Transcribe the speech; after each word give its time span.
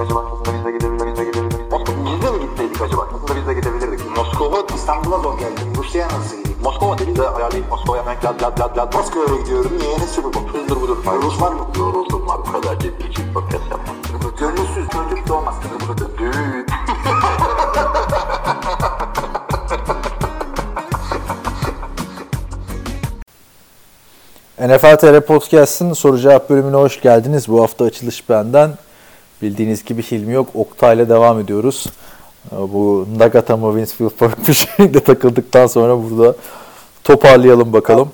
acaba? 0.00 0.24
Aslında 0.32 0.58
biz 0.58 0.64
de 0.64 0.70
gidebilirdik. 0.72 1.06
Biz 1.06 1.18
de 1.18 1.24
gidebilirdik. 1.24 2.32
Mi 2.32 2.40
gitseydik 2.40 2.82
acaba? 2.82 3.08
Aslında 3.14 3.36
biz 3.40 3.46
de 3.46 3.54
gidebilirdik. 3.54 4.16
Moskova 4.16 4.56
İstanbul'a 4.74 5.18
zor 5.18 5.38
geldim. 5.38 5.74
Rusya'ya 5.76 6.08
nasıl 6.08 6.36
gideyim? 6.36 6.58
Moskova 6.62 6.98
dedi 6.98 7.16
de 7.16 7.28
ayarlayıp 7.28 7.70
Moskova'ya 7.70 8.02
hemen 8.02 8.16
lad 8.24 8.42
lad 8.42 8.60
lad 8.60 8.76
lad. 8.76 8.94
Moskova'ya 8.94 9.40
gidiyorum. 9.40 9.78
Niye? 9.78 9.98
Ne 9.98 10.06
sebep 10.06 10.34
bu? 10.34 10.58
Hızdır 10.58 10.80
budur. 10.80 10.96
Rus 11.22 11.42
var 11.42 11.52
mı? 11.52 11.66
Yoruldum 11.78 12.28
var 12.28 12.38
bu 12.46 12.52
kadar 12.52 12.78
ciddi 12.78 13.06
için 13.08 13.32
podcast 13.34 13.70
yapmam. 13.70 13.96
Gönülsüz 14.38 14.88
çocuk 14.88 15.28
doğmaz. 15.28 15.54
Düğün. 16.18 16.66
NFL 24.60 24.96
TR 24.96 25.20
Podcast'ın 25.20 25.92
soru 25.92 26.18
cevap 26.18 26.50
bölümüne 26.50 26.76
hoş 26.76 27.00
geldiniz. 27.00 27.48
Bu 27.48 27.62
hafta 27.62 27.84
açılış 27.84 28.28
benden. 28.28 28.70
Bildiğiniz 29.42 29.84
gibi 29.84 30.02
Hilmi 30.02 30.32
yok. 30.32 30.48
Oktay'la 30.54 31.08
devam 31.08 31.40
ediyoruz. 31.40 31.86
Ee, 32.52 32.56
Bu 32.56 33.06
Nagata 33.18 33.56
mı 33.56 33.80
Winfield 33.80 34.18
Park 34.18 34.48
bir 34.48 34.54
şeyde 34.54 35.00
takıldıktan 35.00 35.66
sonra 35.66 36.02
burada 36.02 36.36
toparlayalım 37.04 37.72
bakalım. 37.72 38.12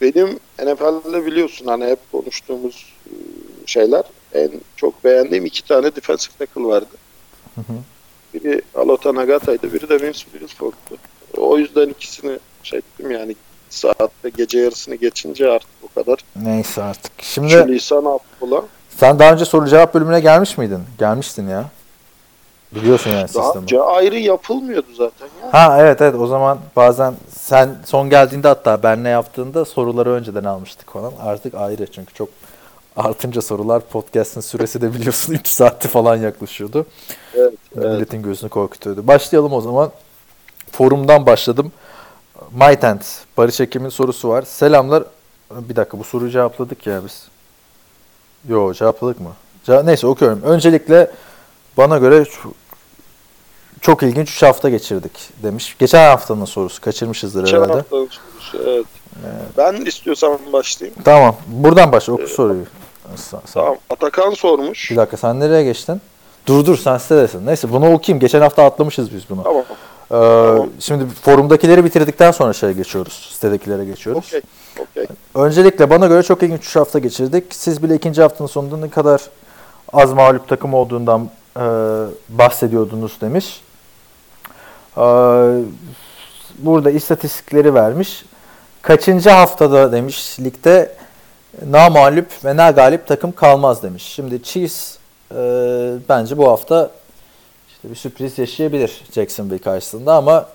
Benim 0.00 0.28
NFL'de 0.58 1.26
biliyorsun 1.26 1.66
hani 1.66 1.84
hep 1.86 2.12
konuştuğumuz 2.12 2.86
e, 3.06 3.12
şeyler 3.66 4.02
en 4.34 4.50
çok 4.76 5.04
beğendiğim 5.04 5.46
iki 5.46 5.64
tane 5.64 5.96
defensive 5.96 6.34
tackle 6.38 6.62
vardı. 6.64 6.86
Biri 8.34 8.62
Alota 8.74 9.14
Nagata'ydı, 9.14 9.72
biri 9.72 9.88
de 9.88 9.94
Vince 10.00 10.18
Wilfork'tu. 10.32 10.96
O 11.36 11.58
yüzden 11.58 11.88
ikisini 11.88 12.38
şey 12.62 12.78
ettim 12.78 13.10
yani 13.10 13.36
saatte 13.70 14.28
gece 14.36 14.58
yarısını 14.58 14.94
geçince 14.94 15.50
artık 15.50 15.68
o 15.82 16.00
kadar. 16.00 16.18
Neyse 16.36 16.82
artık. 16.82 17.12
Şu 17.22 17.48
Şimdi 17.48 17.72
Lisan 17.72 18.04
Abdullah. 18.04 18.62
Sen 19.02 19.18
daha 19.18 19.32
önce 19.32 19.44
soru 19.44 19.68
cevap 19.68 19.94
bölümüne 19.94 20.20
gelmiş 20.20 20.58
miydin? 20.58 20.82
Gelmiştin 20.98 21.48
ya. 21.48 21.64
Biliyorsun 22.72 23.10
yani 23.10 23.20
Daha 23.34 23.44
sistemi. 23.44 23.62
önce 23.62 23.80
ayrı 23.82 24.18
yapılmıyordu 24.18 24.86
zaten 24.96 25.28
ya. 25.42 25.52
Ha 25.52 25.76
evet 25.80 26.00
evet 26.00 26.14
o 26.14 26.26
zaman 26.26 26.58
bazen 26.76 27.14
sen 27.38 27.76
son 27.86 28.10
geldiğinde 28.10 28.48
hatta 28.48 28.82
ben 28.82 29.04
ne 29.04 29.08
yaptığında 29.08 29.64
soruları 29.64 30.10
önceden 30.10 30.44
almıştık 30.44 30.90
falan. 30.92 31.12
Artık 31.22 31.54
ayrı 31.54 31.86
çünkü 31.92 32.14
çok 32.14 32.28
artınca 32.96 33.42
sorular 33.42 33.80
podcast'ın 33.80 34.40
süresi 34.40 34.80
de 34.82 34.94
biliyorsun 34.94 35.32
3 35.34 35.48
saati 35.48 35.88
falan 35.88 36.16
yaklaşıyordu. 36.16 36.86
Evet, 37.34 37.52
evet. 37.76 37.84
Milletin 37.86 38.22
gözünü 38.22 38.50
korkutuyordu. 38.50 39.06
Başlayalım 39.06 39.52
o 39.52 39.60
zaman. 39.60 39.90
Forumdan 40.72 41.26
başladım. 41.26 41.72
Mytent, 42.52 43.04
Barış 43.36 43.60
Ekim'in 43.60 43.88
sorusu 43.88 44.28
var. 44.28 44.42
Selamlar. 44.42 45.04
Bir 45.50 45.76
dakika 45.76 45.98
bu 45.98 46.04
soruyu 46.04 46.30
cevapladık 46.30 46.86
ya 46.86 47.04
biz. 47.04 47.31
Yo 48.48 48.72
cevapladık 48.74 49.20
mı? 49.20 49.28
Ce- 49.66 49.86
Neyse 49.86 50.06
okuyorum. 50.06 50.42
Öncelikle 50.42 51.10
bana 51.76 51.98
göre 51.98 52.24
çok, 52.24 52.52
çok 53.80 54.02
ilginç 54.02 54.30
3 54.30 54.42
hafta 54.42 54.68
geçirdik 54.68 55.12
demiş. 55.42 55.76
Geçen 55.78 56.10
haftanın 56.10 56.44
sorusu. 56.44 56.80
Kaçırmışızdır 56.80 57.44
Geçen 57.44 57.56
herhalde. 57.56 57.72
haftanın 57.72 58.08
sorusu, 58.08 58.68
evet. 58.70 58.86
Ben 59.58 59.72
istiyorsan 59.84 60.38
başlayayım. 60.52 60.98
Tamam. 61.04 61.36
Buradan 61.46 61.92
başla. 61.92 62.12
Oku 62.12 62.26
soruyu. 62.28 62.64
Sa- 63.16 63.34
sa- 63.34 63.52
Tamam. 63.54 63.76
Atakan 63.90 64.30
sormuş. 64.30 64.90
Bir 64.90 64.96
dakika 64.96 65.16
sen 65.16 65.40
nereye 65.40 65.64
geçtin? 65.64 66.00
Dur 66.46 66.66
dur 66.66 66.76
sen 66.76 66.98
sitedesin. 66.98 67.46
Neyse 67.46 67.72
bunu 67.72 67.92
okuyayım. 67.92 68.20
Geçen 68.20 68.40
hafta 68.40 68.64
atlamışız 68.64 69.14
biz 69.14 69.22
bunu. 69.30 69.42
Tamam. 69.42 69.64
Ee, 70.12 70.58
Şimdi 70.78 71.06
forumdakileri 71.06 71.84
bitirdikten 71.84 72.30
sonra 72.30 72.52
şeye 72.52 72.72
geçiyoruz. 72.72 73.30
Sitedekilere 73.32 73.84
geçiyoruz. 73.84 74.24
Okey. 74.26 74.40
Okey. 74.78 75.06
Öncelikle 75.34 75.90
bana 75.90 76.06
göre 76.06 76.22
çok 76.22 76.42
ilginç 76.42 76.66
3 76.66 76.76
hafta 76.76 76.98
geçirdik. 76.98 77.44
Siz 77.50 77.82
bile 77.82 77.94
ikinci 77.94 78.22
haftanın 78.22 78.48
sonunda 78.48 78.76
ne 78.76 78.90
kadar 78.90 79.20
az 79.92 80.12
mağlup 80.12 80.48
takım 80.48 80.74
olduğundan 80.74 81.30
e, 81.56 81.60
bahsediyordunuz 82.28 83.20
demiş. 83.20 83.60
Ee, 84.96 85.00
burada 86.58 86.90
istatistikleri 86.90 87.74
vermiş. 87.74 88.24
Kaçıncı 88.82 89.30
haftada 89.30 89.92
demiş 89.92 90.40
ligde 90.40 90.94
na 91.66 91.90
mağlup 91.90 92.44
ve 92.44 92.56
na 92.56 92.70
galip 92.70 93.06
takım 93.06 93.32
kalmaz 93.32 93.82
demiş. 93.82 94.02
Şimdi 94.02 94.42
Chiefs 94.42 94.96
e, 95.34 95.36
bence 96.08 96.38
bu 96.38 96.48
hafta 96.48 96.90
işte 97.82 97.90
bir 97.90 97.94
sürpriz 97.96 98.38
yaşayabilir 98.38 99.02
Jacksonville 99.12 99.58
karşısında 99.58 100.14
ama 100.14 100.46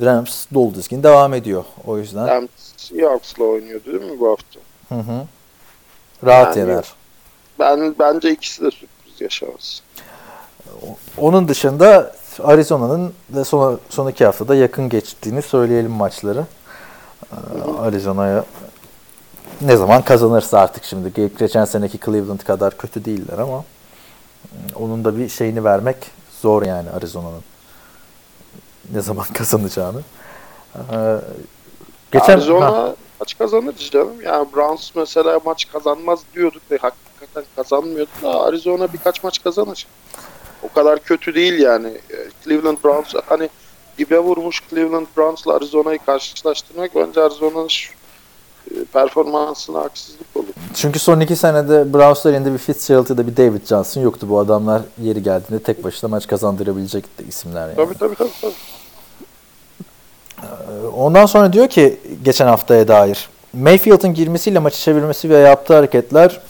Rams 0.00 0.46
dolu 0.54 0.74
dizgin 0.74 1.02
devam 1.02 1.34
ediyor. 1.34 1.64
O 1.86 1.98
yüzden 1.98 2.26
Rams 2.26 2.48
Seahawks'la 2.76 3.44
oynuyordu 3.44 3.84
değil 3.86 4.12
mi 4.12 4.20
bu 4.20 4.30
hafta? 4.30 4.60
Hı 4.88 4.94
hı. 4.94 5.24
Rahat 6.26 6.56
Yani- 6.56 6.70
yener. 6.70 6.92
Ben 7.58 7.94
bence 7.98 8.30
ikisi 8.30 8.64
de 8.64 8.70
sürpriz 8.70 9.20
yaşamaz. 9.20 9.82
Onun 11.18 11.48
dışında 11.48 12.12
Arizona'nın 12.42 13.12
da 13.34 13.44
son, 13.44 13.80
son 13.90 14.08
iki 14.08 14.24
haftada 14.24 14.54
yakın 14.54 14.88
geçtiğini 14.88 15.42
söyleyelim 15.42 15.90
maçları. 15.90 16.46
Ee, 17.32 17.36
Arizona'ya 17.80 18.44
ne 19.60 19.76
zaman 19.76 20.02
kazanırsa 20.02 20.58
artık 20.58 20.84
şimdi. 20.84 21.08
Ge- 21.08 21.38
Geçen 21.38 21.64
seneki 21.64 21.98
Cleveland 22.04 22.40
kadar 22.40 22.76
kötü 22.78 23.04
değiller 23.04 23.38
ama 23.38 23.64
onun 24.74 25.04
da 25.04 25.18
bir 25.18 25.28
şeyini 25.28 25.64
vermek 25.64 25.96
zor 26.42 26.62
yani 26.62 26.90
Arizona'nın. 26.90 27.42
Ne 28.92 29.00
zaman 29.00 29.26
kazanacağını. 29.34 30.00
Ee, 30.76 31.16
geçen 32.12 32.32
Arizona 32.32 32.66
Ha, 32.66 32.94
maç 33.20 33.38
kazanır 33.38 33.74
canım. 33.92 34.22
Yani 34.24 34.46
Browns 34.56 34.90
mesela 34.94 35.40
maç 35.44 35.72
kazanmaz 35.72 36.20
diyorduk 36.34 36.62
ve 36.70 36.78
hakikaten 36.78 37.44
kazanmıyordu 37.56 38.10
da 38.22 38.40
Arizona 38.44 38.92
birkaç 38.92 39.22
maç 39.24 39.42
kazanır. 39.42 39.86
O 40.62 40.72
kadar 40.72 40.98
kötü 40.98 41.34
değil 41.34 41.58
yani. 41.58 41.88
E, 41.88 42.16
Cleveland 42.44 42.78
Browns 42.84 43.14
hani 43.26 43.48
dibe 43.98 44.18
vurmuş 44.18 44.62
Cleveland 44.70 45.06
Browns'la 45.16 45.54
Arizona'yı 45.54 45.98
karşılaştırmak 46.06 46.94
bence 46.94 47.22
Arizona'nın 47.22 47.68
performansına 48.92 49.78
haksızlık 49.80 50.36
olur. 50.36 50.46
Çünkü 50.74 50.98
son 50.98 51.20
iki 51.20 51.36
senede 51.36 51.94
Browns'lar 51.94 52.32
elinde 52.32 52.52
bir 52.52 52.58
Fitzgerald 52.58 53.10
ya 53.10 53.16
da 53.16 53.26
bir 53.26 53.36
David 53.36 53.66
Johnson 53.66 54.00
yoktu. 54.00 54.26
Bu 54.30 54.38
adamlar 54.38 54.82
yeri 55.02 55.22
geldiğinde 55.22 55.62
tek 55.62 55.84
başına 55.84 56.10
maç 56.10 56.26
kazandırabilecek 56.26 57.04
isimler 57.28 57.60
yani. 57.68 57.76
Tabii 57.76 57.94
tabii 57.98 58.14
tabii. 58.14 58.30
tabii. 58.40 58.52
Ondan 60.96 61.26
sonra 61.26 61.52
diyor 61.52 61.68
ki 61.68 62.00
geçen 62.24 62.46
haftaya 62.46 62.88
dair 62.88 63.28
Mayfield'ın 63.52 64.14
girmesiyle 64.14 64.58
maçı 64.58 64.78
çevirmesi 64.78 65.30
ve 65.30 65.36
yaptığı 65.38 65.74
hareketler 65.74 66.40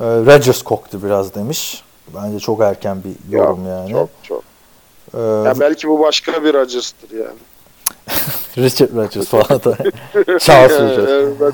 e, 0.00 0.04
Rodgers 0.04 0.62
koktu 0.62 1.02
biraz 1.02 1.34
demiş. 1.34 1.84
Bence 2.14 2.38
çok 2.38 2.60
erken 2.60 2.98
bir 3.04 3.36
yorum 3.36 3.66
Ya, 3.66 3.72
yani. 3.72 3.90
Çok 3.90 4.08
çok. 4.22 4.42
Ee, 5.14 5.18
Ya 5.18 5.60
belki 5.60 5.88
bu 5.88 6.00
başka 6.00 6.44
bir 6.44 6.54
Rodgers'tır 6.54 7.10
yani. 7.10 7.38
Richard 8.58 8.96
Rodgers 8.96 9.26
falan 9.28 9.64
da. 9.64 9.76
Charles 10.38 10.80
Rodgers. 10.80 11.52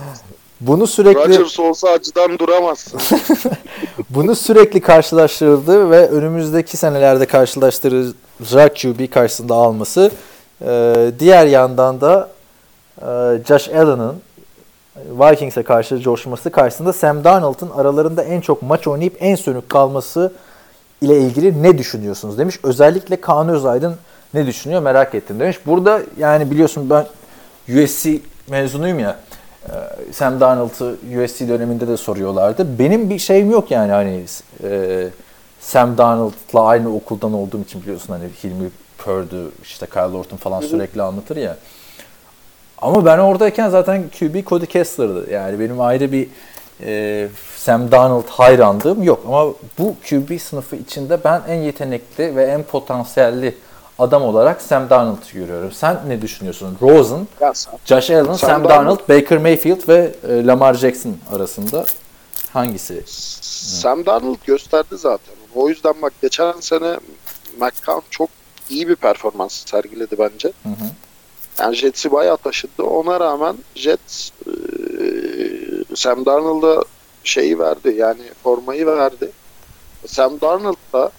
Bunu 0.60 0.86
sürekli 0.86 1.20
Rodgers 1.20 1.60
olsa 1.60 1.88
acıdan 1.88 2.38
duramazsın. 2.38 3.00
Bunu 4.10 4.34
sürekli 4.34 4.80
karşılaştırıldı 4.80 5.90
ve 5.90 6.08
önümüzdeki 6.08 6.76
senelerde 6.76 7.26
karşılaştıracağı 7.26 8.74
QB 8.74 9.10
karşısında 9.10 9.54
alması. 9.54 10.10
Ee, 10.62 11.12
diğer 11.18 11.46
yandan 11.46 12.00
da 12.00 12.30
e, 13.00 13.04
Josh 13.48 13.68
Allen'ın 13.68 14.16
Vikings'e 14.96 15.62
karşı 15.62 16.00
coşması 16.00 16.50
karşısında 16.50 16.92
Sam 16.92 17.24
Darnold'un 17.24 17.70
aralarında 17.70 18.22
en 18.22 18.40
çok 18.40 18.62
maç 18.62 18.86
oynayıp 18.86 19.16
en 19.20 19.34
sönük 19.34 19.68
kalması 19.68 20.32
ile 21.00 21.18
ilgili 21.18 21.62
ne 21.62 21.78
düşünüyorsunuz 21.78 22.38
demiş. 22.38 22.58
Özellikle 22.62 23.20
Kaan 23.20 23.48
Özaydın 23.48 23.96
ne 24.34 24.46
düşünüyor 24.46 24.82
merak 24.82 25.14
ettim 25.14 25.40
demiş. 25.40 25.58
Burada 25.66 26.00
yani 26.18 26.50
biliyorsun 26.50 26.90
ben 26.90 27.06
USC 27.68 28.18
mezunuyum 28.50 28.98
ya. 28.98 29.16
Ee, 29.68 29.72
Sam 30.12 30.40
Darnold'u 30.40 30.96
USC 31.22 31.48
döneminde 31.48 31.88
de 31.88 31.96
soruyorlardı. 31.96 32.78
Benim 32.78 33.10
bir 33.10 33.18
şeyim 33.18 33.50
yok 33.50 33.70
yani 33.70 33.92
hani 33.92 34.24
e, 34.64 35.08
Sam 35.60 35.98
Darnold'la 35.98 36.64
aynı 36.64 36.94
okuldan 36.94 37.32
olduğum 37.32 37.60
için 37.60 37.82
biliyorsun 37.82 38.12
hani 38.12 38.24
Hilmi 38.44 38.70
Purdy, 38.98 39.44
işte 39.62 39.86
Kyle 39.86 40.00
Orton 40.16 40.36
falan 40.36 40.60
sürekli 40.60 41.02
anlatır 41.02 41.36
ya. 41.36 41.56
Ama 42.78 43.04
ben 43.04 43.18
oradayken 43.18 43.68
zaten 43.68 44.04
QB 44.18 44.46
Cody 44.46 44.66
Kessler'dı. 44.66 45.30
Yani 45.30 45.60
benim 45.60 45.80
ayrı 45.80 46.12
bir 46.12 46.28
e, 46.82 47.28
Sam 47.56 47.90
Darnold 47.90 48.28
hayrandığım 48.28 49.02
yok. 49.02 49.24
Ama 49.26 49.46
bu 49.78 49.94
QB 50.08 50.40
sınıfı 50.40 50.76
içinde 50.76 51.24
ben 51.24 51.42
en 51.48 51.54
yetenekli 51.54 52.36
ve 52.36 52.44
en 52.44 52.62
potansiyelli 52.62 53.54
adam 53.98 54.22
olarak 54.22 54.62
Sam 54.62 54.90
Darnold'u 54.90 55.32
görüyorum. 55.32 55.72
Sen 55.72 56.00
ne 56.08 56.22
düşünüyorsun? 56.22 56.78
Rosen, 56.82 57.26
ya 57.40 57.54
sen- 57.54 57.78
Josh 57.84 58.10
Allen, 58.10 58.24
Sam, 58.24 58.36
Sam 58.36 58.64
Darnold, 58.64 59.08
Baker 59.08 59.38
Mayfield 59.38 59.88
ve 59.88 60.14
e, 60.28 60.46
Lamar 60.46 60.74
Jackson 60.74 61.16
arasında 61.32 61.84
hangisi? 62.52 63.02
Sam 63.80 64.06
Darnold 64.06 64.38
gösterdi 64.46 64.96
zaten. 64.96 65.34
O 65.54 65.68
yüzden 65.68 65.94
bak 66.02 66.12
geçen 66.22 66.52
sene 66.60 66.98
McCown 67.60 68.06
çok 68.10 68.28
iyi 68.70 68.88
bir 68.88 68.96
performans 68.96 69.64
sergiledi 69.66 70.16
bence. 70.18 70.52
Hı 70.62 70.68
hı. 70.68 70.90
Yani 71.58 71.76
Jets'i 71.76 72.12
bayağı 72.12 72.36
taşıdı. 72.36 72.82
Ona 72.82 73.20
rağmen 73.20 73.56
Jets 73.74 74.30
e, 74.46 74.52
Sam 75.94 76.26
Darnold'a 76.26 76.84
şeyi 77.24 77.58
verdi 77.58 77.94
yani 77.96 78.22
formayı 78.42 78.86
verdi. 78.86 79.30
Sam 80.06 80.40
Darnold 80.40 80.76
da 80.92 81.10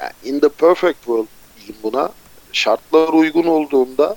yani 0.00 0.12
in 0.24 0.40
the 0.40 0.48
perfect 0.48 0.96
world 0.96 1.26
diyeyim 1.66 1.82
buna 1.82 2.08
şartlar 2.52 3.08
uygun 3.08 3.44
olduğunda 3.44 4.16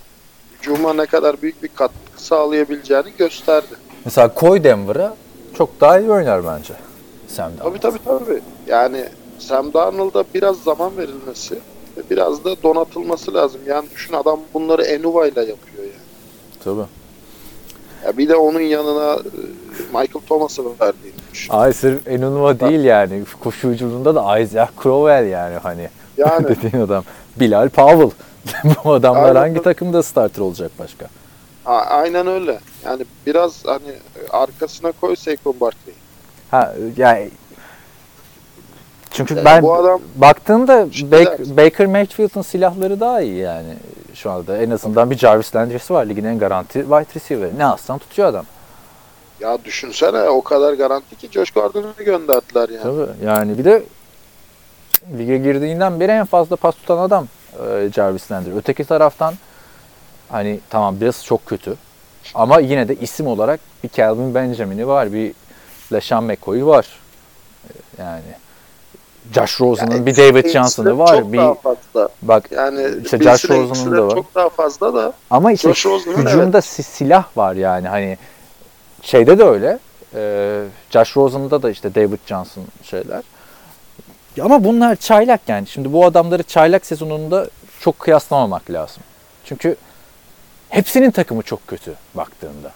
hücuma 0.60 0.94
ne 0.94 1.06
kadar 1.06 1.42
büyük 1.42 1.63
bir 1.63 1.68
katkı 1.68 1.96
sağlayabileceğini 2.24 3.10
gösterdi. 3.18 3.75
Mesela 4.06 4.34
koy 4.34 4.63
Denver'a 4.63 5.16
çok 5.57 5.81
daha 5.81 6.00
iyi 6.00 6.12
oynar 6.12 6.46
bence. 6.46 6.74
Sam 7.28 7.51
Darnold. 7.57 7.72
Tabii 7.72 7.80
tabii 7.80 8.00
tabii. 8.06 8.42
Yani 8.68 9.06
Sam 9.40 9.74
Darnold'a 9.74 10.24
biraz 10.34 10.57
zaman 10.57 10.98
verilmesi 10.98 11.56
ve 11.98 12.01
biraz 12.10 12.44
da 12.44 12.63
donatılması 12.63 13.34
lazım. 13.34 13.62
Yani 13.68 13.90
düşün 13.96 14.13
adam 14.13 14.40
bunları 14.54 14.84
Enuva 14.84 15.28
ile 15.28 15.40
yapıyor 15.40 15.84
yani. 15.84 15.94
Tabii. 16.63 16.86
Ya 18.06 18.18
bir 18.18 18.30
de 18.30 18.36
onun 18.36 18.60
yanına 18.60 19.13
e, 19.13 19.19
Michael 19.88 20.25
Thomas'ı 20.28 20.63
verdiğini 20.66 21.13
düşün. 21.34 21.54
Ay 21.54 21.74
sırf 21.74 22.07
Enunwa 22.07 22.60
değil 22.60 22.84
yani. 22.84 23.24
Koşuculuğunda 23.40 24.16
da 24.16 24.40
Isaac 24.40 24.69
Crowell 24.84 25.28
yani 25.28 25.56
hani. 25.56 25.90
Yani 26.18 26.48
Dediğin 26.48 26.84
adam. 26.84 27.04
Bilal 27.35 27.69
Powell. 27.69 28.11
Bu 28.85 28.93
adamlar 28.93 29.23
Aynen. 29.23 29.35
hangi 29.39 29.61
takımda 29.61 30.03
starter 30.03 30.41
olacak 30.41 30.71
başka? 30.79 31.07
a- 31.65 31.71
aynen 31.85 32.27
öyle. 32.27 32.59
Yani 32.85 33.05
biraz 33.27 33.65
hani 33.65 33.93
arkasına 34.29 34.91
koy 34.91 35.15
Saquon 35.15 35.59
Barkley. 35.59 35.95
Ha 36.51 36.73
yani 36.97 37.29
çünkü 39.11 39.33
Yani 39.35 39.45
ben 39.45 39.63
bu 39.63 39.73
adam- 39.75 40.01
baktığımda 40.15 40.87
Bak-. 41.11 41.39
Baker 41.57 41.87
Mayfield'ın 41.87 42.41
silahları 42.41 42.99
daha 42.99 43.21
iyi 43.21 43.35
yani 43.37 43.73
şu 44.13 44.31
anda. 44.31 44.57
En 44.57 44.69
azından 44.69 45.11
bir 45.11 45.17
Jarvis 45.17 45.55
Landry'si 45.55 45.93
var. 45.93 46.05
Ligin 46.09 46.23
en 46.25 46.39
garanti 46.39 46.73
wide 46.81 47.15
receiver. 47.15 47.49
Ne 47.57 47.65
aslan 47.65 47.97
tutuyor 47.99 48.27
adam. 48.27 48.45
Ya 49.39 49.57
düşünsene 49.65 50.21
o 50.29 50.41
kadar 50.41 50.73
garanti 50.73 51.15
ki 51.15 51.27
Josh 51.31 51.51
Gordon'u 51.51 52.05
gönderdiler 52.05 52.69
yani. 52.69 52.83
Tabii 52.83 53.25
yani 53.25 53.57
bir 53.57 53.65
de 53.65 53.83
lige 55.17 55.38
girdiğinden 55.38 56.00
beri 56.00 56.11
en 56.11 56.25
fazla 56.25 56.56
pas 56.56 56.75
tutan 56.75 56.97
adam 56.97 57.27
e, 57.67 57.89
Jarvis 57.95 58.31
Landry. 58.31 58.51
Öteki 58.57 58.83
taraftan 58.85 59.33
hani 60.29 60.59
tamam 60.69 61.01
biraz 61.01 61.25
çok 61.25 61.45
kötü 61.45 61.75
ama 62.35 62.59
yine 62.59 62.88
de 62.88 62.95
isim 62.95 63.27
olarak 63.27 63.59
bir 63.83 63.89
Calvin 63.89 64.35
Benjamin'i 64.35 64.88
var, 64.88 65.13
bir 65.13 65.33
LeSean 65.94 66.23
McCoy'u 66.23 66.67
var. 66.67 66.88
E, 67.67 67.71
Yani 68.01 68.21
Josh 69.35 69.61
Rosen'ın 69.61 69.91
Yani 69.91 70.06
bir 70.06 70.17
David 70.17 70.33
Saints'te 70.33 70.51
Johnson'ı 70.51 70.97
var. 71.00 71.07
Çok 71.19 71.33
Bir 71.33 71.38
daha 71.38 71.53
fazla. 71.53 72.09
bak 72.21 72.51
Yani 72.51 72.88
İşte 73.03 73.17
Josh 73.17 73.50
Rosen'ın 73.50 73.97
da 73.97 74.07
var. 74.07 74.15
Çok 74.15 74.35
daha 74.35 74.50
fazla 74.50 74.94
da 74.94 75.13
ama 75.29 75.51
işte 75.51 75.73
Josh 75.73 75.85
hücumda 76.07 76.62
si- 76.62 76.83
silah 76.83 77.38
var 77.38 77.55
yani 77.55 77.88
hani 77.88 78.17
şeyde 79.01 79.38
de 79.39 79.44
öyle. 79.44 79.79
E, 80.15 80.62
Josh 80.89 81.17
Rosen'da 81.17 81.62
da 81.63 81.69
işte 81.71 81.95
David 81.95 82.19
Johnson 82.25 82.63
şeyler. 82.83 83.21
Ama 84.41 84.63
bunlar 84.63 84.95
çaylak 84.95 85.41
yani. 85.47 85.68
Şimdi 85.68 85.94
bu 85.94 86.06
adamları 86.06 86.44
çaylak 86.44 86.86
sezonunda 86.86 87.47
çok 87.80 88.00
kıyaslamamak 88.00 88.71
lazım. 88.71 89.03
Çünkü 89.45 89.75
hepsinin 90.69 91.12
takımı 91.12 91.41
çok 91.41 91.68
kötü 91.68 91.95
baktığında. 92.15 92.71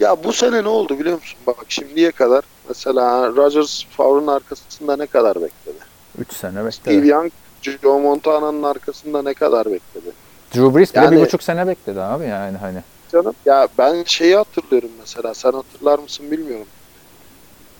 Ya 0.00 0.24
bu 0.24 0.32
sene 0.32 0.64
ne 0.64 0.68
oldu 0.68 0.98
biliyor 0.98 1.16
musun? 1.16 1.38
Bak 1.46 1.56
şimdiye 1.68 2.10
kadar 2.10 2.44
mesela 2.68 3.28
Rodgers 3.28 3.84
Favre'ın 3.84 4.26
arkasında 4.26 4.96
ne 4.96 5.06
kadar 5.06 5.34
bekledi? 5.34 5.78
3 6.18 6.32
sene 6.32 6.72
Steve 6.72 6.96
bekledi. 6.96 7.08
Young 7.08 7.32
Joe 7.62 7.98
Montana'nın 7.98 8.62
arkasında 8.62 9.22
ne 9.22 9.34
kadar 9.34 9.66
bekledi? 9.66 10.12
Drew 10.54 10.78
Brees 10.78 10.94
bile 10.94 11.04
Yani- 11.04 11.16
bir 11.16 11.20
buçuk 11.22 11.42
sene 11.42 11.66
bekledi 11.66 12.00
abi 12.00 12.24
yani 12.24 12.58
hani. 12.58 12.82
Canım 13.12 13.34
ya 13.46 13.68
ben 13.78 14.04
şeyi 14.06 14.36
hatırlıyorum 14.36 14.90
mesela 15.00 15.34
sen 15.34 15.52
hatırlar 15.52 15.98
mısın 15.98 16.30
bilmiyorum. 16.30 16.66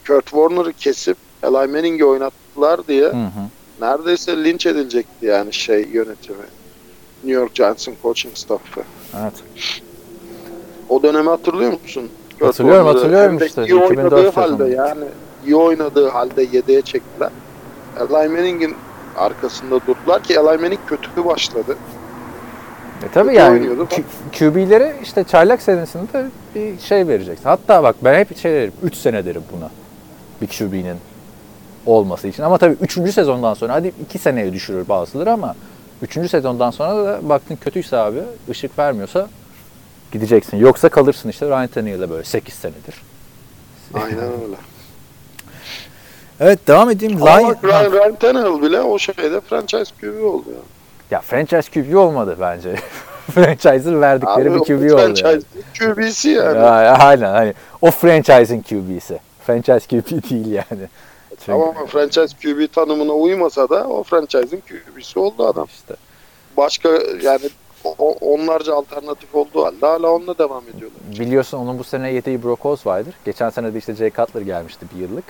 Kurt 0.07 0.25
Warner'ı 0.25 0.73
kesip 0.73 1.17
Eli 1.43 1.51
Manning'i 1.51 2.05
oynattılar 2.57 2.87
diye 2.87 3.05
Hı 3.05 3.11
hı. 3.11 3.49
neredeyse 3.81 4.43
linç 4.43 4.65
edilecekti 4.65 5.25
yani 5.25 5.53
şey 5.53 5.87
yönetimi. 5.91 6.45
New 7.23 7.41
York 7.41 7.55
Giants'ın 7.55 7.95
coaching 8.01 8.37
staffı. 8.37 8.81
Evet. 9.21 9.33
O 10.89 11.03
dönemi 11.03 11.29
hatırlıyor 11.29 11.71
musun? 11.71 12.09
Hatırlıyorum, 12.39 12.85
Warner'ı 12.85 12.97
hatırlıyorum 12.97 13.39
işte, 13.45 13.65
iyi 13.65 13.75
oynadığı 13.75 14.19
2004 14.19 14.37
halde 14.37 14.65
yani 14.65 15.05
iyi 15.45 15.55
oynadığı 15.55 16.09
halde 16.09 16.47
yedeğe 16.51 16.81
çektiler. 16.81 17.29
Eli 17.99 18.29
Manning'in 18.29 18.75
arkasında 19.17 19.79
durdular 19.87 20.23
ki 20.23 20.33
Eli 20.33 20.43
Manning 20.43 20.79
kötü 20.87 21.25
başladı. 21.25 21.77
E 23.05 23.07
tabii 23.13 23.35
yani 23.35 23.69
QB'lere 24.39 24.95
işte 25.03 25.23
çaylak 25.23 25.61
senesinde 25.61 26.25
bir 26.55 26.79
şey 26.79 27.07
vereceksin. 27.07 27.43
Hatta 27.43 27.83
bak 27.83 27.95
ben 28.01 28.19
hep 28.19 28.37
şey 28.37 28.51
derim. 28.51 28.73
3 28.83 28.95
sene 28.95 29.25
derim 29.25 29.43
buna. 29.57 29.69
Bir 30.41 30.47
QB'nin 30.47 30.97
olması 31.89 32.27
için. 32.27 32.43
Ama 32.43 32.57
tabii 32.57 32.75
3. 32.81 33.13
sezondan 33.13 33.53
sonra 33.53 33.73
hadi 33.73 33.93
2 34.05 34.19
seneye 34.19 34.53
düşürür 34.53 34.89
bazıları 34.89 35.31
ama 35.31 35.55
3. 36.01 36.29
sezondan 36.31 36.71
sonra 36.71 37.05
da 37.05 37.29
baktın 37.29 37.55
kötüyse 37.55 37.97
abi 37.97 38.19
ışık 38.49 38.79
vermiyorsa 38.79 39.27
gideceksin. 40.11 40.57
Yoksa 40.57 40.89
kalırsın 40.89 41.29
işte 41.29 41.45
Ryan 41.47 41.67
Tannehill'e 41.67 42.09
böyle 42.09 42.23
8 42.23 42.53
senedir. 42.53 42.95
Aynen 43.93 44.17
öyle. 44.43 44.55
Evet 46.39 46.67
devam 46.67 46.89
edeyim. 46.89 47.23
Ama 47.23 47.47
bak 47.49 47.63
Ryan, 47.63 47.91
Ryan 47.91 48.15
Tannehill 48.15 48.61
bile 48.61 48.81
o 48.81 48.99
şeyde 48.99 49.41
franchise 49.41 49.91
QB 50.01 50.23
oldu 50.23 50.45
ya. 50.49 50.59
Ya 51.11 51.21
franchise 51.21 51.71
QB 51.71 51.95
olmadı 51.95 52.37
bence. 52.41 52.75
Franchise'ın 53.35 54.01
verdikleri 54.01 54.45
bir 54.45 54.59
o 54.59 54.63
QB 54.63 54.71
oldu. 54.93 55.01
yani. 55.01 55.15
franchise 55.15 55.47
QB'si 55.79 56.29
yani. 56.29 56.57
Ya, 56.57 56.81
ya, 56.83 56.93
aynen 56.97 57.31
hani 57.33 57.53
o 57.81 57.91
franchise'in 57.91 58.61
QB'si. 58.61 59.19
Franchise 59.47 59.79
QB 59.87 60.29
değil 60.29 60.47
yani. 60.51 60.87
Çünkü 61.49 61.79
Ama 61.79 61.85
franchise 61.85 62.35
QB 62.43 62.73
tanımına 62.73 63.13
uymasa 63.13 63.69
da 63.69 63.87
o 63.87 64.03
franchise'in 64.03 64.61
QB'si 64.61 65.19
oldu 65.19 65.47
adam. 65.47 65.65
işte 65.65 65.95
Başka 66.57 66.89
yani 67.21 67.49
o- 67.99 68.15
onlarca 68.21 68.75
alternatif 68.75 69.35
olduğu 69.35 69.65
halde 69.65 69.85
hala 69.85 70.09
onunla 70.11 70.37
devam 70.37 70.63
ediyorlar. 70.75 70.99
biliyorsun 71.19 71.57
onun 71.57 71.79
bu 71.79 71.83
sene 71.83 72.11
yedeği 72.11 72.43
Brock 72.43 72.65
Osweiler. 72.65 73.13
Geçen 73.25 73.49
sene 73.49 73.73
de 73.73 73.77
işte 73.77 73.95
Jay 73.95 74.11
Cutler 74.11 74.41
gelmişti 74.41 74.85
bir 74.95 74.99
yıllık. 75.01 75.23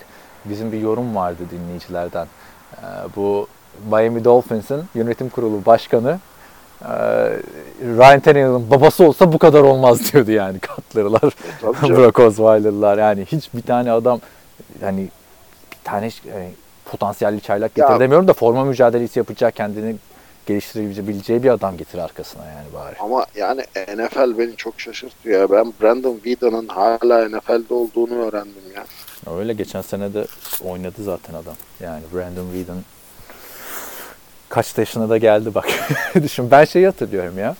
Bizim 0.46 0.72
bir 0.72 0.80
yorum 0.80 1.16
vardı 1.16 1.40
dinleyicilerden. 1.52 2.28
Ee, 2.74 2.78
bu 3.16 3.48
Miami 3.92 4.26
Dolphins'in 4.26 4.82
yönetim 4.96 5.30
kurulu 5.30 5.66
başkanı 5.66 6.20
e, 6.82 6.88
Ryan 7.82 8.20
Tannehill'in 8.20 8.70
babası 8.72 9.04
olsa 9.04 9.34
bu 9.34 9.38
kadar 9.40 9.62
olmaz 9.62 10.14
diyordu 10.14 10.32
yani 10.32 10.58
Cutler'lar. 10.60 11.34
Canım. 11.62 11.76
Brock 11.98 12.20
Osweiler'lar 12.20 12.98
yani 12.98 13.26
hiç 13.26 13.54
bir 13.54 13.62
tane 13.62 13.92
adam 13.92 14.20
yani 14.82 14.98
bir 15.02 15.10
tane 15.90 16.10
yani 16.28 16.52
potansiyelli 16.86 17.42
çaylak 17.42 17.76
getir 17.76 17.90
Ya- 17.90 18.00
demiyorum 18.00 18.28
da 18.28 18.34
forma 18.34 18.66
mücadelesi 18.66 19.20
yapacak 19.20 19.56
kendini 19.56 19.96
geliştirebileceği 20.46 21.44
bir 21.44 21.50
adam 21.50 21.78
getir 21.78 21.98
arkasına 22.00 22.46
yani 22.46 22.68
bari. 22.74 22.96
Ama 23.00 23.26
yani 23.36 23.62
NFL 23.96 24.38
beni 24.38 24.56
çok 24.56 24.80
şaşırtıyor 24.80 25.42
ya. 25.42 25.52
Ben 25.52 25.74
Brandon 25.82 26.16
Whedon'ın 26.24 26.68
hala 26.68 27.30
NFL'de 27.30 27.74
olduğunu 27.74 28.14
öğrendim 28.26 28.64
ya. 28.76 28.86
Öyle 29.38 29.54
geçen 29.54 29.82
sene 29.82 30.14
de 30.14 30.26
oynadı 30.64 31.04
zaten 31.04 31.34
adam. 31.34 31.56
Yani 31.80 32.02
Brandon 32.14 32.48
Whedon 32.54 32.78
kaç 34.50 34.78
yaşına 34.78 35.10
da 35.10 35.18
geldi 35.18 35.56
bak. 35.56 35.68
Düşün 36.24 36.52
ben 36.52 36.66
şeyi 36.66 36.86
hatırlıyorum 36.86 37.40
ya. 37.40 37.56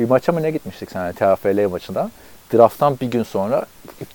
Bir 0.00 0.08
maça 0.08 0.32
mı 0.32 0.42
ne 0.42 0.50
gitmiştik 0.50 0.90
sen 0.90 1.12
TFL 1.12 1.68
maçına. 1.70 2.10
Draft'tan 2.54 2.96
bir 3.00 3.06
gün 3.06 3.22
sonra 3.22 3.66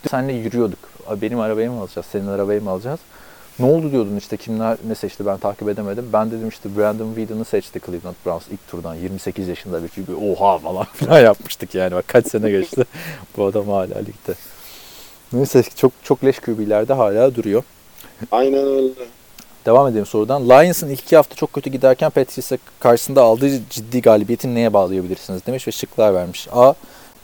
seninle 0.10 0.34
yürüyorduk. 0.34 0.80
"Abi 1.08 1.22
Benim 1.22 1.40
arabayı 1.40 1.72
mı 1.72 1.80
alacağız, 1.82 2.06
senin 2.12 2.28
arabayı 2.28 2.62
mı 2.64 2.70
alacağız? 2.70 3.00
Ne 3.60 3.66
oldu 3.66 3.92
diyordun 3.92 4.18
işte 4.18 4.38
kimler 4.38 4.78
ne 4.88 4.96
seçti 4.96 5.26
ben 5.26 5.38
takip 5.38 5.70
edemedim. 5.70 6.10
Ben 6.14 6.32
dedim 6.32 6.50
işte 6.50 6.78
Brandon 6.78 7.14
Whedon'ı 7.16 7.46
seçti 7.46 7.80
Cleveland 7.86 8.16
Browns 8.26 8.44
ilk 8.52 8.68
turdan 8.68 8.96
28 8.96 9.48
yaşında 9.48 9.84
bir 9.84 9.90
gibi 9.90 10.16
oha 10.16 10.58
falan 10.58 10.86
filan 10.94 11.20
yapmıştık 11.20 11.76
yani 11.76 11.92
bak 11.92 12.08
kaç 12.08 12.28
sene 12.28 12.52
geçti. 12.52 12.86
Bu 13.38 13.46
adam 13.46 13.68
hala 13.68 13.98
ligde. 13.98 14.34
Neyse 15.34 15.64
çok 15.76 15.92
çok 16.04 16.24
leş 16.24 16.40
QB'lerde 16.40 16.94
hala 16.94 17.36
duruyor. 17.36 17.64
Aynen 18.32 18.66
öyle. 18.68 18.90
Devam 19.66 19.88
edelim 19.88 20.06
sorudan. 20.06 20.50
Lions'ın 20.50 20.90
ilk 20.90 21.00
iki 21.00 21.16
hafta 21.16 21.36
çok 21.36 21.54
kötü 21.54 21.70
giderken 21.70 22.10
Patrice'e 22.10 22.58
karşısında 22.80 23.22
aldığı 23.22 23.70
ciddi 23.70 24.02
galibiyeti 24.02 24.56
neye 24.56 24.74
bağlayabilirsiniz 24.74 25.46
demiş 25.46 25.68
ve 25.68 25.72
şıklar 25.72 26.14
vermiş. 26.14 26.48
A. 26.52 26.74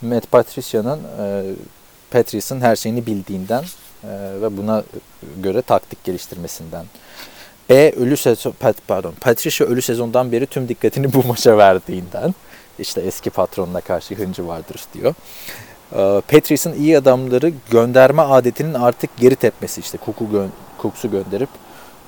Matt 0.02 0.32
Patricia'nın 0.32 1.00
e, 1.20 1.44
Patrice'in 2.12 2.62
her 2.62 2.76
şeyini 2.76 3.06
bildiğinden 3.06 3.64
ve 4.42 4.58
buna 4.58 4.84
göre 5.38 5.62
taktik 5.62 6.04
geliştirmesinden. 6.04 6.86
B. 7.70 7.92
Ölü 7.92 8.18
sezon, 8.18 8.52
pat- 8.62 8.82
pardon, 8.88 9.14
Patricia 9.22 9.68
ölü 9.68 9.82
sezondan 9.82 10.32
beri 10.32 10.46
tüm 10.46 10.68
dikkatini 10.68 11.14
bu 11.14 11.24
maça 11.28 11.58
verdiğinden. 11.58 12.36
İşte 12.80 13.02
eski 13.02 13.30
patronuna 13.30 13.82
karşı 13.82 14.16
hıncı 14.16 14.48
vardır 14.48 14.82
diyor. 14.94 15.14
E, 15.92 16.22
Patrice'in 16.22 16.74
iyi 16.74 16.98
adamları 16.98 17.52
gönderme 17.72 18.22
adetinin 18.22 18.74
artık 18.74 19.18
geri 19.18 19.36
tepmesi 19.36 19.82
işte 19.82 19.98
Cook'u 20.06 20.24
gö- 20.24 20.48
Cooks'u 20.82 21.12
gönderip 21.12 21.50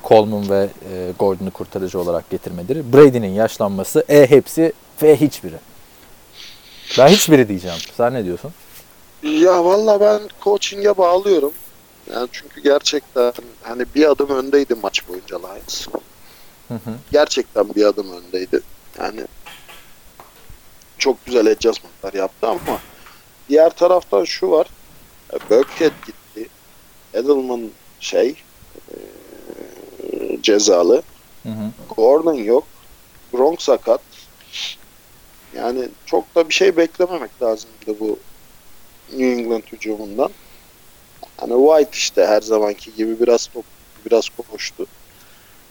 Coleman 0.04 0.50
ve 0.50 0.68
e, 0.92 1.12
Gordon'u 1.18 1.50
kurtarıcı 1.50 2.00
olarak 2.00 2.30
getirmeleri. 2.30 2.92
Brady'nin 2.92 3.32
yaşlanması. 3.32 4.04
E 4.08 4.30
hepsi 4.30 4.72
F 4.96 5.16
hiçbiri. 5.16 5.56
Ben 6.98 7.08
hiçbiri 7.08 7.48
diyeceğim. 7.48 7.78
Sen 7.96 8.14
ne 8.14 8.24
diyorsun? 8.24 8.50
Ya 9.22 9.64
valla 9.64 10.00
ben 10.00 10.20
coaching'e 10.44 10.98
bağlıyorum. 10.98 11.52
Yani 12.12 12.28
çünkü 12.32 12.60
gerçekten 12.62 13.32
hani 13.62 13.84
bir 13.94 14.10
adım 14.10 14.30
öndeydi 14.30 14.74
maç 14.74 15.08
boyunca 15.08 15.38
Lions. 15.38 15.88
Gerçekten 17.12 17.74
bir 17.74 17.84
adım 17.84 18.12
öndeydi. 18.12 18.60
Yani 18.98 19.20
çok 20.98 21.26
güzel 21.26 21.50
adjustmentlar 21.50 22.12
yaptı 22.12 22.48
ama 22.48 22.80
diğer 23.48 23.70
taraftan 23.70 24.24
şu 24.24 24.50
var. 24.50 24.66
e, 25.32 25.50
Burkhead 25.50 25.92
gitti. 26.06 26.48
Edelman 27.14 27.70
şey 28.00 28.34
e, 28.92 28.96
cezalı. 30.42 31.02
Hı 31.42 31.48
hı. 31.48 31.70
Gordon 31.96 32.34
yok. 32.34 32.64
Gronk 33.32 33.62
sakat. 33.62 34.00
Yani 35.56 35.88
çok 36.06 36.34
da 36.34 36.48
bir 36.48 36.54
şey 36.54 36.76
beklememek 36.76 37.42
lazım 37.42 37.70
bu 38.00 38.18
New 39.12 39.42
England 39.42 39.62
hücumundan. 39.72 40.30
Hani 41.40 41.66
White 41.66 41.90
işte 41.92 42.26
her 42.26 42.40
zamanki 42.40 42.94
gibi 42.94 43.20
biraz 43.20 43.46
top, 43.46 43.64
biraz 44.06 44.28
koştu. 44.28 44.86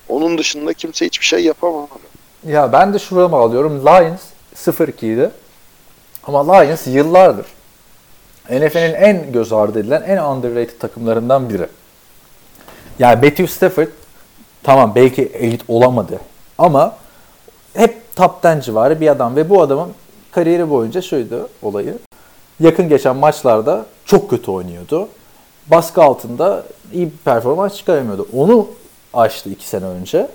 Onun 0.10 0.38
dışında 0.38 0.74
kimse 0.74 1.06
hiçbir 1.06 1.26
şey 1.26 1.44
yapamadı. 1.44 1.90
Ya 2.48 2.72
ben 2.74 2.94
de 2.94 3.00
şuraya 3.00 3.32
bağlıyorum. 3.32 3.86
Lions 3.86 4.22
0-2 4.56 5.14
idi. 5.14 5.32
Ama 6.24 6.54
Lions 6.54 6.88
yıllardır 6.88 7.46
NFL'in 8.50 8.94
en 8.94 9.32
göz 9.32 9.54
ardı 9.54 9.80
edilen, 9.80 10.02
en 10.02 10.18
underrated 10.18 10.80
takımlarından 10.80 11.50
biri. 11.50 11.68
Yani 13.00 13.16
Matthew 13.16 13.48
Stafford 13.48 13.88
tamam 14.64 14.96
belki 14.96 15.22
elit 15.22 15.62
olamadı 15.68 16.20
ama 16.58 16.96
hep 17.74 18.16
top 18.16 18.46
10 18.46 18.60
civarı 18.60 19.02
bir 19.02 19.08
adam 19.08 19.36
ve 19.36 19.50
bu 19.50 19.62
adamın 19.62 19.94
kariyeri 20.32 20.70
boyunca 20.70 21.02
şuydu 21.02 21.50
olayı. 21.62 21.98
Yakın 22.60 22.90
geçen 22.90 23.16
maçlarda 23.16 23.86
çok 24.06 24.30
kötü 24.30 24.52
oynuyordu. 24.52 25.08
Baskı 25.72 26.04
altında 26.04 26.64
iyi 26.94 27.06
bir 27.06 27.18
performans 27.26 27.76
çıkaramıyordu. 27.76 28.28
Onu 28.34 28.68
aştı 29.14 29.50
iki 29.50 29.68
sene 29.68 29.86
önce. 29.86 30.28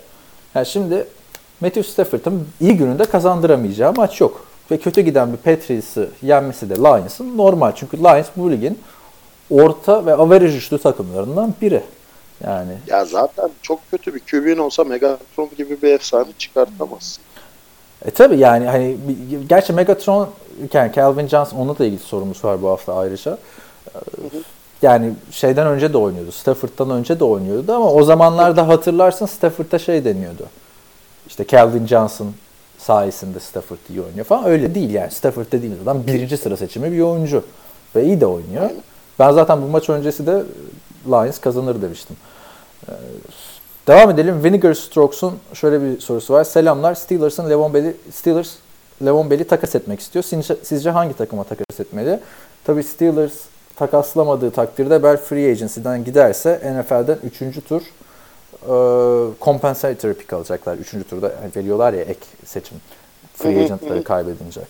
Yani 0.54 0.66
şimdi 0.66 1.06
Matthew 1.60 1.92
Stafford'ın 1.92 2.48
iyi 2.60 2.76
gününde 2.76 3.04
kazandıramayacağı 3.04 3.92
maç 3.96 4.20
yok. 4.20 4.46
Ve 4.70 4.78
kötü 4.78 5.00
giden 5.00 5.32
bir 5.32 5.36
Patriots'ı 5.36 6.10
yenmesi 6.22 6.70
de 6.70 6.74
Lions'ın 6.74 7.38
normal. 7.38 7.72
Çünkü 7.74 7.98
Lions 7.98 8.26
bu 8.36 8.50
ligin 8.52 8.78
orta 9.50 10.06
ve 10.06 10.14
average 10.14 10.56
üçlü 10.56 10.78
takımlarından 10.78 11.54
biri. 11.62 11.82
Yani 12.44 12.72
Ya 12.86 13.04
zaten 13.04 13.50
çok 13.62 13.90
kötü 13.90 14.14
bir 14.14 14.20
QB'nin 14.20 14.58
olsa 14.58 14.84
Megatron 14.84 15.50
gibi 15.58 15.82
bir 15.82 15.92
efsane 15.92 16.28
çıkartamazsın. 16.38 17.24
E 18.04 18.10
tabi 18.10 18.38
yani 18.38 18.66
hani 18.66 18.96
gerçi 19.48 19.72
Megatron 19.72 20.30
yani 20.72 20.92
Calvin 20.92 21.26
Johnson 21.28 21.58
onunla 21.58 21.78
da 21.78 21.84
ilgili 21.84 22.02
sorumuz 22.02 22.44
var 22.44 22.62
bu 22.62 22.68
hafta 22.68 22.94
ayrıca. 22.94 23.38
Ee, 23.94 23.98
Yani 24.84 25.12
şeyden 25.30 25.66
önce 25.66 25.92
de 25.92 25.98
oynuyordu. 25.98 26.32
Stafford'dan 26.32 26.90
önce 26.90 27.20
de 27.20 27.24
oynuyordu 27.24 27.72
ama 27.72 27.92
o 27.92 28.02
zamanlarda 28.02 28.68
hatırlarsın 28.68 29.26
Stafford'a 29.26 29.78
şey 29.78 30.04
deniyordu. 30.04 30.46
İşte 31.26 31.46
Calvin 31.46 31.86
Johnson 31.86 32.32
sayesinde 32.78 33.40
Stafford 33.40 33.78
iyi 33.90 34.02
oynuyor 34.02 34.24
falan. 34.24 34.44
Öyle 34.44 34.74
değil 34.74 34.90
yani. 34.90 35.10
Stafford 35.10 35.52
dediğimiz 35.52 35.82
adam 35.82 36.06
birinci 36.06 36.36
sıra 36.36 36.56
seçimi 36.56 36.92
bir 36.92 37.00
oyuncu. 37.00 37.44
Ve 37.96 38.04
iyi 38.04 38.20
de 38.20 38.26
oynuyor. 38.26 38.70
Ben 39.18 39.32
zaten 39.32 39.62
bu 39.62 39.66
maç 39.66 39.88
öncesi 39.88 40.26
de 40.26 40.42
Lions 41.06 41.38
kazanır 41.38 41.82
demiştim. 41.82 42.16
Ee, 42.88 42.92
Devam 43.86 44.10
edelim. 44.10 44.44
Vinegar 44.44 44.74
Strokes'un 44.74 45.32
şöyle 45.54 45.82
bir 45.82 46.00
sorusu 46.00 46.34
var. 46.34 46.44
Selamlar. 46.44 46.94
Steelers'ın 46.94 47.50
Levon 47.50 47.74
Bell'i 47.74 47.96
Steelers 48.12 48.54
Levon 49.04 49.30
Bell'i 49.30 49.44
takas 49.44 49.74
etmek 49.74 50.00
istiyor. 50.00 50.22
Sizce, 50.22 50.56
sizce 50.62 50.90
hangi 50.90 51.14
takıma 51.14 51.44
takas 51.44 51.80
etmeli? 51.80 52.20
Tabii 52.64 52.82
Steelers 52.82 53.34
takaslamadığı 53.76 54.50
takdirde 54.50 55.02
Bell 55.02 55.16
Free 55.16 55.50
Agency'den 55.50 56.04
giderse 56.04 56.60
NFL'den 56.80 57.18
3. 57.22 57.64
tur 57.68 57.82
e, 58.62 59.44
compensatory 59.44 60.14
pick 60.14 60.32
alacaklar. 60.32 60.76
3. 60.76 60.90
turda 61.10 61.32
veriyorlar 61.56 61.92
ya 61.92 62.00
ek 62.02 62.20
seçim. 62.44 62.76
Free 63.34 63.64
agentları 63.64 64.04
kaybedince. 64.04 64.60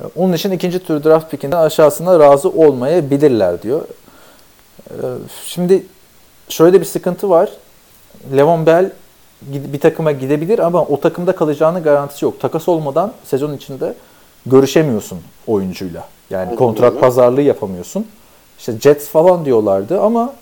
E, 0.00 0.02
Onun 0.16 0.32
için 0.32 0.50
ikinci 0.50 0.78
tur 0.78 1.04
draft 1.04 1.30
pickinden 1.30 1.56
aşağısına 1.56 2.18
razı 2.20 2.48
olmayabilirler 2.48 3.62
diyor. 3.62 3.82
E, 4.90 4.94
Şimdi 5.46 5.86
şöyle 6.48 6.80
bir 6.80 6.84
sıkıntı 6.86 7.30
var. 7.30 7.50
Levon 8.36 8.66
Bell 8.66 8.90
bir 9.42 9.80
takıma 9.80 10.12
gidebilir 10.12 10.58
ama 10.58 10.82
o 10.84 11.00
takımda 11.00 11.34
kalacağını 11.36 11.82
garantisi 11.82 12.24
yok. 12.24 12.40
Takas 12.40 12.68
olmadan 12.68 13.12
sezon 13.24 13.52
içinde 13.56 13.94
görüşemiyorsun 14.46 15.20
oyuncuyla. 15.46 16.04
Yani 16.30 16.56
kontrat 16.56 17.00
pazarlığı 17.00 17.42
yapamıyorsun. 17.42 18.06
İşte 18.58 18.80
Jets 18.80 19.08
falan 19.08 19.44
diyorlardı 19.44 20.00
ama 20.00 20.34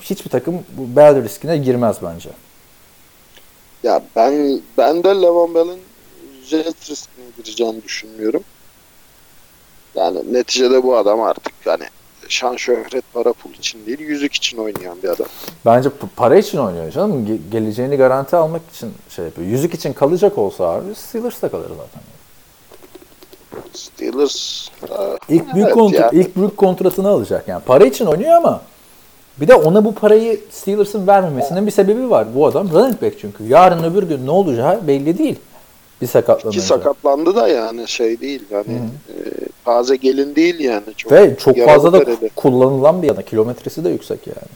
hiçbir 0.00 0.30
takım 0.30 0.54
bu 0.54 0.96
Bell 0.96 1.24
riskine 1.24 1.56
girmez 1.58 1.96
bence. 2.02 2.30
Ya 3.82 4.02
ben 4.16 4.60
ben 4.78 5.04
de 5.04 5.08
Levan 5.08 5.54
Bell'in 5.54 5.80
jet 6.44 6.90
riskine 6.90 7.24
gireceğini 7.36 7.82
düşünmüyorum. 7.82 8.42
Yani 9.94 10.32
neticede 10.32 10.82
bu 10.82 10.96
adam 10.96 11.20
artık 11.20 11.52
hani 11.64 11.84
şan 12.28 12.56
şöhret 12.56 13.04
para 13.12 13.32
pul 13.32 13.50
için 13.50 13.86
değil 13.86 13.98
yüzük 14.00 14.34
için 14.34 14.58
oynayan 14.58 15.02
bir 15.02 15.08
adam. 15.08 15.26
Bence 15.66 15.90
para 16.16 16.36
için 16.38 16.58
oynuyor 16.58 16.90
canım. 16.90 17.26
Ge- 17.26 17.50
geleceğini 17.50 17.96
garanti 17.96 18.36
almak 18.36 18.62
için 18.74 18.92
şey 19.10 19.24
yapıyor. 19.24 19.48
Yüzük 19.48 19.74
için 19.74 19.92
kalacak 19.92 20.38
olsa 20.38 20.64
abi 20.64 20.94
Steelers'ta 20.94 21.50
kalır 21.50 21.68
zaten. 21.68 22.02
Steelers 23.74 24.68
İlk 25.28 25.54
büyük 25.54 25.66
evet 25.66 25.76
kontra- 25.76 26.00
yani. 26.00 26.20
ilk 26.20 26.36
büyük 26.36 26.56
kontratını 26.56 27.08
alacak 27.08 27.48
yani. 27.48 27.62
Para 27.66 27.84
için 27.84 28.06
oynuyor 28.06 28.32
ama 28.32 28.60
bir 29.40 29.48
de 29.48 29.54
ona 29.54 29.84
bu 29.84 29.94
parayı 29.94 30.40
Steelers'ın 30.50 31.06
vermemesinin 31.06 31.66
bir 31.66 31.70
sebebi 31.70 32.10
var. 32.10 32.26
Bu 32.34 32.46
adam 32.46 32.70
running 32.72 33.02
back 33.02 33.18
çünkü. 33.20 33.44
Yarın 33.48 33.84
öbür 33.84 34.02
gün 34.02 34.26
ne 34.26 34.30
olacağı 34.30 34.86
belli 34.86 35.18
değil. 35.18 35.36
Bir 36.02 36.06
sakatlanınca. 36.06 36.60
ki 36.60 36.66
sakatlandı 36.66 37.36
da 37.36 37.48
yani 37.48 37.88
şey 37.88 38.20
değil 38.20 38.42
yani 38.50 38.72
e, 39.08 39.14
taze 39.64 39.96
gelin 39.96 40.34
değil 40.34 40.60
yani 40.60 40.82
çok 40.96 41.12
Ve 41.12 41.36
çok 41.36 41.58
fazla 41.58 41.92
da 41.92 42.04
tereli. 42.04 42.28
kullanılan 42.36 43.02
bir 43.02 43.08
yana. 43.08 43.22
Kilometresi 43.22 43.84
de 43.84 43.88
yüksek 43.88 44.20
yani. 44.26 44.48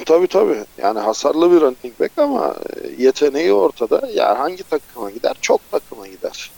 tabii 0.06 0.26
tabii 0.26 0.64
yani 0.82 0.98
hasarlı 0.98 1.52
bir 1.52 1.60
running 1.60 2.00
back 2.00 2.12
ama 2.16 2.54
e, 2.84 3.02
yeteneği 3.02 3.52
ortada 3.52 4.08
yani 4.14 4.38
hangi 4.38 4.62
takıma 4.62 5.10
gider 5.10 5.34
çok 5.40 5.60
takıma 5.70 6.06
gider 6.06 6.50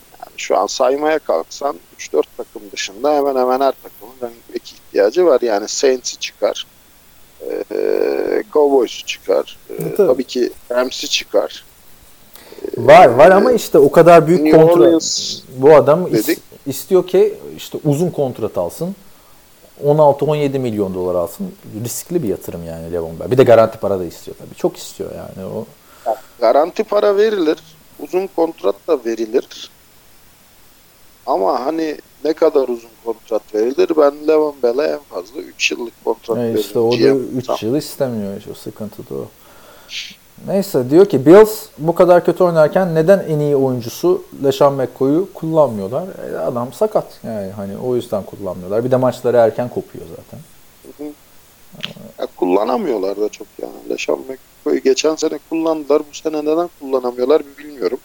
şu 0.43 0.59
an 0.59 0.67
saymaya 0.67 1.19
kalksan 1.19 1.77
3-4 1.99 2.23
takım 2.37 2.63
dışında 2.73 3.15
hemen 3.15 3.37
hemen 3.37 3.61
her 3.61 3.73
takımın 3.83 4.15
running 4.23 4.43
back 4.55 4.73
ihtiyacı 4.73 5.27
var 5.27 5.41
yani 5.41 5.69
Saints'i 5.69 6.17
çıkar 6.19 6.67
e, 7.73 8.45
Cowboys'u 8.53 9.07
çıkar 9.07 9.59
e, 9.71 9.77
Tabii. 9.77 9.97
tabii 9.97 10.25
ki 10.25 10.51
Rams'i 10.71 11.09
çıkar 11.09 11.65
Var 12.77 13.07
var 13.07 13.31
ama 13.31 13.53
işte 13.53 13.79
o 13.79 13.91
kadar 13.91 14.27
büyük 14.27 14.41
New 14.41 14.59
kontrat. 14.59 14.77
Orleans 14.77 15.41
Bu 15.57 15.75
adam 15.75 16.07
is- 16.07 16.39
istiyor 16.67 17.07
ki 17.07 17.35
işte 17.57 17.79
uzun 17.85 18.11
kontrat 18.11 18.59
alsın. 18.59 18.97
16-17 19.85 20.59
milyon 20.59 20.95
dolar 20.95 21.15
alsın. 21.15 21.55
Riskli 21.85 22.23
bir 22.23 22.29
yatırım 22.29 22.65
yani 22.67 22.93
Levon 22.93 23.21
Bell. 23.21 23.31
Bir 23.31 23.39
de 23.39 23.45
garanti 23.45 23.79
para 23.79 23.99
da 23.99 24.05
istiyor 24.05 24.37
tabii. 24.39 24.55
Çok 24.55 24.77
istiyor 24.77 25.11
yani 25.17 25.47
o. 25.49 25.67
Garanti 26.41 26.85
para 26.85 27.17
verilir. 27.17 27.59
Uzun 28.01 28.27
kontrat 28.37 28.75
da 28.89 29.05
verilir. 29.05 29.71
Ama 31.27 31.65
hani 31.67 31.97
ne 32.25 32.33
kadar 32.33 32.69
uzun 32.69 32.91
kontrat 33.05 33.55
verilir? 33.55 33.91
Ben 33.97 34.29
Levan 34.29 34.55
Bell'e 34.63 34.87
en 34.87 34.99
fazla 34.99 35.41
3 35.41 35.71
yıllık 35.71 36.05
kontrat 36.05 36.39
E 36.39 36.41
veririm. 36.41 36.61
işte 36.61 36.79
o 36.79 36.93
da 36.93 36.97
GM. 36.97 37.39
3 37.39 37.63
yıl 37.63 37.77
istemiyor. 37.77 38.37
İşte 38.39 38.51
o 38.51 38.55
sıkıntı 38.55 39.03
da 39.11 39.15
o. 39.15 39.27
Neyse 40.47 40.91
diyor 40.91 41.07
ki 41.07 41.27
Bills 41.27 41.67
bu 41.79 41.95
kadar 41.95 42.25
kötü 42.25 42.45
oynarken 42.45 42.95
neden 42.95 43.19
en 43.29 43.39
iyi 43.39 43.57
oyuncusu 43.57 44.23
LeSean 44.45 44.73
McCoy'u 44.75 45.29
kullanmıyorlar? 45.35 46.05
E, 46.33 46.39
adam 46.39 46.73
sakat. 46.73 47.21
Yani 47.25 47.51
hani 47.51 47.77
o 47.79 47.97
yüzden 47.97 48.23
kullanmıyorlar. 48.23 48.85
Bir 48.85 48.91
de 48.91 48.97
maçları 48.97 49.37
erken 49.37 49.69
kopuyor 49.69 50.05
zaten. 50.17 50.41
Ya 52.19 52.27
kullanamıyorlar 52.37 53.17
da 53.21 53.29
çok 53.29 53.47
yani. 53.63 53.73
Leşan 53.91 54.19
McCoy'u 54.19 54.83
geçen 54.83 55.15
sene 55.17 55.39
kullandılar. 55.51 56.03
Bu 56.11 56.17
sene 56.17 56.39
neden 56.45 56.71
kullanamıyorlar 56.81 57.43
bilmiyorum. 57.59 57.99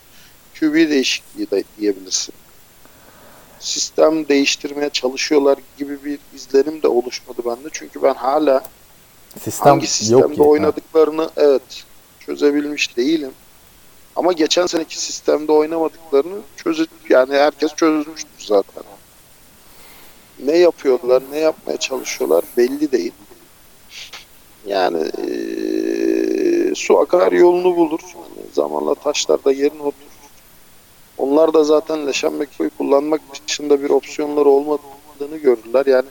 QB 0.59 0.73
değişikliği 0.75 1.51
de 1.51 1.63
diyebilirsin. 1.79 2.33
Sistem 3.59 4.27
değiştirmeye 4.27 4.89
çalışıyorlar 4.89 5.57
gibi 5.77 6.03
bir 6.05 6.19
izlenim 6.35 6.81
de 6.81 6.87
oluşmadı 6.87 7.41
bende. 7.45 7.69
Çünkü 7.71 8.01
ben 8.03 8.13
hala 8.13 8.63
Sistem 9.43 9.67
hangi 9.71 9.87
sistemde 9.87 10.21
yok 10.21 10.35
ki. 10.35 10.41
oynadıklarını 10.41 11.29
evet 11.37 11.83
çözebilmiş 12.19 12.97
değilim. 12.97 13.31
Ama 14.15 14.33
geçen 14.33 14.65
seneki 14.65 14.99
sistemde 15.01 15.51
oynamadıklarını 15.51 16.39
çöze 16.63 16.83
yani 17.09 17.33
herkes 17.33 17.75
çözmüştür 17.75 18.29
zaten. 18.45 18.83
Ne 20.43 20.57
yapıyorlar, 20.57 21.23
ne 21.31 21.39
yapmaya 21.39 21.77
çalışıyorlar 21.77 22.43
belli 22.57 22.91
değil. 22.91 23.11
Yani 24.65 25.11
eee, 25.17 26.75
su 26.75 26.99
akar 26.99 27.31
yolunu 27.31 27.75
bulur. 27.77 27.99
Yani 28.15 28.47
zamanla 28.53 28.95
taşlar 28.95 29.43
da 29.45 29.51
yerine 29.51 29.81
oturur. 29.81 30.06
Onlar 31.17 31.53
da 31.53 31.63
zaten 31.63 32.07
Leşan 32.07 32.33
McCoy'u 32.33 32.69
kullanmak 32.77 33.21
dışında 33.47 33.81
bir 33.83 33.89
opsiyonları 33.89 34.49
olmadığını 34.49 35.37
gördüler. 35.43 35.85
Yani 35.85 36.05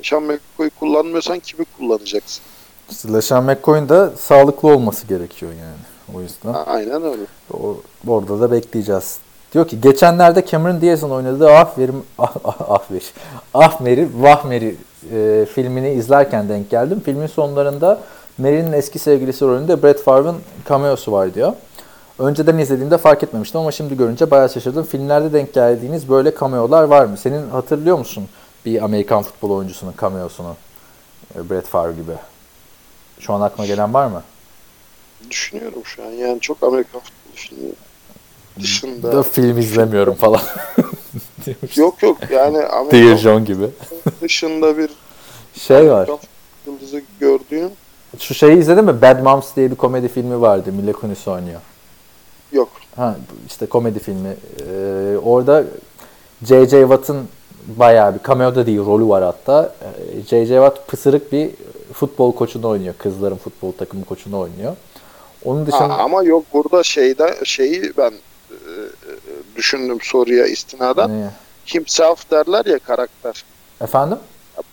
Leşan 0.00 0.22
McCoy'u 0.22 0.70
kullanmıyorsan 0.80 1.38
kimi 1.38 1.64
kullanacaksın? 1.78 2.42
İşte 2.90 3.12
LeSean 3.12 3.44
McCoy'un 3.44 3.88
da 3.88 4.10
sağlıklı 4.16 4.68
olması 4.68 5.06
gerekiyor 5.06 5.52
yani. 5.52 6.16
O 6.16 6.20
yüzden 6.20 6.54
Aynen 6.66 7.02
öyle. 7.02 7.22
o, 7.52 7.76
orada 8.08 8.40
da 8.40 8.50
bekleyeceğiz. 8.50 9.18
Diyor 9.54 9.68
ki 9.68 9.80
geçenlerde 9.80 10.46
Cameron 10.46 10.80
Diaz'ın 10.80 11.10
oynadığı 11.10 11.50
Ahverim, 11.50 12.02
ah, 12.18 12.34
ah, 12.44 12.70
Ahver, 12.70 13.02
Ahmeri, 13.54 14.08
Vahmeri 14.14 14.76
e, 15.12 15.46
filmini 15.54 15.90
izlerken 15.90 16.48
denk 16.48 16.70
geldim. 16.70 17.02
Filmin 17.04 17.26
sonlarında 17.26 18.00
Mary'nin 18.38 18.72
eski 18.72 18.98
sevgilisi 18.98 19.44
rolünde 19.44 19.82
Brett 19.82 20.02
Favre'ın 20.02 20.36
cameosu 20.68 21.12
var 21.12 21.34
diyor. 21.34 21.52
Önceden 22.18 22.58
izlediğimde 22.58 22.98
fark 22.98 23.22
etmemiştim 23.22 23.60
ama 23.60 23.72
şimdi 23.72 23.96
görünce 23.96 24.30
bayağı 24.30 24.50
şaşırdım. 24.50 24.84
Filmlerde 24.84 25.32
denk 25.32 25.54
geldiğiniz 25.54 26.08
böyle 26.08 26.34
cameolar 26.40 26.82
var 26.82 27.04
mı? 27.04 27.16
Senin 27.16 27.50
hatırlıyor 27.50 27.98
musun 27.98 28.28
bir 28.66 28.84
Amerikan 28.84 29.22
futbol 29.22 29.50
oyuncusunun 29.50 29.94
cameosunu? 30.00 30.56
E, 31.34 31.50
Brett 31.50 31.66
Favre 31.66 31.92
gibi. 31.92 32.12
Şu 33.20 33.32
an 33.32 33.40
aklına 33.40 33.66
gelen 33.66 33.94
var 33.94 34.06
mı? 34.06 34.22
Düşünüyorum 35.30 35.82
şu 35.84 36.02
an. 36.02 36.10
Yani 36.10 36.40
çok 36.40 36.62
Amerikan 36.62 37.00
futbolu 37.00 37.34
filmi 37.34 37.72
dışında. 38.60 39.12
Da 39.12 39.22
film 39.22 39.58
izlemiyorum 39.58 40.14
falan. 40.14 40.40
Yok 41.76 42.02
yok 42.02 42.18
yani 42.30 42.54
Dear 42.58 42.70
Amerikan 42.70 43.16
John 43.16 43.44
gibi. 43.44 43.70
dışında 44.22 44.78
bir 44.78 44.90
Şey 45.54 45.90
var. 45.90 45.94
Amerikan 45.94 46.16
futbol 46.16 46.72
yıldızı 46.72 47.02
gördüğüm 47.20 47.70
Şu 48.18 48.34
şeyi 48.34 48.58
izledin 48.58 48.84
mi? 48.84 49.02
Bad 49.02 49.22
Moms 49.22 49.56
diye 49.56 49.70
bir 49.70 49.76
komedi 49.76 50.08
filmi 50.08 50.40
vardı. 50.40 50.72
Mila 50.72 50.92
Kunis 50.92 51.28
oynuyor. 51.28 51.60
Yok. 52.52 52.68
Ha 52.96 53.16
işte 53.46 53.66
komedi 53.66 53.98
filmi. 53.98 54.36
Ee, 54.68 55.16
orada 55.24 55.64
J.J. 56.44 56.80
Watt'ın 56.80 57.28
bayağı 57.66 58.14
bir 58.14 58.20
cameo'da 58.28 58.66
değil 58.66 58.78
rolü 58.78 59.08
var 59.08 59.22
hatta. 59.24 59.74
Ee, 59.82 60.20
J.J. 60.20 60.46
Watt 60.54 60.88
pısırık 60.88 61.32
bir 61.32 61.50
futbol 61.92 62.32
koçunu 62.32 62.68
oynuyor. 62.68 62.94
Kızların 62.98 63.36
futbol 63.36 63.72
takımı 63.72 64.04
koçunu 64.04 64.38
oynuyor. 64.38 64.76
Onun 65.44 65.60
Ha, 65.60 65.66
dışında 65.66 65.98
ama 65.98 66.22
yok 66.22 66.44
burada 66.52 66.82
şeyde 66.82 67.34
şeyi 67.44 67.92
ben 67.98 68.10
e, 68.10 68.54
e, 68.54 69.12
düşündüm 69.56 69.98
soruya 70.02 70.46
istinaden. 70.46 71.20
Ne? 71.20 71.30
Himself 71.66 72.30
derler 72.30 72.64
ya 72.66 72.78
karakter. 72.78 73.44
efendim? 73.80 74.18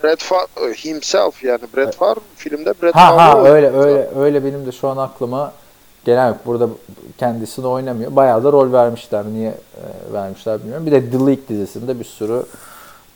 Brett 0.04 0.24
Favre, 0.24 0.74
himself 0.74 1.44
yani 1.44 1.62
Brett 1.78 1.96
Favre 1.96 2.20
filmde 2.36 2.74
Brett 2.82 2.96
Ha 2.96 3.10
Favre 3.10 3.22
ha 3.22 3.38
oynuyor. 3.38 3.56
öyle 3.56 3.70
öyle 3.78 4.10
öyle 4.20 4.44
benim 4.46 4.66
de 4.66 4.72
şu 4.72 4.88
an 4.88 4.98
aklıma 4.98 5.54
gelen 6.06 6.28
yok. 6.28 6.38
Burada 6.46 6.70
kendisini 7.18 7.68
oynamıyor. 7.68 8.16
Bayağı 8.16 8.44
da 8.44 8.52
rol 8.52 8.72
vermişler. 8.72 9.26
Niye 9.26 9.50
e, 9.50 10.14
vermişler 10.14 10.60
bilmiyorum. 10.60 10.86
Bir 10.86 10.92
de 10.92 11.12
The 11.12 11.18
League 11.18 11.48
dizisinde 11.50 12.00
bir 12.00 12.06
sürü 12.06 12.44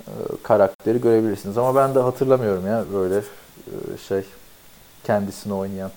e, 0.08 0.12
karakteri 0.44 1.02
görebilirsiniz. 1.02 1.58
Ama 1.58 1.76
ben 1.76 1.96
de 1.96 2.00
hatırlamıyorum 2.00 2.68
ya 2.68 2.86
böyle 2.94 3.18
e, 3.18 3.74
şey 4.08 4.24
kendisini 5.04 5.54
oynayan 5.54 5.92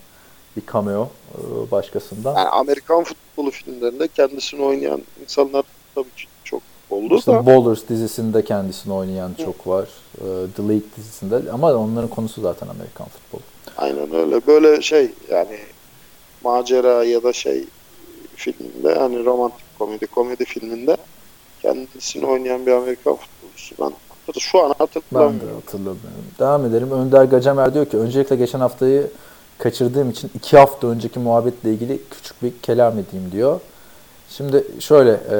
bir 0.57 0.62
cameo 0.73 1.09
e, 1.35 1.71
başkasından. 1.71 2.35
Yani 2.35 2.49
Amerikan 2.49 3.05
futbolu 3.05 3.50
filmlerinde 3.50 4.09
kendisini 4.09 4.62
oynayan 4.62 5.02
insanlar 5.23 5.64
tabii 5.95 6.11
ki 6.16 6.26
çok 6.45 6.62
oldu 6.90 7.11
da. 7.11 7.19
İşte 7.19 7.47
Ballers 7.47 7.88
dizisinde 7.88 8.45
kendisini 8.45 8.93
oynayan 8.93 9.35
çok 9.45 9.66
var. 9.66 9.88
E, 10.14 10.25
The 10.57 10.62
League 10.62 10.88
dizisinde 10.97 11.52
ama 11.52 11.75
onların 11.75 12.11
konusu 12.11 12.40
zaten 12.40 12.69
Amerikan 12.69 13.07
futbolu. 13.07 13.43
Aynen 13.76 14.14
öyle. 14.14 14.47
Böyle 14.47 14.83
şey 14.83 15.11
yani 15.31 15.59
macera 16.47 17.05
ya 17.05 17.23
da 17.23 17.33
şey 17.33 17.65
filminde 18.37 18.95
hani 18.95 19.25
romantik 19.25 19.79
komedi 19.79 20.07
komedi 20.07 20.45
filminde 20.45 20.97
kendisini 21.62 22.26
oynayan 22.26 22.67
bir 22.67 22.73
Amerikan 22.73 23.17
futbolcusu. 23.17 23.75
Ben 23.81 23.93
şu 24.40 24.62
an 24.62 24.75
Ben 24.79 24.79
de 24.79 24.83
hatırlamıyorum. 24.85 25.55
hatırlamıyorum. 25.55 26.25
Devam 26.38 26.64
edelim. 26.66 26.90
Önder 26.90 27.25
Gacemer 27.25 27.75
diyor 27.75 27.87
ki 27.87 27.97
öncelikle 27.99 28.37
geçen 28.37 28.61
haftayı 28.61 29.07
kaçırdığım 29.59 30.11
için 30.11 30.31
iki 30.35 30.57
hafta 30.59 30.87
önceki 30.87 31.18
muhabbetle 31.18 31.70
ilgili 31.73 32.01
küçük 32.11 32.42
bir 32.42 32.53
kelam 32.62 32.92
edeyim 32.92 33.33
diyor. 33.33 33.61
Şimdi 34.31 34.64
şöyle 34.81 35.20
e, 35.31 35.38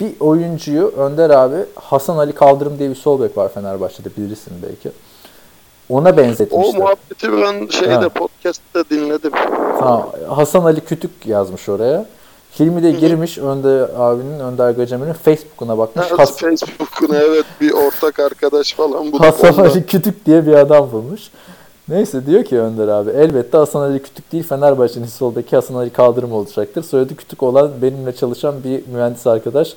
bir 0.00 0.20
oyuncuyu 0.20 0.86
Önder 0.86 1.30
abi 1.30 1.56
Hasan 1.74 2.16
Ali 2.18 2.32
Kaldırım 2.32 2.78
diye 2.78 2.90
bir 2.90 2.94
sol 2.94 3.20
bek 3.20 3.36
var 3.36 3.52
Fenerbahçe'de 3.54 4.08
bilirsin 4.16 4.52
belki. 4.62 4.90
Ona 5.88 6.08
O 6.10 6.16
benzetmişler. 6.16 6.80
muhabbeti 6.80 7.32
ben 7.32 7.66
şeyde 7.66 7.94
Ha. 7.94 8.08
podcast'te 8.08 8.84
dinledim. 8.90 9.32
Tamam. 9.78 10.10
Hasan 10.28 10.64
Ali 10.64 10.80
Kütük 10.80 11.10
yazmış 11.26 11.68
oraya. 11.68 12.06
Hilmi 12.58 12.82
de 12.82 12.90
girmiş 12.90 13.38
Önder 13.38 13.88
abinin, 13.98 14.40
Önder 14.40 14.70
Gacemer'in 14.70 15.12
Facebook'una 15.12 15.78
bakmış. 15.78 16.06
Evet, 16.08 16.18
Has- 16.20 16.36
Facebook'una 16.40 17.16
evet 17.18 17.44
bir 17.60 17.72
ortak 17.72 18.18
arkadaş 18.20 18.74
falan 18.74 19.12
bu. 19.12 19.20
Hasan 19.20 19.62
Ali 19.64 19.86
Kütük 19.86 20.26
diye 20.26 20.46
bir 20.46 20.52
adam 20.52 20.92
bulmuş. 20.92 21.20
Neyse 21.88 22.26
diyor 22.26 22.44
ki 22.44 22.60
Önder 22.60 22.88
abi 22.88 23.10
elbette 23.10 23.58
Hasan 23.58 23.80
Ali 23.80 24.02
Kütük 24.02 24.32
değil 24.32 24.44
Fenerbahçe'nin 24.44 25.06
soldaki 25.06 25.56
Hasan 25.56 25.74
Ali 25.74 25.90
Kaldırım 25.90 26.32
olacaktır. 26.32 26.82
Soyadı 26.82 27.16
Kütük 27.16 27.42
olan 27.42 27.70
benimle 27.82 28.12
çalışan 28.16 28.54
bir 28.64 28.82
mühendis 28.86 29.26
arkadaş. 29.26 29.74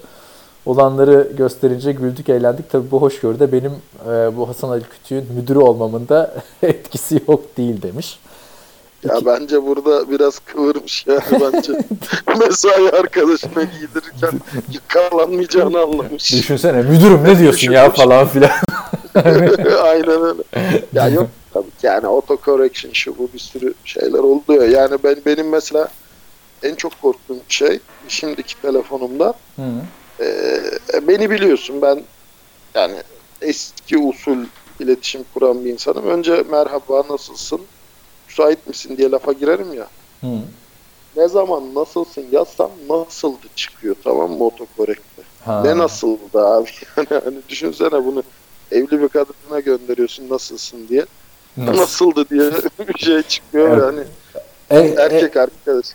Olanları 0.68 1.28
gösterince 1.38 1.92
güldük 1.92 2.30
eğlendik. 2.30 2.70
Tabii 2.70 2.92
bu 2.92 3.02
hoşgörüde 3.02 3.52
benim 3.52 3.72
e, 4.10 4.38
bu 4.38 4.50
Hasan 4.50 4.70
Ali 4.70 4.84
Kütük'ün 4.84 5.34
müdürü 5.34 5.60
olmamın 5.60 6.08
da 6.08 6.34
etkisi 6.64 7.22
yok 7.28 7.58
değil 7.58 7.82
demiş. 7.82 8.20
Ya 9.04 9.16
bence 9.26 9.64
burada 9.64 10.12
biraz 10.12 10.40
kıvırmış 10.40 11.08
yani 11.08 11.22
bence. 11.32 11.74
Mesai 12.40 12.90
arkadaşına 12.90 13.64
giydirirken 13.64 14.42
yakalanmayacağını 14.72 15.80
anlamış. 15.80 16.34
Düşünsene 16.34 16.82
müdürüm 16.82 17.24
ne 17.24 17.40
diyorsun 17.40 17.72
ya 17.72 17.92
falan 17.92 18.28
filan. 18.28 18.52
Aynen 19.84 20.22
öyle. 20.22 20.42
Ya 20.94 21.08
yok 21.08 21.28
tabii 21.54 21.72
ki 21.72 21.88
yani 21.88 22.08
auto 22.08 22.38
correction 22.46 22.92
şu 22.94 23.18
bu 23.18 23.30
bir 23.34 23.40
sürü 23.40 23.74
şeyler 23.86 24.20
oluyor. 24.20 24.68
Yani 24.68 24.98
ben 25.04 25.16
benim 25.26 25.50
mesela 25.50 25.88
en 26.64 26.76
çok 26.76 27.02
korktuğum 27.02 27.40
şey 27.48 27.80
şimdiki 28.08 28.62
telefonumda 28.62 29.34
Hı. 29.56 29.64
E, 30.20 30.62
beni 31.08 31.30
biliyorsun 31.30 31.82
ben 31.82 32.04
yani 32.76 32.96
eski 33.42 33.98
usul 33.98 34.38
iletişim 34.80 35.26
kuran 35.34 35.66
bir 35.66 35.70
insanım. 35.70 36.06
Önce 36.08 36.44
merhaba 36.52 37.04
nasılsın? 37.10 37.62
Müsait 38.28 38.68
misin 38.68 38.98
diye 38.98 39.12
lafa 39.12 39.32
girerim 39.32 39.74
ya. 39.74 39.88
Hı. 40.22 40.28
Ne 41.18 41.28
zaman 41.28 41.76
nasılsın 41.76 42.26
yazsam 42.32 42.72
nasıldı 42.90 43.48
çıkıyor 43.56 43.96
tamam 44.04 44.32
mı 44.32 44.44
otokorekte. 44.44 45.22
Ha. 45.46 45.62
Ne 45.66 45.78
nasıldı 45.78 46.48
abi? 46.48 46.70
Yani 46.98 47.22
hani 47.24 47.38
düşünsene 47.50 48.06
bunu 48.06 48.24
evli 48.72 49.02
bir 49.02 49.08
kadına 49.08 49.60
gönderiyorsun 49.60 50.30
nasılsın 50.30 50.88
diye. 50.88 51.06
Nasıl? 51.58 51.82
Nasıldı 51.82 52.30
diye 52.30 52.52
bir 52.88 53.00
şey 53.00 53.22
çıkıyor 53.22 53.68
Evet. 53.68 53.82
yani. 53.84 54.08
En, 54.70 54.84
en, 54.86 54.98
Erkek 54.98 55.38
arkadaş 55.38 55.86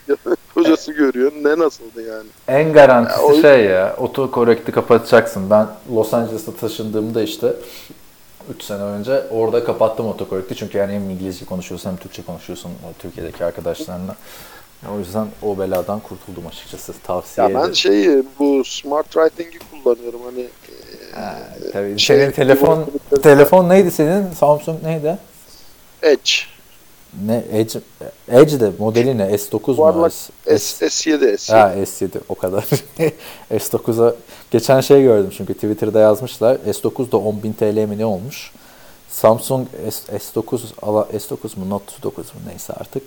kocası 0.53 0.91
görüyor. 0.93 1.31
Ne 1.43 1.59
nasıldı 1.59 2.01
yani? 2.01 2.27
en 2.47 2.73
garantisi 2.73 3.19
Ya 3.21 3.25
o- 3.27 3.41
şey 3.41 3.65
ya 3.65 3.95
otokorekti 3.97 4.71
kapatacaksın. 4.71 5.49
Ben 5.49 5.67
Los 5.95 6.13
Angeles'a 6.13 6.53
taşındığımda 6.55 7.21
işte 7.21 7.53
3 8.55 8.63
sene 8.63 8.81
önce 8.83 9.23
orada 9.31 9.63
kapattım 9.63 10.07
otokorekti. 10.07 10.55
Çünkü 10.55 10.77
yani 10.77 10.93
hem 10.93 11.09
İngilizce 11.09 11.45
konuşuyorsun 11.45 11.89
hem 11.89 11.97
Türkçe 11.97 12.23
konuşuyorsun 12.23 12.71
Türkiye'deki 12.99 13.45
arkadaşlarınla. 13.45 14.15
O 14.95 14.99
yüzden 14.99 15.27
o 15.41 15.59
beladan 15.59 15.99
kurtuldum 15.99 16.47
açıkçası. 16.47 16.93
Tavsiye 17.03 17.47
Ya 17.47 17.53
ben 17.55 17.59
ederim. 17.59 17.75
şeyi 17.75 18.23
bu 18.39 18.63
smart 18.65 19.11
writing'i 19.11 19.59
kullanıyorum 19.71 20.19
hani 20.25 20.41
e, 20.41 21.15
Ha, 21.21 21.35
tabii. 21.73 21.99
şey- 21.99 22.17
senin 22.17 22.31
telefon 22.31 22.85
telefon 23.23 23.69
neydi 23.69 23.91
senin? 23.91 24.31
Samsung 24.31 24.83
neydi? 24.83 25.17
Edge. 26.01 26.31
Ne 27.25 27.43
Edge 27.51 27.79
Edge 28.27 28.59
de 28.59 28.71
modeli 28.79 29.17
ne? 29.17 29.23
S9 29.23 29.67
mu? 29.67 29.73
Yuvarlak 29.77 30.13
S, 30.13 30.31
S, 30.57 30.85
S7 30.85 31.33
S7. 31.33 31.51
Ha 31.51 31.73
S7 31.75 32.09
o 32.29 32.35
kadar. 32.35 32.63
S9'a 33.51 34.15
geçen 34.51 34.81
şey 34.81 35.03
gördüm 35.03 35.33
çünkü 35.37 35.53
Twitter'da 35.53 35.99
yazmışlar. 35.99 36.55
S9 36.55 37.11
da 37.11 37.17
10.000 37.17 37.53
TL 37.53 37.89
mi 37.89 37.97
ne 37.97 38.05
olmuş? 38.05 38.51
Samsung 39.09 39.67
S, 39.89 40.17
S9 40.17 40.59
ala, 40.81 41.01
S9 41.01 41.59
mu 41.59 41.69
Note 41.69 41.91
9 42.03 42.25
mu 42.25 42.39
neyse 42.49 42.73
artık. 42.73 43.03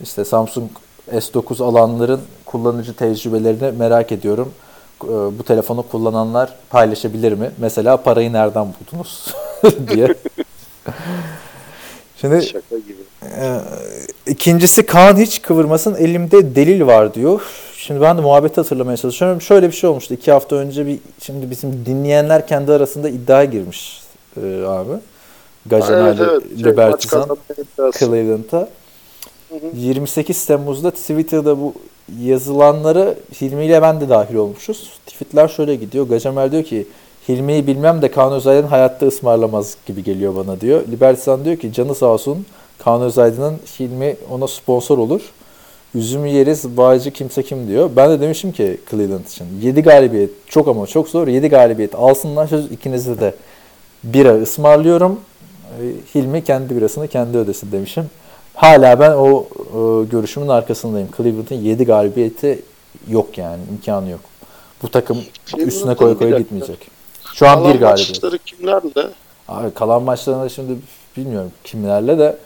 İşte 0.00 0.24
Samsung 0.24 0.70
S9 1.12 1.64
alanların 1.64 2.20
kullanıcı 2.46 2.94
tecrübelerini 2.96 3.78
merak 3.78 4.12
ediyorum. 4.12 4.52
Ee, 5.04 5.08
Bu 5.08 5.42
telefonu 5.46 5.84
kullananlar 5.90 6.54
paylaşabilir 6.70 7.32
mi? 7.32 7.50
Mesela 7.58 7.96
parayı 7.96 8.32
nereden 8.32 8.66
buldunuz 8.66 9.34
diye. 9.88 10.08
Şimdi 12.20 12.42
Şaka 12.46 12.76
gibi. 12.78 12.96
Ee, 13.40 13.60
İkincisi 14.26 14.86
Kaan 14.86 15.16
hiç 15.16 15.42
kıvırmasın 15.42 15.94
elimde 15.94 16.54
delil 16.54 16.86
var 16.86 17.14
diyor. 17.14 17.40
Şimdi 17.76 18.00
ben 18.00 18.18
de 18.18 18.20
muhabbeti 18.20 18.54
hatırlamaya 18.54 18.96
çalışıyorum. 18.96 19.40
Şöyle 19.40 19.68
bir 19.68 19.74
şey 19.74 19.90
olmuştu. 19.90 20.14
iki 20.14 20.32
hafta 20.32 20.56
önce 20.56 20.86
bir 20.86 20.98
şimdi 21.20 21.50
bizim 21.50 21.86
dinleyenler 21.86 22.46
kendi 22.46 22.72
arasında 22.72 23.08
iddiaya 23.08 23.44
girmiş 23.44 24.02
e, 24.36 24.64
abi. 24.66 24.92
Gajenali 25.66 26.22
Evet, 26.22 26.30
evet. 26.32 26.58
Şey, 26.58 26.64
Libertizan. 26.64 27.36
Cleveland'a. 27.98 28.68
Hı 29.48 29.54
hı. 29.54 29.76
28 29.76 30.46
Temmuz'da 30.46 30.90
Twitter'da 30.90 31.60
bu 31.60 31.74
yazılanları 32.20 33.14
Hilmi 33.40 33.64
ile 33.64 33.82
ben 33.82 34.00
de 34.00 34.08
dahil 34.08 34.34
olmuşuz. 34.34 34.90
Tweetler 35.06 35.48
şöyle 35.48 35.74
gidiyor. 35.74 36.08
Gacemer 36.08 36.52
diyor 36.52 36.64
ki 36.64 36.86
Hilmi'yi 37.28 37.66
bilmem 37.66 38.02
de 38.02 38.10
Kaan 38.10 38.32
Özaydın 38.32 38.68
hayatta 38.68 39.06
ısmarlamaz 39.06 39.76
gibi 39.86 40.04
geliyor 40.04 40.36
bana 40.36 40.60
diyor. 40.60 40.88
Libertizan 40.88 41.44
diyor 41.44 41.56
ki 41.56 41.72
canı 41.72 41.94
sağ 41.94 42.06
olsun 42.06 42.46
Kaan 42.78 43.02
Özaydın'ın 43.02 43.56
Hilmi 43.80 44.16
ona 44.30 44.48
sponsor 44.48 44.98
olur. 44.98 45.20
Üzümü 45.94 46.28
yeriz, 46.28 46.76
bağcı 46.76 47.10
kimse 47.10 47.42
kim 47.42 47.68
diyor. 47.68 47.90
Ben 47.96 48.10
de 48.10 48.20
demişim 48.20 48.52
ki 48.52 48.80
Cleveland 48.90 49.26
için 49.26 49.46
7 49.62 49.82
galibiyet 49.82 50.30
çok 50.46 50.68
ama 50.68 50.86
çok 50.86 51.08
zor. 51.08 51.28
7 51.28 51.48
galibiyet 51.48 51.94
alsınlar. 51.94 52.46
Söz 52.46 52.72
ikinize 52.72 53.20
de 53.20 53.34
bira 54.04 54.34
ısmarlıyorum. 54.42 55.20
Ee, 55.80 55.84
Hilmi 56.14 56.44
kendi 56.44 56.76
birasını 56.76 57.08
kendi 57.08 57.38
ödesin 57.38 57.72
demişim. 57.72 58.04
Hala 58.54 59.00
ben 59.00 59.10
o 59.12 59.46
e, 59.50 60.04
görüşümün 60.04 60.48
arkasındayım. 60.48 61.08
Cleveland'ın 61.16 61.54
7 61.56 61.84
galibiyeti 61.84 62.62
yok 63.08 63.38
yani. 63.38 63.62
imkanı 63.72 64.10
yok. 64.10 64.20
Bu 64.82 64.88
takım 64.90 65.18
üstüne 65.58 65.94
koya 65.94 66.20
dakika. 66.20 66.38
gitmeyecek. 66.38 66.78
Şu 67.34 67.48
an 67.48 67.54
Kalan 67.58 67.74
bir 67.74 67.80
galibiyet. 67.80 68.10
maçları 68.10 68.38
kimlerle? 68.38 69.10
Abi 69.48 69.70
kalan 69.74 70.02
maçlarında 70.02 70.48
şimdi 70.48 70.72
bilmiyorum 71.16 71.50
kimlerle 71.64 72.18
de 72.18 72.36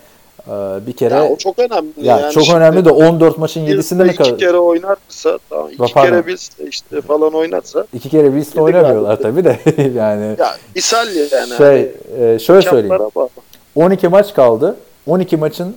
bir 0.87 0.92
kere 0.92 1.14
Ya 1.14 1.28
o 1.28 1.37
çok 1.37 1.58
önemli. 1.58 1.92
ya 2.02 2.18
yani 2.18 2.32
çok 2.32 2.54
önemli 2.54 2.84
de 2.84 2.90
14 2.90 3.38
maçın 3.38 3.66
bir- 3.66 3.78
7'sinde 3.78 4.02
mi 4.04 4.08
iki 4.08 4.16
kalır? 4.18 4.38
kere 4.38 4.56
oynarsa, 4.58 5.38
tamam, 5.50 5.68
iki 5.70 5.92
Pardon. 5.94 6.11
kere 6.11 6.26
biz 6.26 6.50
işte 6.68 7.00
falan 7.02 7.34
oynarsa 7.34 7.87
İki 7.92 8.08
kere 8.11 8.26
Yedi 8.26 8.61
oynamıyorlar 8.61 9.16
tabii 9.22 9.44
de 9.44 9.58
yani 9.94 10.37
ya 10.38 10.56
ishal 10.74 11.06
yani. 11.32 11.56
şey 11.58 11.92
e, 12.34 12.38
şöyle 12.38 12.62
söyleyeyim. 12.62 12.98
Bağlı 13.14 13.28
12 13.76 14.08
maç 14.08 14.34
kaldı. 14.34 14.76
12 15.06 15.37
maçın 15.37 15.76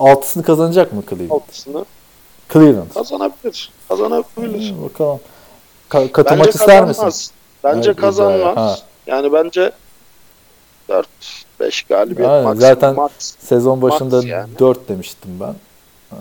6'sını 0.00 0.42
kazanacak 0.42 0.92
mı 0.92 1.02
Cleveland? 1.10 1.30
altısını 1.30 1.84
Cleveland. 2.52 2.94
kazanabilir. 2.94 3.70
Kazanabilir. 3.88 4.72
Hı, 4.74 4.84
Bakalım. 4.84 5.20
Ka- 5.90 6.12
katılmak 6.12 6.46
Bence 6.46 6.50
ister 6.58 6.66
kazanmaz. 6.86 7.04
misin? 7.04 7.32
Bence 7.64 7.90
Evet, 7.90 8.00
kazanmaz. 8.00 8.56
ha. 8.56 8.78
Yani 9.06 9.32
bence 9.32 9.72
4-5 11.60 11.88
galibiyet 11.88 12.30
Aynen, 12.30 12.44
maksimum. 12.44 12.60
zaten- 12.74 12.94
max. 12.94 13.10
Sezon 13.38 13.82
başında 13.82 14.16
Max 14.16 14.24
yani. 14.26 14.48
4 14.58 14.88
demiştim 14.88 15.30
ben. 15.40 15.54
Ee, 16.12 16.16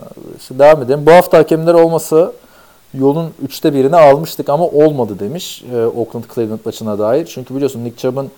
Şimdi 0.47 0.59
devam 0.59 0.81
edelim. 0.81 1.05
Bu 1.05 1.11
hafta 1.11 1.37
hakemler 1.37 1.73
olmasa 1.73 2.31
yolun 2.93 3.33
üçte 3.43 3.73
birini 3.73 3.95
almıştık 3.95 4.49
ama 4.49 4.65
olmadı 4.67 5.19
demiş 5.19 5.63
e, 5.73 5.85
Oakland 5.85 6.23
Cleveland 6.35 6.59
maçına 6.65 6.99
dair. 6.99 7.25
Çünkü 7.25 7.55
biliyorsun 7.55 7.83
Nick 7.85 7.97
Chubb'ın 7.97 8.31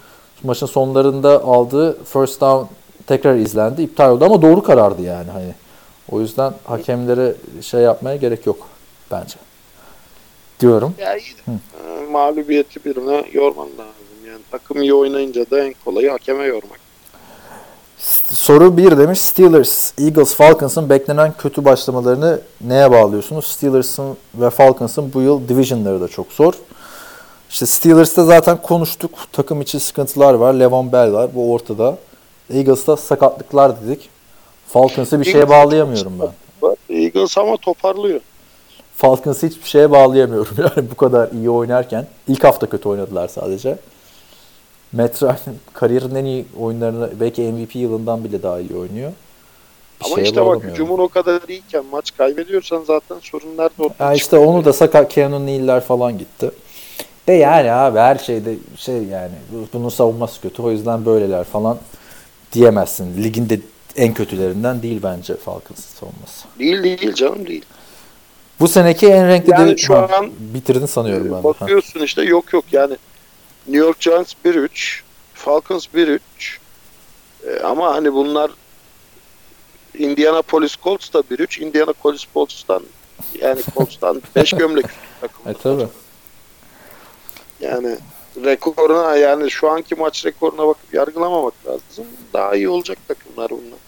maçın 0.44 0.66
sonlarında 0.66 1.44
aldığı 1.44 2.04
first 2.04 2.42
down 2.42 2.74
tekrar 3.08 3.36
izlendi. 3.36 3.82
iptal 3.82 4.12
oldu 4.12 4.26
ama 4.26 4.42
doğru 4.42 4.64
karardı 4.64 5.02
yani. 5.02 5.30
Hani 5.32 5.54
o 6.12 6.22
yüzden 6.22 6.54
hakemlere 6.66 7.34
şey 7.62 7.82
yapmaya 7.82 8.16
gerek 8.16 8.46
yok 8.46 8.68
bence. 9.12 9.36
Diyorum. 10.60 10.94
Ya 11.00 11.18
iyi. 11.18 11.22
de, 11.48 11.52
e, 12.08 12.12
Mağlubiyeti 12.12 12.86
birine 12.86 13.24
yorman 13.34 13.68
lazım. 13.68 14.28
Yani 14.28 14.40
takım 14.52 14.82
iyi 14.82 14.94
oynayınca 14.94 15.50
da 15.52 15.64
en 15.64 15.74
kolayı 15.86 16.10
hakeme 16.10 16.44
yormak. 16.44 16.79
Soru 18.34 18.78
1 18.78 18.98
demiş. 18.98 19.20
Steelers, 19.20 19.92
Eagles, 20.00 20.36
Falcons'ın 20.36 20.90
beklenen 20.90 21.34
kötü 21.38 21.66
başlamalarını 21.66 22.42
neye 22.62 22.92
bağlıyorsunuz? 22.92 23.46
Steelers'ın 23.46 24.18
ve 24.36 24.50
Falcons'ın 24.50 25.14
bu 25.14 25.22
yıl 25.22 25.48
divisionları 25.48 26.02
da 26.02 26.08
çok 26.08 26.32
zor. 26.32 26.54
İşte 27.50 27.66
Steelers'ta 27.66 28.26
zaten 28.26 28.62
konuştuk. 28.62 29.12
Takım 29.32 29.62
içi 29.62 29.80
sıkıntılar 29.80 30.34
var. 30.34 30.54
Levon 30.54 30.92
Bell 30.92 31.14
var. 31.14 31.30
Bu 31.36 31.54
ortada. 31.54 31.98
Eagles'ta 32.54 32.98
sakatlıklar 32.98 33.82
dedik. 33.82 34.10
Falcons'ı 34.68 35.20
bir 35.20 35.26
şeye 35.26 35.50
bağlayamıyorum 35.50 36.14
ben. 36.20 36.30
Eagles 36.96 37.38
ama 37.38 37.58
toparlıyor. 37.58 38.22
Falcons'ı 38.96 39.48
hiçbir 39.48 39.68
şeye 39.68 39.92
bağlayamıyorum. 39.92 40.56
Yani 40.58 40.92
bu 40.92 40.96
kadar 40.96 41.32
iyi 41.32 41.50
oynarken. 41.50 42.08
ilk 42.28 42.44
hafta 42.44 42.70
kötü 42.70 42.90
oynadılar 42.90 43.28
sadece. 43.28 43.78
Matt 44.94 45.24
Ryan 45.24 45.38
kariyerin 45.74 46.16
en 46.16 46.26
iyi 46.26 46.46
oyunlarını 46.60 47.10
belki 47.20 47.42
MVP 47.42 47.76
yılından 47.76 48.24
bile 48.24 48.44
daha 48.44 48.60
iyi 48.60 48.76
oynuyor. 48.76 49.12
Bir 50.02 50.06
Ama 50.06 50.22
işte 50.22 50.46
bak 50.46 50.64
hücumun 50.64 50.98
o 51.00 51.08
kadar 51.08 51.42
iyiyken 51.48 51.84
maç 51.92 52.18
kaybediyorsan 52.18 52.84
zaten 52.88 53.16
sorun 53.22 53.58
nerede 53.58 53.84
ortaya 53.84 54.06
Ya 54.06 54.14
işte 54.14 54.38
onu 54.38 54.66
da 54.66 54.74
sakat 54.74 55.14
Keanu 55.14 55.46
Neal'ler 55.46 55.82
falan 55.82 56.18
gitti. 56.18 56.52
De 57.28 57.34
yani 57.34 57.72
abi 57.72 58.00
her 58.00 58.18
şeyde 58.18 58.56
şey 58.78 59.04
yani 59.04 59.32
bu- 59.52 59.68
bunun 59.80 59.90
savunması 59.90 60.42
kötü 60.42 60.62
o 60.62 60.72
yüzden 60.72 61.06
böyleler 61.06 61.44
falan 61.44 61.78
diyemezsin. 62.54 63.24
Ligin 63.24 63.50
de 63.50 63.60
en 63.96 64.14
kötülerinden 64.14 64.82
değil 64.82 65.00
bence 65.04 65.36
Falcons 65.36 65.80
savunması. 66.00 66.48
Değil 66.60 66.84
değil 66.84 67.14
canım 67.14 67.48
değil. 67.48 67.66
Bu 68.60 68.68
seneki 68.68 69.08
en 69.08 69.28
renkli 69.28 69.52
Yani 69.52 69.72
de- 69.72 69.78
şu 69.78 69.94
Ha, 69.96 70.10
an- 70.14 70.32
bitirdin 70.40 70.86
sanıyorum 70.86 71.26
ben. 71.26 71.32
de. 71.32 71.36
Ha. 71.36 71.44
Bakıyorsun 71.44 72.00
işte 72.00 72.22
yok 72.24 72.54
yok 72.54 72.64
yani 72.72 72.98
New 73.70 73.86
York 73.86 74.00
Giants 74.00 74.34
1-3, 74.46 75.02
Falcons 75.34 75.88
1-3 75.96 76.20
Ee, 77.48 77.60
ama 77.60 77.94
hani 77.96 78.14
bunlar 78.14 78.52
Indianapolis 79.98 80.76
Colts 80.84 81.14
da 81.14 81.20
1-3, 81.20 81.62
Indianapolis 81.62 82.26
Colts'tan 82.34 82.84
yani 83.42 83.62
Colts'tan 83.76 84.22
5 84.36 84.52
gömlek 84.52 84.86
takım. 85.22 85.48
E 85.48 85.54
tabi. 85.54 85.88
Yani 87.62 87.98
rekoruna 88.44 89.16
yani 89.16 89.52
şu 89.52 89.70
anki 89.70 89.96
maç 89.96 90.26
rekoruna 90.26 90.68
bakıp 90.68 90.94
yargılamamak 90.94 91.54
lazım. 91.68 92.06
Daha 92.34 92.56
iyi 92.56 92.70
olacak 92.70 92.98
takımlar 93.08 93.50
bunlar. 93.50 93.80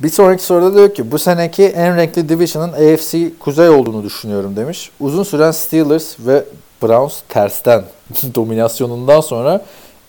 Bir 0.00 0.08
sonraki 0.08 0.42
soruda 0.42 0.74
diyor 0.74 0.94
ki 0.94 1.10
bu 1.10 1.18
seneki 1.18 1.64
en 1.64 1.96
renkli 1.96 2.28
division'ın 2.28 2.72
AFC 2.72 3.38
Kuzey 3.38 3.68
olduğunu 3.68 4.04
düşünüyorum 4.04 4.56
demiş. 4.56 4.90
Uzun 5.00 5.22
süren 5.22 5.50
Steelers 5.50 6.16
ve 6.18 6.44
Browns 6.82 7.20
tersten 7.28 7.84
dominasyonundan 8.34 9.20
sonra 9.20 9.64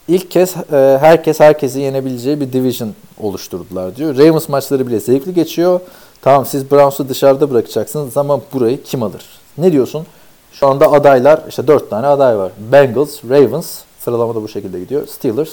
ilk 0.07 0.31
kez 0.31 0.55
e, 0.73 0.97
herkes 1.01 1.39
herkesi 1.39 1.79
yenebileceği 1.79 2.39
bir 2.39 2.53
division 2.53 2.93
oluşturdular 3.19 3.95
diyor. 3.95 4.17
Ravens 4.17 4.49
maçları 4.49 4.87
bile 4.87 4.99
zevkli 4.99 5.33
geçiyor. 5.33 5.79
Tamam 6.21 6.45
siz 6.45 6.71
Browns'u 6.71 7.09
dışarıda 7.09 7.51
bırakacaksınız 7.51 8.17
ama 8.17 8.41
burayı 8.53 8.83
kim 8.83 9.03
alır? 9.03 9.25
Ne 9.57 9.71
diyorsun? 9.71 10.05
Şu 10.51 10.67
anda 10.67 10.91
adaylar 10.91 11.41
işte 11.49 11.67
dört 11.67 11.89
tane 11.89 12.07
aday 12.07 12.37
var. 12.37 12.51
Bengals, 12.71 13.23
Ravens 13.29 13.79
sıralamada 13.99 14.43
bu 14.43 14.47
şekilde 14.47 14.79
gidiyor. 14.79 15.07
Steelers, 15.07 15.51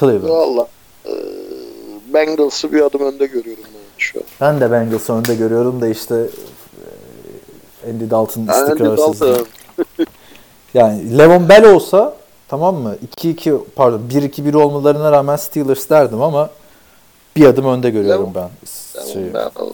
Cleveland. 0.00 0.28
Valla 0.28 0.66
e, 1.06 1.12
Bengals'ı 2.14 2.72
bir 2.72 2.80
adım 2.80 3.00
önde 3.00 3.26
görüyorum 3.26 3.64
ben 3.64 3.98
şu 3.98 4.18
an. 4.18 4.24
Ben 4.40 4.60
de 4.60 4.72
Bengals'ı 4.72 5.12
önde 5.12 5.34
görüyorum 5.34 5.80
da 5.80 5.88
işte 5.88 6.26
e, 7.84 7.90
Andy 7.90 8.10
Dalton 8.10 8.40
Yani 8.40 8.50
istikrarsızlığı. 8.50 9.28
Dalton, 9.28 9.46
Yani 10.74 11.18
Levon 11.18 11.48
Bell 11.48 11.64
olsa 11.64 12.14
tamam 12.48 12.76
mı? 12.76 12.96
2-2 13.16 13.60
pardon 13.76 14.02
1-2-1 14.10 14.56
olmalarına 14.56 15.12
rağmen 15.12 15.36
Steelers 15.36 15.90
derdim 15.90 16.22
ama 16.22 16.50
bir 17.36 17.46
adım 17.46 17.66
önde 17.66 17.90
görüyorum 17.90 18.32
ben. 18.34 18.50
Şey, 19.12 19.22
Levon 19.22 19.34
Bell. 19.34 19.68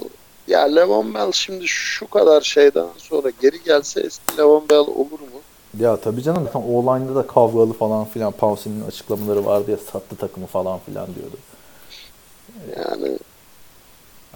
Ya 0.48 0.60
Levon 0.60 1.14
Bell 1.14 1.32
şimdi 1.32 1.68
şu 1.68 2.10
kadar 2.10 2.40
şeyden 2.40 2.86
sonra 2.98 3.30
geri 3.42 3.62
gelse 3.62 4.00
eski 4.00 4.38
Levon 4.38 4.64
Bell 4.70 4.78
olur 4.78 5.20
mu? 5.20 5.40
ya 5.80 5.96
tabii 5.96 6.22
canım 6.22 6.48
tam 6.52 6.62
O-line'da 6.74 7.14
da 7.14 7.26
kavgalı 7.26 7.72
falan 7.72 8.04
filan 8.04 8.32
Paulsen'in 8.32 8.86
açıklamaları 8.88 9.46
vardı 9.46 9.70
ya 9.70 9.76
sattı 9.76 10.16
takımı 10.16 10.46
falan 10.46 10.78
filan 10.86 11.06
diyordu. 11.14 11.36
Yani 12.76 13.18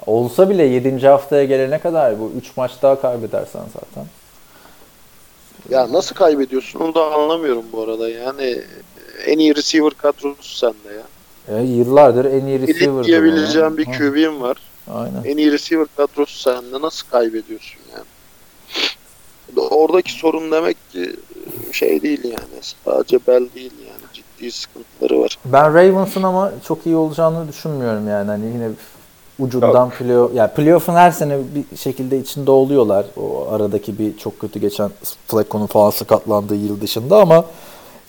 Olsa 0.07 0.50
bile 0.50 0.64
7. 0.64 1.07
haftaya 1.07 1.44
gelene 1.44 1.78
kadar 1.78 2.20
bu 2.20 2.33
3 2.37 2.57
maç 2.57 2.72
daha 2.83 3.00
kaybedersen 3.00 3.62
zaten. 3.72 4.07
Ya 5.70 5.92
nasıl 5.92 6.14
kaybediyorsun 6.14 6.80
onu 6.80 6.94
da 6.94 7.14
anlamıyorum 7.14 7.64
bu 7.72 7.82
arada. 7.82 8.08
Yani 8.08 8.62
en 9.26 9.38
iyi 9.38 9.56
receiver 9.56 9.90
kadrosu 9.90 10.56
sende 10.58 10.94
ya. 10.94 11.06
E, 11.58 11.62
yıllardır 11.62 12.24
en 12.24 12.46
iyi 12.46 12.56
Elit 12.58 12.68
receiver'dı. 12.68 13.06
diyebileceğim 13.06 13.72
bu. 13.72 13.76
bir 13.78 13.84
QB'm 13.84 14.40
var. 14.40 14.56
Aynen. 14.94 15.24
En 15.24 15.36
iyi 15.36 15.52
receiver 15.52 15.86
kadrosu 15.96 16.38
sende 16.38 16.80
nasıl 16.82 17.08
kaybediyorsun 17.08 17.80
yani? 17.92 18.04
Oradaki 19.70 20.12
sorun 20.12 20.52
demek 20.52 20.90
ki 20.92 21.16
şey 21.72 22.02
değil 22.02 22.24
yani. 22.24 22.62
Sadece 22.84 23.18
Bell 23.26 23.46
değil 23.54 23.72
yani. 23.88 23.98
Ciddi 24.12 24.50
sıkıntıları 24.52 25.20
var. 25.20 25.38
Ben 25.44 25.74
Ravens'ın 25.74 26.22
ama 26.22 26.52
çok 26.68 26.86
iyi 26.86 26.96
olacağını 26.96 27.48
düşünmüyorum 27.48 28.08
yani. 28.08 28.26
Hani 28.30 28.46
yine 28.46 28.68
ucundan 29.38 29.90
playoff, 29.90 30.35
yani 30.35 30.51
playoff'un 30.55 30.94
her 30.94 31.11
sene 31.11 31.38
bir 31.55 31.77
şekilde 31.77 32.18
içinde 32.18 32.51
oluyorlar. 32.51 33.07
O 33.16 33.48
aradaki 33.51 33.98
bir 33.98 34.18
çok 34.18 34.40
kötü 34.40 34.59
geçen 34.59 34.90
Flacco'nun 35.27 35.66
falan 35.66 35.90
sakatlandığı 35.90 36.55
yıl 36.57 36.81
dışında 36.81 37.20
ama 37.20 37.44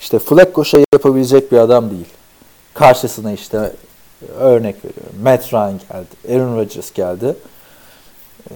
işte 0.01 0.19
Flacco 0.19 0.65
şey 0.65 0.83
yapabilecek 0.93 1.51
bir 1.51 1.57
adam 1.57 1.91
değil. 1.91 2.05
Karşısına 2.73 3.31
işte 3.31 3.73
örnek 4.39 4.75
veriyorum. 4.75 5.13
Matt 5.23 5.53
Ryan 5.53 5.71
geldi. 5.89 6.35
Aaron 6.35 6.57
Rodgers 6.57 6.91
geldi. 6.93 7.35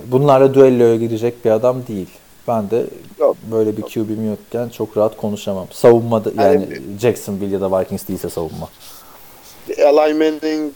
Bunlarla 0.06 0.54
düelloya 0.54 0.96
girecek 0.96 1.46
bir 1.46 1.52
adam 1.52 1.88
değil. 1.88 2.08
Ben 2.48 2.70
de 2.70 2.86
Yok. 3.20 3.38
böyle 3.52 3.78
bir 3.78 3.82
QB'm 3.82 4.30
yokken 4.30 4.70
çok 4.70 4.98
rahat 4.98 5.18
konuşamam. 5.18 5.68
Savunmada 5.72 6.30
yani 6.44 6.62
Yani- 6.64 7.00
Jacksonville 7.00 7.54
ya 7.54 7.62
da 7.62 7.80
Vikings 7.80 8.08
değilse 8.08 8.30
savunma. 8.30 8.70
Eli 9.78 10.14
Manning, 10.14 10.74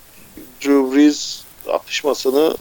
Drew 0.61 0.95
Brees 0.95 1.43
atışmasını 1.69 2.57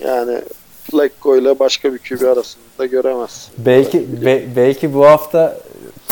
yani 0.00 0.42
Flacco 0.90 1.36
ile 1.36 1.58
başka 1.58 1.92
bir 1.94 1.98
QB 1.98 2.22
arasında 2.22 2.86
göremezsin. 2.86 3.52
Belki 3.58 4.24
be- 4.24 4.44
belki 4.56 4.94
bu 4.94 5.06
hafta 5.06 5.58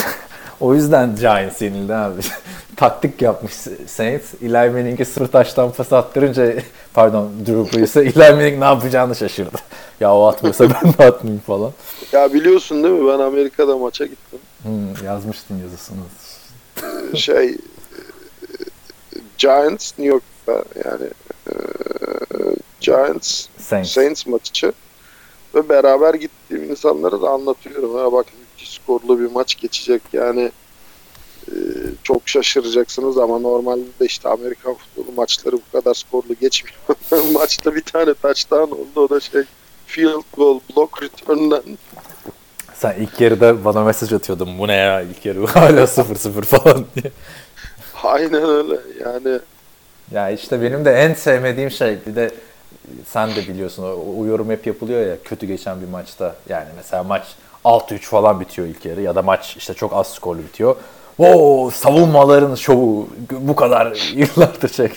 o 0.60 0.74
yüzden 0.74 1.16
Giants 1.16 1.62
yenildi 1.62 1.94
abi. 1.94 2.20
taktik 2.76 3.22
yapmış 3.22 3.52
Saints. 3.86 4.34
Eli 4.42 4.52
Manning'e 4.70 5.04
sıfır 5.04 5.26
taştan 5.26 5.72
pas 5.72 5.92
attırınca 5.92 6.54
pardon 6.94 7.30
Drew 7.46 7.78
Brees'e 7.78 8.00
Eli 8.00 8.18
Manning 8.18 8.58
ne 8.58 8.64
yapacağını 8.64 9.14
şaşırdı. 9.14 9.56
ya 10.00 10.14
o 10.14 10.26
atmıyorsa 10.26 10.64
ben 10.70 10.92
de 10.98 11.04
atmayayım 11.04 11.42
falan. 11.46 11.72
Ya 12.12 12.32
biliyorsun 12.32 12.84
değil 12.84 12.94
mi 12.94 13.08
ben 13.08 13.18
Amerika'da 13.18 13.76
maça 13.78 14.04
gittim. 14.06 14.38
Hmm, 14.62 15.04
yazmıştın 15.06 15.58
yazısını. 15.58 15.98
şey 17.18 17.56
Giants 19.38 19.98
New 19.98 20.04
York'ta 20.14 20.64
yani 20.84 21.10
e, 21.48 21.54
Giants 22.80 23.46
Saints. 23.58 23.90
Saints 23.90 24.26
maçı 24.26 24.72
ve 25.54 25.68
beraber 25.68 26.14
gittiğim 26.14 26.70
insanlara 26.70 27.22
da 27.22 27.30
anlatıyorum. 27.30 27.94
Ha 27.94 28.12
bak 28.12 28.26
skorlu 28.64 29.20
bir 29.20 29.30
maç 29.30 29.56
geçecek 29.56 30.02
yani 30.12 30.52
e, 31.48 31.54
çok 32.02 32.28
şaşıracaksınız 32.28 33.18
ama 33.18 33.38
normalde 33.38 34.06
işte 34.06 34.28
Amerikan 34.28 34.74
futbolu 34.74 35.12
maçları 35.16 35.56
bu 35.56 35.72
kadar 35.72 35.94
skorlu 35.94 36.34
geçmiyor. 36.40 36.78
Maçta 37.32 37.74
bir 37.74 37.82
tane 37.82 38.14
touchdown 38.14 38.72
oldu 38.72 39.00
o 39.00 39.08
da 39.08 39.20
şey 39.20 39.42
field 39.86 40.22
goal 40.36 40.60
block 40.76 41.02
return'dan 41.02 41.62
Sen 42.74 42.94
ilk 43.00 43.20
yarıda 43.20 43.64
bana 43.64 43.84
mesaj 43.84 44.12
atıyordun. 44.12 44.58
Bu 44.58 44.68
ne 44.68 44.74
ya 44.74 45.00
ilk 45.00 45.26
yarı 45.26 45.46
hala 45.46 45.80
0-0 45.82 46.42
falan 46.42 46.84
diye. 46.94 47.12
aynen 48.02 48.42
öyle 48.42 48.78
yani 49.04 49.38
Ya 50.12 50.30
işte 50.30 50.62
benim 50.62 50.84
de 50.84 50.92
en 50.92 51.14
sevmediğim 51.14 51.70
şey 51.70 51.98
bir 52.06 52.16
de 52.16 52.30
sen 53.06 53.30
de 53.30 53.48
biliyorsun 53.48 53.82
o, 53.82 54.20
o 54.20 54.26
yorum 54.26 54.50
hep 54.50 54.66
yapılıyor 54.66 55.06
ya 55.06 55.16
kötü 55.24 55.46
geçen 55.46 55.80
bir 55.80 55.88
maçta. 55.88 56.34
Yani 56.48 56.66
mesela 56.76 57.02
maç 57.02 57.22
6-3 57.64 57.98
falan 57.98 58.40
bitiyor 58.40 58.68
ilk 58.68 58.84
yarı 58.84 59.00
ya 59.00 59.14
da 59.14 59.22
maç 59.22 59.56
işte 59.56 59.74
çok 59.74 59.92
az 59.92 60.06
skorlu 60.06 60.38
bitiyor. 60.38 60.76
Oo 61.18 61.70
savunmaların 61.70 62.54
şovu 62.54 63.08
bu 63.30 63.56
kadar 63.56 64.12
yıllardır 64.14 64.68
şey. 64.68 64.88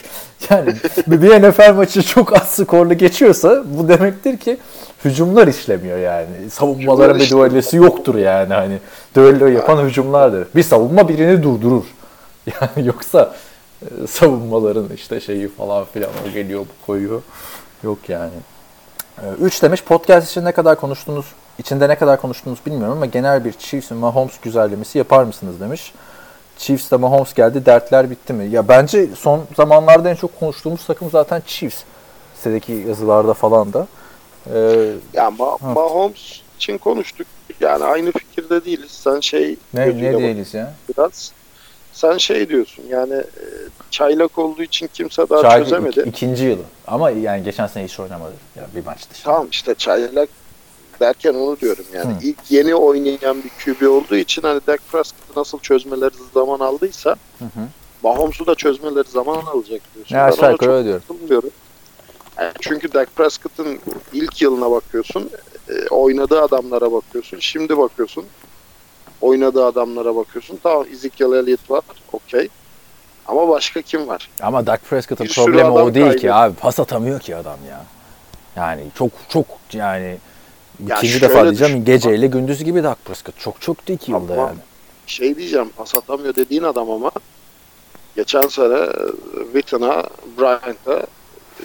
Yani 0.50 0.74
bir 1.08 1.50
NFL 1.50 1.74
maçı 1.74 2.04
çok 2.04 2.42
az 2.42 2.50
skorlu 2.50 2.94
geçiyorsa 2.94 3.64
bu 3.66 3.88
demektir 3.88 4.38
ki 4.38 4.58
hücumlar 5.06 5.48
işlemiyor 5.48 5.98
yani. 5.98 6.50
Savunmaların 6.52 7.20
bir 7.20 7.30
düellosu 7.30 7.78
yoktur 7.78 8.16
yani 8.16 8.54
hani 8.54 8.78
düello 9.16 9.48
yapan 9.48 9.86
hücumlardır. 9.86 10.48
Bir 10.56 10.64
savunma 10.64 11.10
birini 11.10 11.44
durdurur. 11.44 11.84
Yani 12.62 12.88
yoksa 12.88 13.34
savunmaların 14.10 14.90
işte 14.96 15.20
şeyi 15.20 15.48
falan 15.48 15.86
filan 15.86 16.10
o 16.30 16.34
geliyor 16.34 16.60
bu 16.62 16.86
koyuyor. 16.86 17.22
Yok 17.84 17.98
yani. 18.10 18.32
3 19.42 19.62
demiş 19.64 19.84
podcast 19.84 20.32
için 20.32 20.46
ne 20.46 20.52
kadar 20.52 20.80
konuştunuz, 20.80 21.26
içinde 21.60 21.90
ne 21.90 21.96
kadar 21.96 22.22
konuştunuz 22.22 22.60
bilmiyorum 22.66 22.94
ama 22.98 23.06
genel 23.06 23.46
bir 23.46 23.54
Chiefs 23.54 23.92
Mahomes 23.92 24.40
güzellemesi 24.42 24.98
yapar 24.98 25.24
mısınız 25.24 25.60
demiş. 25.60 25.94
Chiefs'te 26.58 26.96
Mahomes 26.98 27.34
geldi, 27.34 27.66
dertler 27.66 28.10
bitti 28.10 28.34
mi? 28.34 28.50
Ya 28.50 28.68
bence 28.68 29.08
son 29.16 29.42
zamanlarda 29.58 30.10
en 30.10 30.16
çok 30.16 30.40
konuştuğumuz 30.40 30.86
takım 30.86 31.10
zaten 31.10 31.42
Chiefs. 31.46 31.84
Sitedeki 32.36 32.72
yazılarda 32.88 33.34
falan 33.34 33.74
da. 33.74 33.88
Ee, 34.54 34.92
Ya 35.14 35.28
Ma- 35.28 35.74
Mahomes 35.74 36.42
için 36.58 36.78
konuştuk. 36.78 37.28
Yani 37.60 37.84
aynı 37.84 38.12
fikirde 38.12 38.66
değiliz. 38.66 38.92
Sen 38.92 39.20
şey 39.20 39.58
ne 39.74 39.88
ne 39.88 40.18
değiliz 40.18 40.54
ya? 40.54 40.74
biraz. 40.90 41.32
Sen 41.94 42.18
şey 42.18 42.50
diyorsun 42.50 42.84
yani 42.90 43.14
e, 43.14 43.46
çaylak 43.92 44.38
olduğu 44.38 44.64
için 44.64 44.90
kimse 44.94 45.30
daha 45.30 45.42
Çay 45.42 45.64
çözemedi. 45.64 46.00
ik- 46.00 46.08
ikinci 46.10 46.44
yılı. 46.46 46.62
Ama 46.88 47.10
yani 47.10 47.44
geçen 47.44 47.68
sene 47.68 47.84
hiç 47.86 48.00
oynamadı. 48.00 48.34
Ya 48.56 48.68
bir 48.76 48.86
maç 48.86 49.10
dışında. 49.10 49.24
Tamam 49.34 49.48
işte 49.52 49.76
çaylak 49.76 50.30
derken 51.00 51.34
onu 51.34 51.60
diyorum 51.60 51.86
yani. 51.94 52.14
Hı. 52.14 52.18
ilk 52.24 52.38
yeni 52.52 52.76
oynayan 52.76 53.38
bir 53.44 53.50
QB 53.76 53.88
olduğu 53.90 54.16
için 54.16 54.42
hani 54.42 54.62
Dak 54.68 54.80
Prescott'ı 54.92 55.40
nasıl 55.40 55.60
çözmeleri 55.60 56.14
zaman 56.34 56.60
aldıysa 56.60 57.16
Hı 57.40 57.46
hı. 57.46 57.68
Mahomes'u 58.04 58.46
da 58.48 58.56
çözmeleri 58.56 59.10
zaman 59.10 59.36
alacak 59.36 59.82
diyorsun. 59.96 60.18
Ben 60.18 60.32
aşağı 60.32 60.52
yukarı 60.52 60.72
öyle 60.72 61.00
diyorum. 61.28 61.50
Yani 62.40 62.52
çünkü 62.62 62.94
Dak 62.94 63.16
Prescott'ın 63.16 63.80
ilk 64.14 64.42
yılına 64.42 64.72
bakıyorsun, 64.72 65.30
e, 65.70 65.88
oynadığı 65.90 66.42
adamlara 66.42 66.92
bakıyorsun, 66.92 67.40
şimdi 67.40 67.78
bakıyorsun, 67.78 68.26
oynadığı 69.22 69.66
adamlara 69.66 70.16
bakıyorsun. 70.16 70.60
Tamam 70.64 70.86
Ezekiel 70.94 71.32
Elliott 71.32 71.72
var, 71.72 71.82
okey. 72.14 72.48
Ama 73.28 73.50
başka 73.50 73.82
kim 73.82 74.08
var? 74.08 74.30
Ama 74.42 74.66
Dak 74.68 74.84
Prescott'ın 74.90 75.26
problemi 75.28 75.70
o 75.70 75.94
değil 75.94 76.06
kaybetti. 76.06 76.22
ki 76.22 76.34
abi. 76.34 76.56
Pas 76.56 76.80
atamıyor 76.80 77.20
ki 77.20 77.36
adam 77.36 77.58
ya. 77.70 77.86
Yani 78.56 78.82
çok 78.98 79.12
çok 79.30 79.46
yani 79.74 80.18
Ya 80.88 80.98
ikinci 80.98 81.22
defa 81.22 81.44
diyeceğim 81.44 81.74
düşün. 81.74 81.86
geceyle 81.86 82.28
gündüz 82.28 82.64
gibi 82.64 82.84
Dak 82.84 83.06
Prescott. 83.06 83.40
Çok 83.40 83.62
çok 83.62 83.88
da 83.88 83.94
iki 83.94 84.12
yılda 84.12 84.34
Ama 84.34 84.42
yani. 84.42 84.58
Şey 85.06 85.36
diyeceğim, 85.36 85.70
pas 85.78 85.96
atamıyor 85.96 86.36
dediğin 86.36 86.64
adam 86.64 86.92
ama 86.92 87.12
geçen 88.16 88.42
sene 88.48 88.74
e, 88.78 88.90
Witten'a, 89.54 90.04
Bryant'a 90.40 91.06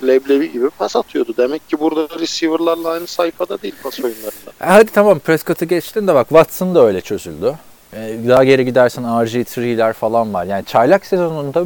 leblebi 0.03 0.53
gibi 0.53 0.71
pas 0.71 0.97
atıyordu. 0.97 1.35
Demek 1.37 1.69
ki 1.69 1.81
burada 1.81 2.21
receiver'larla 2.21 2.91
aynı 2.91 3.07
sayfada 3.07 3.63
değil 3.63 3.75
pas 3.83 4.01
oyunlarında. 4.01 4.51
E 4.61 4.67
hadi 4.67 4.93
tamam 4.93 5.19
Prescott'ı 5.19 5.65
geçtin 5.65 6.09
de 6.09 6.15
bak 6.15 6.29
Watson 6.29 6.75
da 6.75 6.87
öyle 6.87 7.01
çözüldü. 7.01 7.55
E, 7.93 8.19
daha 8.29 8.45
geri 8.45 8.65
gidersen 8.65 9.05
RG3'ler 9.05 9.93
falan 9.93 10.35
var. 10.35 10.45
Yani 10.45 10.65
çaylak 10.65 11.07
sezonunda 11.07 11.65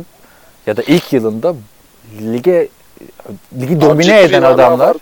ya 0.66 0.76
da 0.76 0.82
ilk 0.82 1.12
yılında 1.12 1.54
lige 2.20 2.68
ligi 3.60 3.80
domine 3.80 4.12
RG3 4.12 4.28
eden 4.28 4.42
adamlar? 4.42 4.96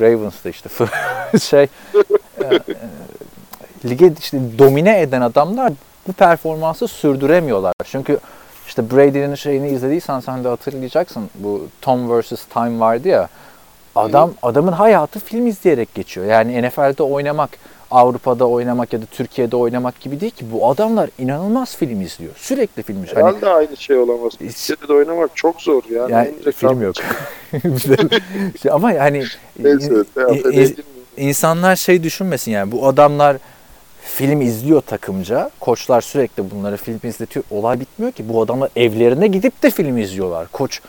Ravens'da 0.00 0.48
işte 0.48 0.68
şey 1.40 1.62
e, 1.62 2.60
lige 3.88 4.12
işte 4.20 4.40
domine 4.58 5.00
eden 5.00 5.20
adamlar 5.20 5.72
bu 6.08 6.12
performansı 6.12 6.88
sürdüremiyorlar. 6.88 7.72
Çünkü 7.84 8.18
işte 8.66 8.90
Brady'nin 8.90 9.34
şeyini 9.34 9.68
izlediysen 9.68 10.20
sen 10.20 10.44
de 10.44 10.48
hatırlayacaksın. 10.48 11.30
Bu 11.34 11.66
Tom 11.80 12.20
vs. 12.20 12.32
Time 12.54 12.80
vardı 12.80 13.08
ya. 13.08 13.28
Adam 13.94 14.32
adamın 14.42 14.72
hayatı 14.72 15.20
film 15.20 15.46
izleyerek 15.46 15.94
geçiyor. 15.94 16.26
Yani 16.26 16.62
NFL'de 16.68 17.02
oynamak, 17.02 17.50
Avrupa'da 17.90 18.48
oynamak 18.48 18.92
ya 18.92 19.02
da 19.02 19.06
Türkiye'de 19.06 19.56
oynamak 19.56 20.00
gibi 20.00 20.20
değil 20.20 20.32
ki. 20.32 20.44
Bu 20.52 20.70
adamlar 20.70 21.10
inanılmaz 21.18 21.76
film 21.76 22.00
izliyor. 22.00 22.32
Sürekli 22.36 22.82
film 22.82 23.04
izliyor. 23.04 23.22
Hani 23.22 23.36
Herhalde 23.36 23.48
aynı 23.48 23.76
şey 23.76 23.96
olamaz. 23.98 24.32
Türkiye'de 24.38 24.92
oynamak 24.92 25.30
çok 25.36 25.60
zor 25.62 25.82
ya. 25.90 26.06
yani 26.08 26.34
En 26.46 26.52
film 26.52 26.82
yok. 26.82 26.94
Ama 28.70 28.88
hani 28.98 29.24
Neyse, 29.58 29.86
in- 30.16 30.52
edelim. 30.52 30.76
insanlar 31.16 31.76
şey 31.76 32.02
düşünmesin 32.02 32.50
yani 32.50 32.72
bu 32.72 32.86
adamlar 32.86 33.36
film 34.02 34.40
izliyor 34.40 34.80
takımca. 34.80 35.50
Koçlar 35.60 36.00
sürekli 36.00 36.50
bunları 36.50 36.76
film 36.76 37.00
izletiyor. 37.04 37.44
Olay 37.50 37.80
bitmiyor 37.80 38.12
ki. 38.12 38.28
Bu 38.28 38.42
adamlar 38.42 38.70
evlerine 38.76 39.26
gidip 39.26 39.62
de 39.62 39.70
film 39.70 39.98
izliyorlar. 39.98 40.48
Koç 40.52 40.80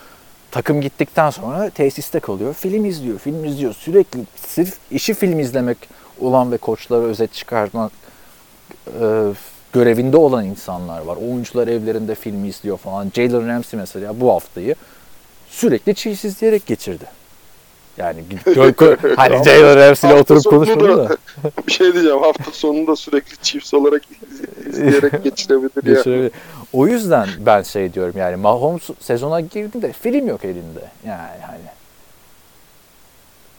takım 0.50 0.80
gittikten 0.80 1.30
sonra 1.30 1.70
tesiste 1.70 2.20
kalıyor. 2.20 2.54
Film 2.54 2.84
izliyor, 2.84 3.18
film 3.18 3.44
izliyor. 3.44 3.74
Sürekli 3.74 4.20
sırf 4.46 4.78
işi 4.90 5.14
film 5.14 5.38
izlemek 5.38 5.78
olan 6.20 6.52
ve 6.52 6.56
koçlara 6.56 7.00
özet 7.00 7.32
çıkartmak 7.32 7.92
e, 9.00 9.32
görevinde 9.72 10.16
olan 10.16 10.44
insanlar 10.44 11.00
var. 11.02 11.16
Oyuncular 11.16 11.68
evlerinde 11.68 12.14
film 12.14 12.44
izliyor 12.44 12.76
falan. 12.78 13.12
Jalen 13.14 13.48
Ramsey 13.48 13.80
mesela 13.80 14.20
bu 14.20 14.32
haftayı 14.32 14.74
sürekli 15.48 15.94
Chiefs 15.94 16.24
izleyerek 16.24 16.66
geçirdi. 16.66 17.04
Yani 17.96 18.24
hani 19.16 19.44
Jalen 19.44 19.88
hafta 19.88 20.16
oturup 20.16 20.44
konuşmadı 20.44 20.88
da- 20.88 21.08
da. 21.08 21.16
Bir 21.66 21.72
şey 21.72 21.92
diyeceğim. 21.92 22.18
Hafta 22.22 22.50
sonunda 22.52 22.96
sürekli 22.96 23.36
Chiefs 23.42 23.74
olarak 23.74 24.02
iz- 24.10 24.68
izleyerek 24.74 25.24
geçirebilir 25.24 25.86
ya. 25.88 25.94
Geçirebilir. 25.94 26.32
O 26.72 26.86
yüzden 26.86 27.28
ben 27.38 27.62
şey 27.62 27.94
diyorum 27.94 28.14
yani 28.16 28.36
Mahomes 28.36 28.82
sezona 29.00 29.40
girdiğinde 29.40 29.92
film 29.92 30.28
yok 30.28 30.44
elinde. 30.44 30.90
Yani 31.06 31.40
hani. 31.46 31.58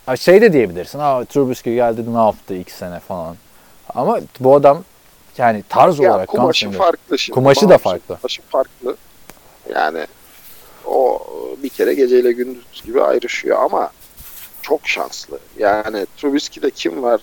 Ha 0.06 0.16
şey 0.16 0.42
de 0.42 0.54
diyebilirsin. 0.54 1.00
Ha 1.00 1.26
Trubisky 1.26 1.76
geldi 1.76 2.14
ne 2.14 2.18
yaptı 2.18 2.56
iki 2.56 2.72
sene 2.74 3.00
falan. 3.00 3.36
Ama 3.96 4.20
bu 4.40 4.56
adam 4.56 4.84
yani 5.38 5.64
tarz 5.70 6.00
Ya 6.00 6.12
olarak 6.12 6.28
kumaşı 6.30 6.72
farklı 6.72 7.20
şimdi. 7.20 7.36
Kumaşı 7.36 7.62
da 7.62 7.66
Mahmut'un 7.66 7.84
farklı. 7.84 8.16
Kumaşı 8.16 8.42
farklı. 8.42 8.96
Yani 9.74 10.08
o 10.86 11.20
bir 11.64 11.70
kere 11.70 11.94
geceyle 11.94 12.32
gündüz 12.32 12.82
gibi 12.86 13.02
ayrışıyor 13.02 13.64
ama 13.64 13.90
çok 14.66 14.88
şanslı. 14.88 15.40
Yani 15.60 16.06
Trubisky'de 16.18 16.72
kim 16.72 17.04
var? 17.04 17.22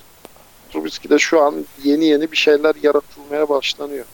Trubisky'de 0.73 1.19
şu 1.19 1.43
an 1.43 1.55
yeni 1.85 2.05
yeni 2.05 2.33
bir 2.33 2.37
şeyler 2.37 2.75
yaratılmaya 2.83 3.49
başlanıyor. 3.49 4.05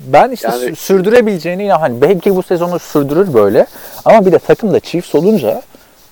Ben 0.00 0.30
işte 0.30 0.48
Yani- 0.48 0.64
sü- 0.64 0.74
sürdürebileceğini 0.76 1.64
inan 1.64 1.78
hani 1.80 2.00
belki 2.00 2.36
bu 2.36 2.42
sezonu 2.42 2.78
sürdürür 2.78 3.34
böyle 3.34 3.66
ama 4.04 4.26
bir 4.26 4.32
de 4.32 4.38
takımda 4.38 4.80
Chiefs 4.80 5.14
olunca 5.14 5.62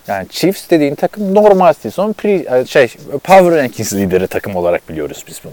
yani 0.06 0.28
Chiefs 0.30 0.70
dediğin 0.70 0.94
takım 0.94 1.34
normal 1.34 1.72
sezon 1.72 2.12
pre, 2.12 2.66
şey 2.66 2.88
Power 3.24 3.50
Rankings 3.62 3.92
lideri 3.92 4.26
takım 4.26 4.56
olarak 4.56 4.88
biliyoruz 4.88 5.24
biz 5.28 5.40
bunu. 5.44 5.52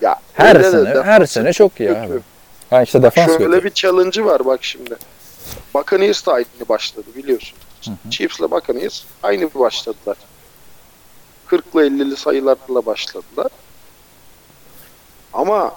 Ya 0.00 0.16
Her 0.32 0.56
öyle 0.56 0.64
de 0.66 0.70
sene 0.70 1.02
her 1.02 1.26
sene 1.26 1.52
çok 1.52 1.80
iyi 1.80 1.88
kötü. 1.88 2.00
abi. 2.00 2.20
Ha 2.70 2.82
işte 2.82 3.02
defans 3.02 3.26
Şöyle 3.26 3.44
kötü. 3.44 3.64
bir 3.64 3.70
challenge'ı 3.70 4.24
var 4.24 4.44
bak 4.44 4.64
şimdi. 4.64 4.96
Buccaneers 5.74 6.26
da 6.26 6.32
aynı 6.32 6.46
başladı 6.68 7.06
biliyorsun. 7.16 7.58
Chiefs'le 8.10 8.40
Buccaneers 8.50 9.02
aynı 9.22 9.50
başladılar. 9.54 10.16
40'lı 11.50 11.86
50'li 11.86 12.16
sayılarla 12.16 12.86
başladılar. 12.86 13.48
Ama 15.32 15.74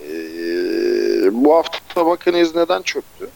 eee, 0.00 1.28
bu 1.32 1.54
hafta 1.54 2.06
Buccaneers 2.06 2.54
neden 2.54 2.82
çöktü? 2.82 3.28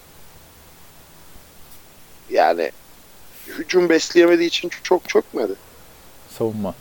Yani 2.31 2.71
hücum 3.47 3.89
besleyemediği 3.89 4.49
için 4.49 4.71
çok 4.83 5.09
çökmedi. 5.09 5.53
Savunma. 6.39 6.75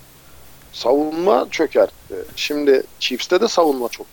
Savunma 0.73 1.47
çökertti. 1.51 2.15
Şimdi 2.35 2.83
Chiefs'te 2.99 3.41
de 3.41 3.47
savunma 3.47 3.89
çok 3.89 4.07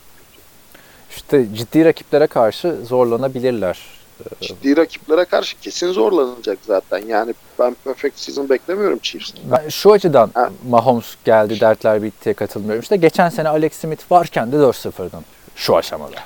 İşte 1.11 1.47
ciddi 1.55 1.85
rakiplere 1.85 2.27
karşı 2.27 2.77
zorlanabilirler. 2.85 3.79
Ciddi 4.41 4.77
rakiplere 4.77 5.25
karşı 5.25 5.61
kesin 5.61 5.93
zorlanacak 5.93 6.59
zaten. 6.67 6.99
Yani 7.09 7.35
ben 7.59 7.77
perfect 7.85 8.19
season 8.19 8.49
beklemiyorum 8.49 8.99
Chiefs'ten. 8.99 9.43
Ben 9.51 9.69
şu 9.69 9.93
açıdan 9.93 10.31
Ha. 10.35 10.51
Mahomes 10.69 11.15
geldi 11.25 11.61
dertler 11.61 12.03
bittiye 12.03 12.35
katılmıyorum. 12.35 12.81
İşte 12.83 12.97
geçen 12.97 13.29
sene 13.29 13.49
Alex 13.49 13.73
Smith 13.73 14.13
varken 14.13 14.53
de 14.53 14.57
4-0'dın 14.57 15.23
şu 15.57 15.77
aşamada. 15.77 16.17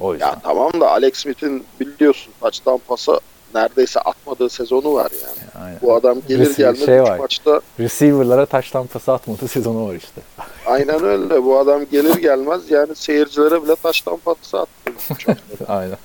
O 0.00 0.12
yüzden. 0.12 0.26
Ya 0.26 0.36
tamam 0.42 0.80
da 0.80 0.90
Alex 0.90 1.14
Smith'in 1.16 1.64
biliyorsun 1.80 2.32
touchdown 2.40 2.80
pası 2.88 3.20
neredeyse 3.54 4.00
atmadığı 4.00 4.48
sezonu 4.50 4.94
var 4.94 5.10
yani. 5.22 5.64
Aynen. 5.64 5.78
Bu 5.82 5.94
adam 5.94 6.18
gelir 6.28 6.46
Receiver- 6.46 6.56
gelmez 6.56 6.86
şey 6.86 7.02
var. 7.02 7.18
maçta 7.18 7.60
Receiver'lara 7.80 8.46
taştan 8.46 8.86
pası 8.86 9.12
atmadığı 9.12 9.48
sezonu 9.48 9.88
var 9.88 9.94
işte. 9.94 10.20
aynen 10.66 11.04
öyle. 11.04 11.44
Bu 11.44 11.58
adam 11.58 11.82
gelir 11.92 12.14
gelmez 12.14 12.70
yani 12.70 12.94
seyircilere 12.94 13.62
bile 13.64 13.76
taştan 13.76 14.16
pası 14.16 14.60
attı. 14.60 14.92
Aynen. 15.68 15.96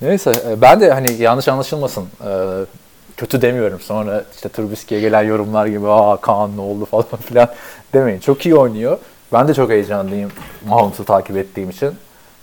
Neyse 0.00 0.32
e, 0.50 0.60
ben 0.60 0.80
de 0.80 0.90
hani 0.90 1.12
yanlış 1.12 1.48
anlaşılmasın 1.48 2.02
e, 2.02 2.30
kötü 3.16 3.42
demiyorum. 3.42 3.80
Sonra 3.80 4.24
işte 4.34 4.48
Trubisky'ye 4.48 5.00
gelen 5.00 5.22
yorumlar 5.22 5.66
gibi 5.66 5.88
aa 5.88 6.16
Kaan 6.16 6.56
ne 6.56 6.60
oldu 6.60 6.84
falan 6.90 7.04
filan 7.04 7.48
demeyin. 7.94 8.20
Çok 8.20 8.46
iyi 8.46 8.54
oynuyor. 8.56 8.98
Ben 9.32 9.48
de 9.48 9.54
çok 9.54 9.70
heyecanlıyım 9.70 10.32
Mahomes'u 10.68 11.04
takip 11.04 11.36
ettiğim 11.36 11.70
için. 11.70 11.90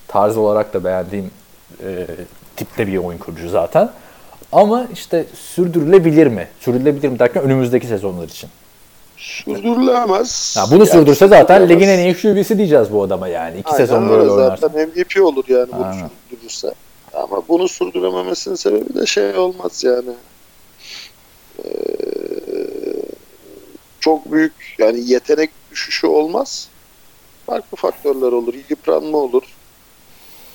Tarz 0.07 0.37
olarak 0.37 0.73
da 0.73 0.83
beğendiğim 0.83 1.31
e, 1.83 2.07
tipte 2.55 2.87
bir 2.87 2.97
oyun 2.97 3.17
kurucu 3.17 3.49
zaten. 3.49 3.89
Ama 4.51 4.85
işte 4.93 5.25
sürdürülebilir 5.33 6.27
mi? 6.27 6.47
Sürdürülebilir 6.59 7.09
mi 7.09 7.19
derken 7.19 7.43
önümüzdeki 7.43 7.87
sezonlar 7.87 8.23
için. 8.27 8.49
Sürdürülemez. 9.17 10.55
Ya 10.57 10.63
bunu 10.71 10.79
Yani 10.79 10.89
sürdürse 10.89 11.27
zaten 11.27 11.69
ligin 11.69 11.87
en 11.87 11.99
iyi 11.99 12.13
QB'si 12.13 12.57
diyeceğiz 12.57 12.93
bu 12.93 13.03
adama 13.03 13.27
yani. 13.27 13.57
İki 13.59 13.67
Aynen 13.69 13.77
sezon 13.77 14.03
öyle. 14.03 14.11
böyle 14.11 14.31
oynarsa. 14.31 14.67
Zaten 14.67 14.89
MVP 14.89 15.21
olur 15.25 15.43
yani 15.47 15.67
bunu 15.77 15.93
sürdürürse. 16.29 16.73
Ama 17.13 17.47
bunu 17.47 17.67
sürdürememesinin 17.67 18.55
sebebi 18.55 18.93
de 18.93 19.05
şey 19.05 19.37
olmaz 19.37 19.83
yani. 19.83 20.13
Ee, 21.65 21.69
çok 23.99 24.31
büyük 24.31 24.75
yani 24.77 25.09
yetenek 25.11 25.49
düşüşü 25.71 26.07
olmaz. 26.07 26.69
Farklı 27.45 27.77
faktörler 27.77 28.31
olur. 28.31 28.53
Yıpranma 28.69 29.17
olur. 29.17 29.43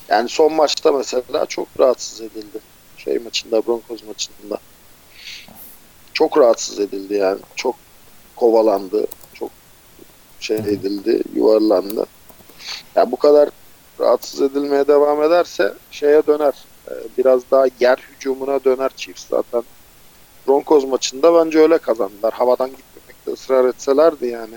Yani 0.08 0.28
son 0.28 0.52
maçta 0.52 0.92
mesela 0.92 1.46
çok 1.46 1.68
rahatsız 1.78 2.20
edildi. 2.20 2.58
Şey 2.96 3.18
maçında, 3.18 3.66
Broncos 3.66 4.04
maçında. 4.06 4.58
Çok 6.12 6.38
rahatsız 6.38 6.80
edildi 6.80 7.14
yani. 7.14 7.40
Çok 7.56 7.74
kovalandı. 8.36 9.06
Çok 9.34 9.50
şey 10.40 10.56
edildi, 10.56 11.22
yuvarlandı. 11.34 12.06
Ya 12.96 13.12
bu 13.12 13.16
kadar 13.16 13.48
rahatsız 14.00 14.40
edilmeye 14.40 14.88
devam 14.88 15.22
ederse 15.22 15.74
şeye 15.90 16.26
döner. 16.26 16.54
Ee, 16.90 16.92
Biraz 17.18 17.42
daha 17.50 17.64
yer 17.80 17.98
hücumuna 18.10 18.64
döner 18.64 18.90
Chiefs 18.96 19.26
zaten. 19.30 19.62
Broncos 20.48 20.86
maçında 20.86 21.44
bence 21.44 21.58
öyle 21.58 21.78
kazandılar. 21.78 22.32
Havadan 22.32 22.70
gitmemekte 22.70 23.32
ısrar 23.32 23.64
etselerdi 23.64 24.26
yani. 24.26 24.54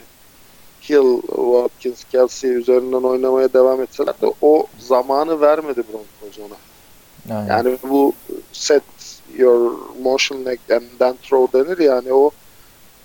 Hill, 0.89 1.21
Watkins, 1.21 2.03
Kelsey 2.03 2.51
üzerinden 2.51 3.03
oynamaya 3.03 3.53
devam 3.53 3.81
etseler 3.81 4.21
de 4.21 4.33
o 4.41 4.67
zamanı 4.79 5.41
vermedi 5.41 5.83
Broncos 5.93 6.39
ona. 6.39 6.55
Aynen. 7.37 7.47
Yani 7.47 7.77
bu 7.83 8.13
set 8.51 8.83
your 9.37 9.71
motion 10.03 10.45
leg 10.45 10.59
and 10.71 10.83
then 10.99 11.15
throw 11.23 11.59
denir 11.59 11.77
yani 11.77 12.13
o 12.13 12.31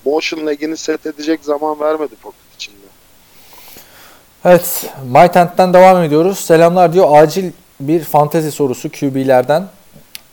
motion 0.05 0.47
leg'ini 0.47 0.77
set 0.77 1.07
edecek 1.07 1.45
zaman 1.45 1.81
vermedi 1.81 2.15
içinde. 2.15 2.46
Evet, 4.45 4.91
MyTent'ten 5.05 5.75
devam 5.75 6.03
ediyoruz. 6.03 6.39
Selamlar 6.39 6.93
diyor. 6.93 7.07
Acil 7.11 7.53
bir 7.81 8.05
fantezi 8.05 8.53
sorusu 8.53 8.91
QB'lerden. 8.91 9.65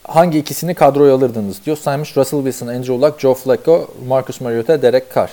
Hangi 0.03 0.37
ikisini 0.39 0.73
kadroya 0.75 1.15
alırdınız 1.15 1.65
diyor. 1.65 1.77
Saymış 1.77 2.17
Russell 2.17 2.39
Wilson, 2.39 2.67
Andrew 2.67 2.93
Luck, 2.93 3.19
Joe 3.19 3.33
Flacco, 3.33 3.87
Marcus 4.07 4.41
Mariota, 4.41 4.81
Derek 4.81 5.15
Carr. 5.15 5.29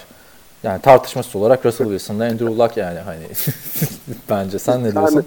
Yani 0.63 0.83
tartışmasız 0.83 1.37
olarak 1.37 1.67
Russell 1.67 1.87
Wilson'la 1.87 2.25
Andrew 2.25 2.57
Luck 2.57 2.77
yani 2.77 2.99
hani 2.99 3.23
bence 4.31 4.59
sen 4.59 4.85
ne 4.85 4.93
diyorsun? 4.93 5.27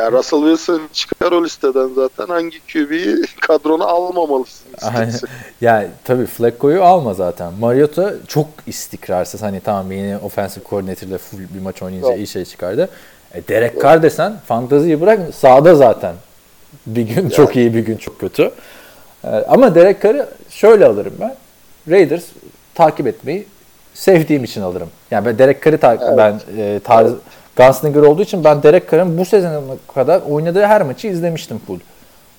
Yani- 0.00 0.12
Ya 0.14 0.18
Russell 0.18 0.40
Wilson 0.40 0.80
çıkar 0.92 1.32
o 1.32 1.44
listeden 1.44 1.88
zaten 1.94 2.26
hangi 2.26 2.60
QB'yi 2.72 3.16
kadrona 3.40 3.84
almamalısın. 3.84 4.66
İstersen. 4.82 5.28
Yani 5.60 5.88
tabii 6.04 6.26
Flacco'yu 6.26 6.82
alma 6.84 7.14
zaten. 7.14 7.52
Mariota 7.60 8.14
çok 8.28 8.46
istikrarsız. 8.66 9.42
Hani 9.42 9.60
tamam 9.60 9.92
yeni 9.92 10.16
offensive 10.18 10.64
coordinator'la 10.70 11.18
full 11.18 11.38
bir 11.38 11.60
maç 11.60 11.82
oynayınca 11.82 12.14
iyi 12.14 12.26
şey 12.26 12.44
çıkardı. 12.44 12.88
E, 13.34 13.48
Derek 13.48 13.82
Carr 13.82 14.02
desen 14.02 14.36
fantaziyi 14.46 15.00
bırak 15.00 15.20
sağda 15.34 15.74
zaten. 15.74 16.14
Bir 16.86 17.02
gün 17.02 17.28
çok 17.28 17.56
iyi 17.56 17.74
bir 17.74 17.80
gün 17.80 17.96
çok 17.96 18.20
kötü. 18.20 18.50
E, 19.24 19.28
ama 19.28 19.74
Derek 19.74 20.02
Carr'ı 20.02 20.28
şöyle 20.50 20.86
alırım 20.86 21.14
ben. 21.20 21.34
Raiders 21.90 22.24
takip 22.74 23.06
etmeyi 23.06 23.46
sevdiğim 23.94 24.44
için 24.44 24.62
alırım. 24.62 24.88
Yani 25.10 25.26
ben 25.26 25.38
Derek 25.38 25.62
Carr'ı 25.64 25.78
ta- 25.78 25.94
Evet. 25.94 26.18
ben 26.18 26.40
e, 26.58 26.80
tarz 26.84 27.12
Gunslinger 27.56 28.02
olduğu 28.02 28.22
için 28.22 28.44
ben 28.44 28.62
Derek 28.62 28.90
Carr'ın 28.90 29.18
bu 29.18 29.24
sezona 29.24 29.60
kadar 29.94 30.20
oynadığı 30.28 30.62
her 30.64 30.82
maçı 30.82 31.06
izlemiştim 31.06 31.58
full. 31.66 31.78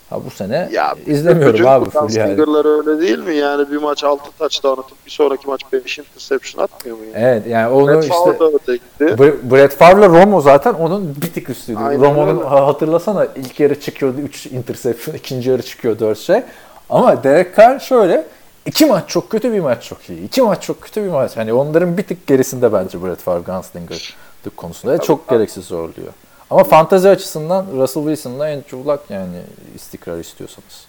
Ha 0.09 0.19
bu 0.25 0.29
sene 0.29 0.69
Ya 0.71 0.95
izlemiyorum 1.05 1.67
abi 1.67 1.89
full 1.89 1.99
yani. 1.99 2.07
Gunslinger'lar 2.07 2.77
öyle 2.77 3.01
değil 3.01 3.19
mi? 3.19 3.35
Yani 3.35 3.71
bir 3.71 3.77
maç 3.77 4.03
6 4.03 4.23
touchdown 4.39 4.81
atıp 4.81 5.05
bir 5.05 5.11
sonraki 5.11 5.47
maç 5.47 5.61
5 5.73 5.99
interception 5.99 6.63
atmıyor 6.63 6.97
mu? 6.97 7.03
Yani? 7.05 7.25
Evet 7.25 7.47
yani 7.47 7.73
onu 7.73 7.87
Brett 7.87 8.03
işte 8.03 8.15
Favre 8.15 9.51
Brett 9.51 9.75
Favre'la 9.75 10.07
Romo 10.07 10.41
zaten 10.41 10.73
onun 10.73 11.15
bir 11.21 11.33
tık 11.33 11.49
üstüydü. 11.49 11.79
Romo'nun 11.79 12.45
hatırlasana 12.45 13.25
ilk 13.35 13.59
yarı 13.59 13.79
çıkıyordu 13.79 14.17
3 14.21 14.45
interception, 14.45 15.15
ikinci 15.17 15.49
yarı 15.49 15.61
çıkıyor 15.61 15.99
4 15.99 16.17
şey. 16.19 16.41
Ama 16.89 17.23
Derek 17.23 17.57
Carr 17.57 17.79
şöyle 17.79 18.25
iki 18.65 18.85
maç 18.85 19.03
çok 19.09 19.29
kötü 19.29 19.53
bir 19.53 19.59
maç 19.59 19.83
çok 19.83 20.09
iyi. 20.09 20.23
İki 20.25 20.41
maç 20.41 20.63
çok 20.63 20.81
kötü 20.81 21.03
bir 21.03 21.09
maç. 21.09 21.37
Hani 21.37 21.53
onların 21.53 21.97
bir 21.97 22.03
tık 22.03 22.27
gerisinde 22.27 22.73
bence 22.73 23.03
Brett 23.03 23.19
Favre 23.19 23.41
Gunslinger 23.41 24.15
konusunda. 24.49 24.97
çok 24.97 25.29
gereksiz 25.29 25.65
zorluyor. 25.65 26.13
Ama 26.49 26.63
fantezi 26.63 27.09
açısından 27.09 27.65
Russell 27.77 28.03
Wilson'la 28.03 28.45
Andrew 28.45 28.77
Luck 28.77 28.99
yani 29.09 29.37
istikrar 29.75 30.17
istiyorsanız. 30.17 30.85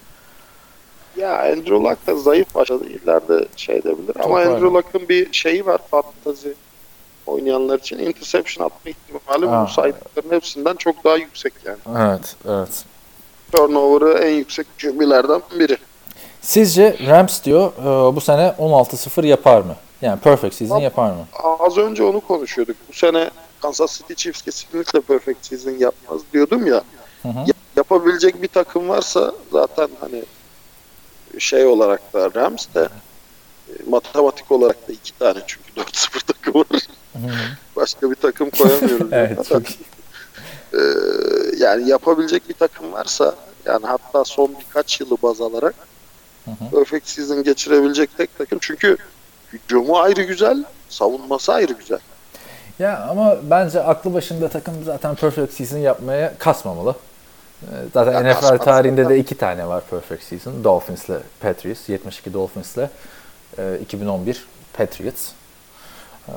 Ya 1.16 1.38
Andrew 1.38 1.74
Luck 1.74 2.06
da 2.06 2.14
zayıf 2.16 2.54
başladı. 2.54 2.84
İleride 2.84 3.46
şey 3.56 3.76
edebilir. 3.76 4.16
Ama 4.24 4.34
var. 4.34 4.46
Andrew 4.46 4.66
Luck'ın 4.66 5.08
bir 5.08 5.32
şeyi 5.32 5.66
var 5.66 5.80
fantazi 5.90 6.54
oynayanlar 7.26 7.78
için. 7.78 7.98
Interception 7.98 8.66
atma 8.66 8.90
ihtimali 8.90 9.46
Ha. 9.46 9.66
bu 9.66 9.72
saydıkların 9.72 10.30
hepsinden 10.30 10.76
çok 10.76 11.04
daha 11.04 11.16
yüksek 11.16 11.52
yani. 11.64 11.78
Evet, 12.08 12.36
evet. 12.48 12.84
Turnover'ı 13.52 14.18
en 14.18 14.34
yüksek 14.34 14.66
QB'lerden 14.82 15.42
biri. 15.58 15.76
Sizce 16.40 16.96
Rams 17.06 17.44
diyor 17.44 17.72
e, 17.78 18.16
bu 18.16 18.20
sene 18.20 18.54
16-0 18.58 19.26
yapar 19.26 19.60
mı? 19.60 19.76
Yani 20.02 20.20
perfect 20.20 20.54
season 20.54 20.76
Yap- 20.76 20.82
yapar 20.82 21.10
mı? 21.10 21.26
Az 21.58 21.78
önce 21.78 22.02
onu 22.04 22.20
konuşuyorduk. 22.20 22.76
Bu 22.88 22.92
sene 22.92 23.30
Kansas 23.62 23.98
City 23.98 24.14
Chiefs 24.14 24.42
kesinlikle 24.42 25.00
perfect 25.00 25.46
season 25.46 25.70
yapmaz 25.70 26.20
diyordum 26.32 26.66
ya. 26.66 26.82
Hı 27.22 27.28
hı. 27.28 27.38
Ya- 27.38 27.52
Yapabilecek 27.76 28.42
bir 28.42 28.48
takım 28.48 28.88
varsa 28.88 29.34
zaten 29.52 29.88
hani 30.00 30.24
şey 31.38 31.66
olarak 31.66 32.12
da 32.12 32.34
Rams 32.34 32.66
de 32.74 32.88
e, 33.68 33.90
matematik 33.90 34.52
olarak 34.52 34.88
da 34.88 34.92
iki 34.92 35.18
tane 35.18 35.38
çünkü 35.46 35.72
4-0 35.80 36.20
takım 36.26 36.54
var. 36.54 36.66
Başka 37.76 38.10
bir 38.10 38.14
takım 38.16 38.50
koyamıyoruz. 38.50 39.08
Evet, 39.12 39.48
çok 39.48 39.62
e, 40.72 40.80
yani 41.58 41.88
yapabilecek 41.88 42.48
bir 42.48 42.54
takım 42.54 42.92
varsa 42.92 43.34
yani 43.66 43.86
hatta 43.86 44.24
son 44.24 44.54
birkaç 44.60 45.00
yılı 45.00 45.16
baz 45.22 45.40
alarak 45.40 45.74
hı. 46.44 46.70
perfect 46.74 47.08
season 47.08 47.42
geçirebilecek 47.42 48.16
tek 48.16 48.38
takım. 48.38 48.58
Çünkü 48.62 48.96
hücumu 49.52 49.98
ayrı 49.98 50.22
güzel, 50.22 50.64
savunması 50.88 51.52
ayrı 51.52 51.72
güzel. 51.72 51.98
Ya 52.78 53.06
ama 53.10 53.36
bence 53.42 53.82
aklı 53.82 54.14
başında 54.14 54.48
takım 54.48 54.74
zaten 54.84 55.14
perfect 55.14 55.52
season 55.52 55.78
yapmaya 55.78 56.32
kasmamalı. 56.38 56.94
Ee, 57.62 57.66
Zaten 57.94 58.12
Ya 58.12 58.20
NFL 58.32 58.40
kasmaz 58.40 58.64
tarihinde 58.64 59.08
de 59.08 59.18
iki 59.18 59.34
tane 59.34 59.68
var 59.68 59.82
perfect 59.90 60.22
season. 60.22 60.64
Dolphins'le 60.64 61.20
Patriots. 61.40 61.88
72 61.88 62.32
Dolphins'le 62.32 62.88
e, 63.58 63.78
2011 63.82 64.46
Patriots. 64.72 65.28
Ee, 66.28 66.32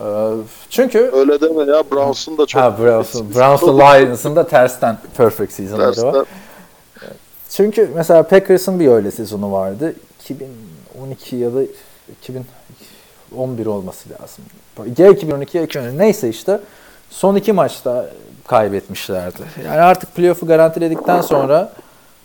Çünkü 0.70 1.11
Öyle 1.13 1.41
deme 1.41 1.72
ya 1.72 1.84
Browns'un 1.91 2.38
da 2.38 2.45
çok 2.45 2.61
ha, 2.61 2.78
Browns'ın 2.80 3.36
Browns'la 3.36 3.84
Lions'ın 3.93 4.36
da 4.36 4.47
tersten 4.47 4.97
perfect 5.18 5.51
season'ları 5.53 5.88
var. 5.88 6.13
tersten. 6.13 6.26
Çünkü 7.49 7.89
mesela 7.95 8.24
Packers'ın 8.24 8.80
bir 8.80 8.88
öyle 8.88 9.11
sezonu 9.11 9.51
vardı. 9.51 9.95
2012 10.24 11.36
ya 11.36 11.53
da 11.55 11.59
2011 13.36 13.66
olması 13.66 14.10
lazım. 14.10 14.46
Ya 14.98 15.10
2012 15.10 15.58
ya 15.58 15.64
2013 15.64 15.94
neyse 16.00 16.30
işte 16.30 16.60
son 17.10 17.36
iki 17.36 17.54
maçta 17.54 18.10
kaybetmişlerdi. 18.48 19.42
Yani 19.66 19.82
artık 19.82 20.16
playoff'u 20.16 20.48
garantiledikten 20.48 21.22
sonra 21.22 21.72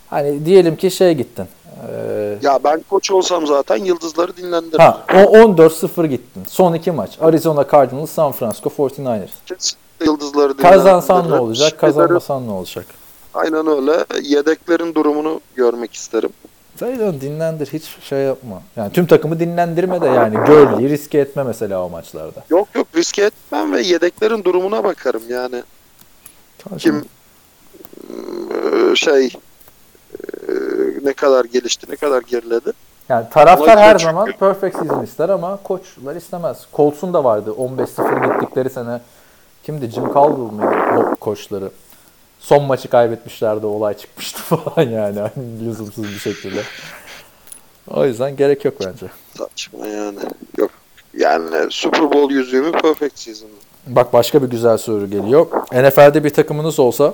hani 0.09 0.45
diyelim 0.45 0.75
ki 0.75 0.91
şey 0.91 1.13
gittin. 1.13 1.45
Ee, 1.93 2.37
Ya 2.41 2.59
ben 2.63 2.81
koç 2.89 3.11
olsam 3.11 3.47
zaten 3.47 3.77
yıldızları 3.77 4.37
dinlendiririm. 4.37 4.79
ha, 4.79 5.03
o 5.13 5.17
14-0 5.17 6.05
gittin. 6.07 6.43
Son 6.47 6.73
iki 6.73 6.91
maç. 6.91 7.17
Arizona 7.21 7.65
Cardinals, 7.71 8.09
San 8.11 8.31
Francisco 8.31 8.69
49ers. 8.69 9.27
Kesinlikle 9.45 10.05
yıldızları 10.05 10.57
Kazansan 10.57 11.31
ne 11.31 11.35
olacak, 11.39 11.79
kazanmasan 11.79 12.47
ne 12.47 12.51
olacak? 12.51 12.85
Aynen 13.33 13.67
öyle. 13.67 14.05
Yedeklerin 14.21 14.95
durumunu 14.95 15.41
görmek 15.55 15.93
isterim. 15.93 16.29
Zaten 16.81 17.21
dinlendir 17.21 17.67
hiç 17.73 17.83
şey 18.03 18.19
yapma. 18.19 18.61
Yani 18.75 18.93
tüm 18.93 19.05
takımı 19.05 19.39
dinlendirme 19.39 20.01
de 20.01 20.05
yani 20.07 20.37
Gurley'i 20.37 20.89
riske 20.89 21.17
etme 21.17 21.43
mesela 21.43 21.83
o 21.85 21.89
maçlarda. 21.89 22.43
Yok 22.49 22.67
yok 22.75 22.87
riske 22.95 23.21
etmem 23.23 23.73
ve 23.73 23.81
yedeklerin 23.81 24.43
durumuna 24.43 24.83
bakarım 24.83 25.21
yani. 25.29 25.63
Kim 26.77 27.05
eee, 28.09 28.95
şey 28.95 29.25
eee, 29.27 29.33
ne 31.03 31.13
kadar 31.13 31.45
gelişti, 31.45 31.91
ne 31.91 31.95
kadar 31.95 32.21
geriledi. 32.21 32.71
Yani 33.09 33.25
taraftar 33.29 33.73
Olay 33.73 33.83
her 33.83 33.91
çünkü- 33.97 34.03
zaman 34.03 34.31
perfect 34.39 34.77
season 34.77 35.03
ister 35.03 35.29
ama 35.29 35.57
koçlar 35.63 36.15
istemez. 36.15 36.65
Colts'un 36.73 37.13
da 37.13 37.23
vardı 37.23 37.51
15-0 37.51 38.39
gittikleri 38.39 38.69
sene. 38.69 39.01
Kimdi? 39.63 39.87
Jim 39.89 40.13
Caldwell 40.13 40.55
mıydı 40.65 41.11
o 41.11 41.15
koçları? 41.15 41.69
Son 42.41 42.63
maçı 42.63 42.89
kaybetmişlerdi 42.89 43.65
olay 43.65 43.93
çıkmıştı 43.97 44.39
falan 44.43 44.89
yani. 44.89 45.19
Hani 45.19 45.65
lüzumsuz 45.65 46.03
bir 46.03 46.19
şekilde. 46.19 46.61
O 47.87 48.05
yüzden 48.05 48.35
gerek 48.35 48.65
yok 48.65 48.73
bence. 48.79 49.05
Saçma 49.37 49.87
yani. 49.87 50.19
Yok. 50.57 50.71
Yani 51.17 51.71
Super 51.71 52.11
Bowl 52.11 52.33
yüzüğümü 52.33 52.71
perfect 52.71 53.19
season. 53.19 53.49
Bak 53.87 54.13
başka 54.13 54.43
bir 54.43 54.47
güzel 54.47 54.77
soru 54.77 55.09
geliyor. 55.09 55.47
NFL'de 55.73 56.23
bir 56.23 56.29
takımınız 56.29 56.79
olsa 56.79 57.13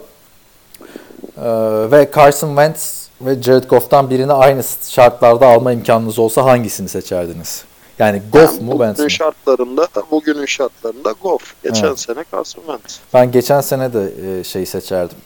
e, 1.37 1.49
ve 1.91 2.09
Carson 2.15 2.47
Wentz 2.47 3.09
ve 3.21 3.41
Jared 3.41 3.63
Goff'tan 3.63 4.09
birini 4.09 4.33
aynı 4.33 4.61
şartlarda 4.87 5.47
alma 5.47 5.71
imkanınız 5.71 6.19
olsa 6.19 6.45
hangisini 6.45 6.89
seçerdiniz? 6.89 7.65
Yani 7.99 8.21
Goff 8.31 8.61
mu 8.61 8.71
Wentz 8.71 8.97
Bugünün 8.97 9.07
şartlarında, 9.09 9.87
bugünün 10.11 10.45
şartlarında 10.45 11.13
Goff. 11.23 11.53
Geçen 11.63 11.87
Evet. 11.87 11.99
sene 11.99 12.23
Carson 12.33 12.61
Wentz. 12.61 12.99
Ben 13.13 13.31
geçen 13.31 13.61
sene 13.61 13.93
de 13.93 14.11
e, 14.39 14.43
şeyi 14.43 14.65
seçerdim. 14.65 15.17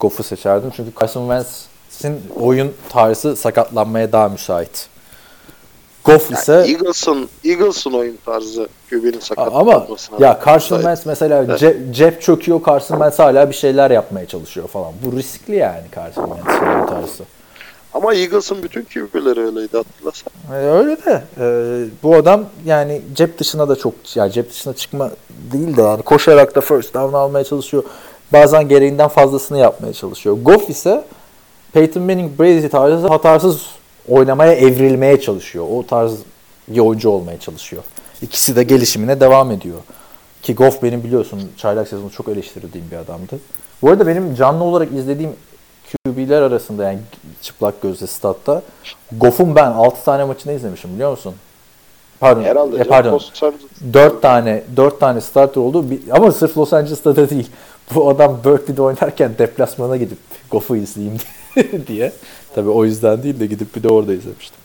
Goff'u 0.00 0.22
seçerdim 0.22 0.72
çünkü 0.76 0.90
Carson 1.00 1.28
Wentz'in 1.28 2.20
oyun 2.40 2.72
tarzı 2.88 3.36
sakatlanmaya 3.36 4.12
daha 4.12 4.28
müsait. 4.28 4.88
Goff 6.04 6.30
ise 6.30 6.52
Eagles'ın 6.68 7.28
Eagles'ın 7.44 7.92
oyun 7.92 8.18
tarzı 8.26 8.68
QB'nin 8.90 9.12
ama 9.12 9.20
sakatlanmasına. 9.20 10.26
ya 10.26 10.40
Carson. 10.46 10.76
Wentz 10.76 11.06
mesela 11.06 11.44
Evet. 11.44 11.62
ce- 11.62 11.92
cep 11.92 12.22
çöküyor 12.22 12.60
Carson 12.66 12.94
Wentz 12.96 13.18
hala 13.18 13.48
bir 13.50 13.54
şeyler 13.54 13.90
yapmaya 13.90 14.26
çalışıyor 14.26 14.68
falan. 14.68 14.92
Bu 15.04 15.16
riskli 15.16 15.56
yani 15.56 15.82
Carson 15.96 16.26
Wentz'in 16.36 16.66
oyun 16.66 16.86
tarzı. 16.86 17.24
Ama 17.94 18.14
Eagles'ın 18.14 18.62
bütün 18.62 18.84
QB'leri 18.84 19.40
öyleydi 19.40 19.76
hatırlasan. 19.76 20.32
E, 20.52 20.56
Öyle 20.56 20.96
de 21.04 21.22
e, 21.40 21.44
bu 22.02 22.16
adam 22.16 22.44
yani 22.64 23.02
cep 23.14 23.38
dışına 23.38 23.68
da 23.68 23.76
çok 23.76 23.94
yani 24.14 24.32
cep 24.32 24.50
dışına 24.50 24.74
çıkma 24.74 25.10
değil 25.52 25.76
de 25.76 25.82
yani 25.82 26.02
koşarak 26.02 26.54
da 26.54 26.60
first 26.60 26.94
down 26.94 27.14
almaya 27.14 27.44
çalışıyor. 27.44 27.82
Bazen 28.32 28.68
gereğinden 28.68 29.08
fazlasını 29.08 29.58
yapmaya 29.58 29.92
çalışıyor. 29.92 30.36
Goff 30.42 30.70
ise 30.70 31.04
Peyton 31.72 32.02
Manning 32.02 32.38
Brady 32.40 32.68
tarzı 32.68 33.06
hatasız 33.08 33.66
oynamaya 34.08 34.52
evrilmeye 34.52 35.20
çalışıyor. 35.20 35.66
O 35.70 35.86
tarz 35.86 36.12
bir 36.68 36.78
oyuncu 36.78 37.10
olmaya 37.10 37.40
çalışıyor. 37.40 37.82
İkisi 38.22 38.56
de 38.56 38.62
gelişimine 38.62 39.20
devam 39.20 39.50
ediyor. 39.50 39.78
Ki 40.42 40.54
Goff 40.54 40.82
benim 40.82 41.04
biliyorsun 41.04 41.40
çaylak 41.56 41.88
sezonu 41.88 42.10
çok 42.10 42.28
eleştirdiğim 42.28 42.90
bir 42.90 42.96
adamdı. 42.96 43.38
Bu 43.82 43.90
arada 43.90 44.06
benim 44.06 44.34
canlı 44.34 44.64
olarak 44.64 44.92
izlediğim 44.92 45.32
QB'ler 46.06 46.42
arasında 46.42 46.84
yani 46.84 46.98
çıplak 47.42 47.82
gözle 47.82 48.06
statta 48.06 48.62
Goff'un 49.12 49.56
ben 49.56 49.66
6 49.70 50.04
tane 50.04 50.24
maçını 50.24 50.52
izlemişim 50.52 50.94
biliyor 50.94 51.10
musun? 51.10 51.34
Pardon. 52.20 52.42
Herhalde. 52.42 52.76
e, 52.76 52.84
pardon. 52.84 53.12
Los 53.12 53.42
Angeles- 53.42 53.92
4 53.92 54.22
tane 54.22 54.62
4 54.76 55.00
tane 55.00 55.20
starter 55.20 55.60
oldu. 55.60 55.90
Bir- 55.90 56.00
ama 56.10 56.32
sırf 56.32 56.58
Los 56.58 56.72
Angeles'ta 56.72 57.16
da 57.16 57.30
değil. 57.30 57.50
Bu 57.94 58.08
adam 58.10 58.38
Berkeley'de 58.44 58.82
oynarken 58.82 59.32
deplasmana 59.38 59.96
gidip 59.96 60.18
Goff'u 60.50 60.76
izleyeyim 60.76 61.16
diye. 61.86 62.12
Tabii 62.54 62.68
o 62.70 62.84
yüzden 62.84 63.22
değil 63.22 63.40
de 63.40 63.46
gidip 63.46 63.76
bir 63.76 63.82
de 63.82 63.88
orada 63.88 64.12
izlemiştim. 64.14 64.56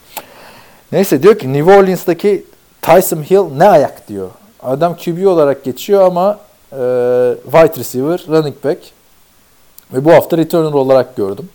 Neyse 0.92 1.24
diyor 1.24 1.40
ki 1.40 1.54
New 1.54 1.74
Orleans'taki 1.78 2.46
Tyson 2.82 3.24
Hill 3.24 3.58
ne 3.58 3.70
ayak 3.70 4.08
diyor. 4.08 4.30
Adam 4.64 4.96
QB 4.98 5.26
olarak 5.28 5.64
geçiyor 5.64 6.02
ama 6.02 6.40
e, 6.72 6.76
wide 7.44 7.80
receiver, 7.80 8.26
running 8.30 8.56
back 8.64 8.80
ve 9.94 10.06
bu 10.06 10.12
hafta 10.12 10.38
returner 10.38 10.74
olarak 10.74 11.16
gördüm. 11.16 11.50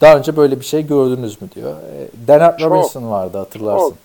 Daha 0.00 0.16
önce 0.16 0.36
böyle 0.36 0.60
bir 0.60 0.64
şey 0.64 0.86
gördünüz 0.86 1.42
mü 1.42 1.48
diyor. 1.54 1.72
E, 1.72 2.08
Denard. 2.28 2.60
Robinson 2.60 3.10
vardı 3.10 3.38
hatırlarsın. 3.38 3.88
Çok. 3.88 3.96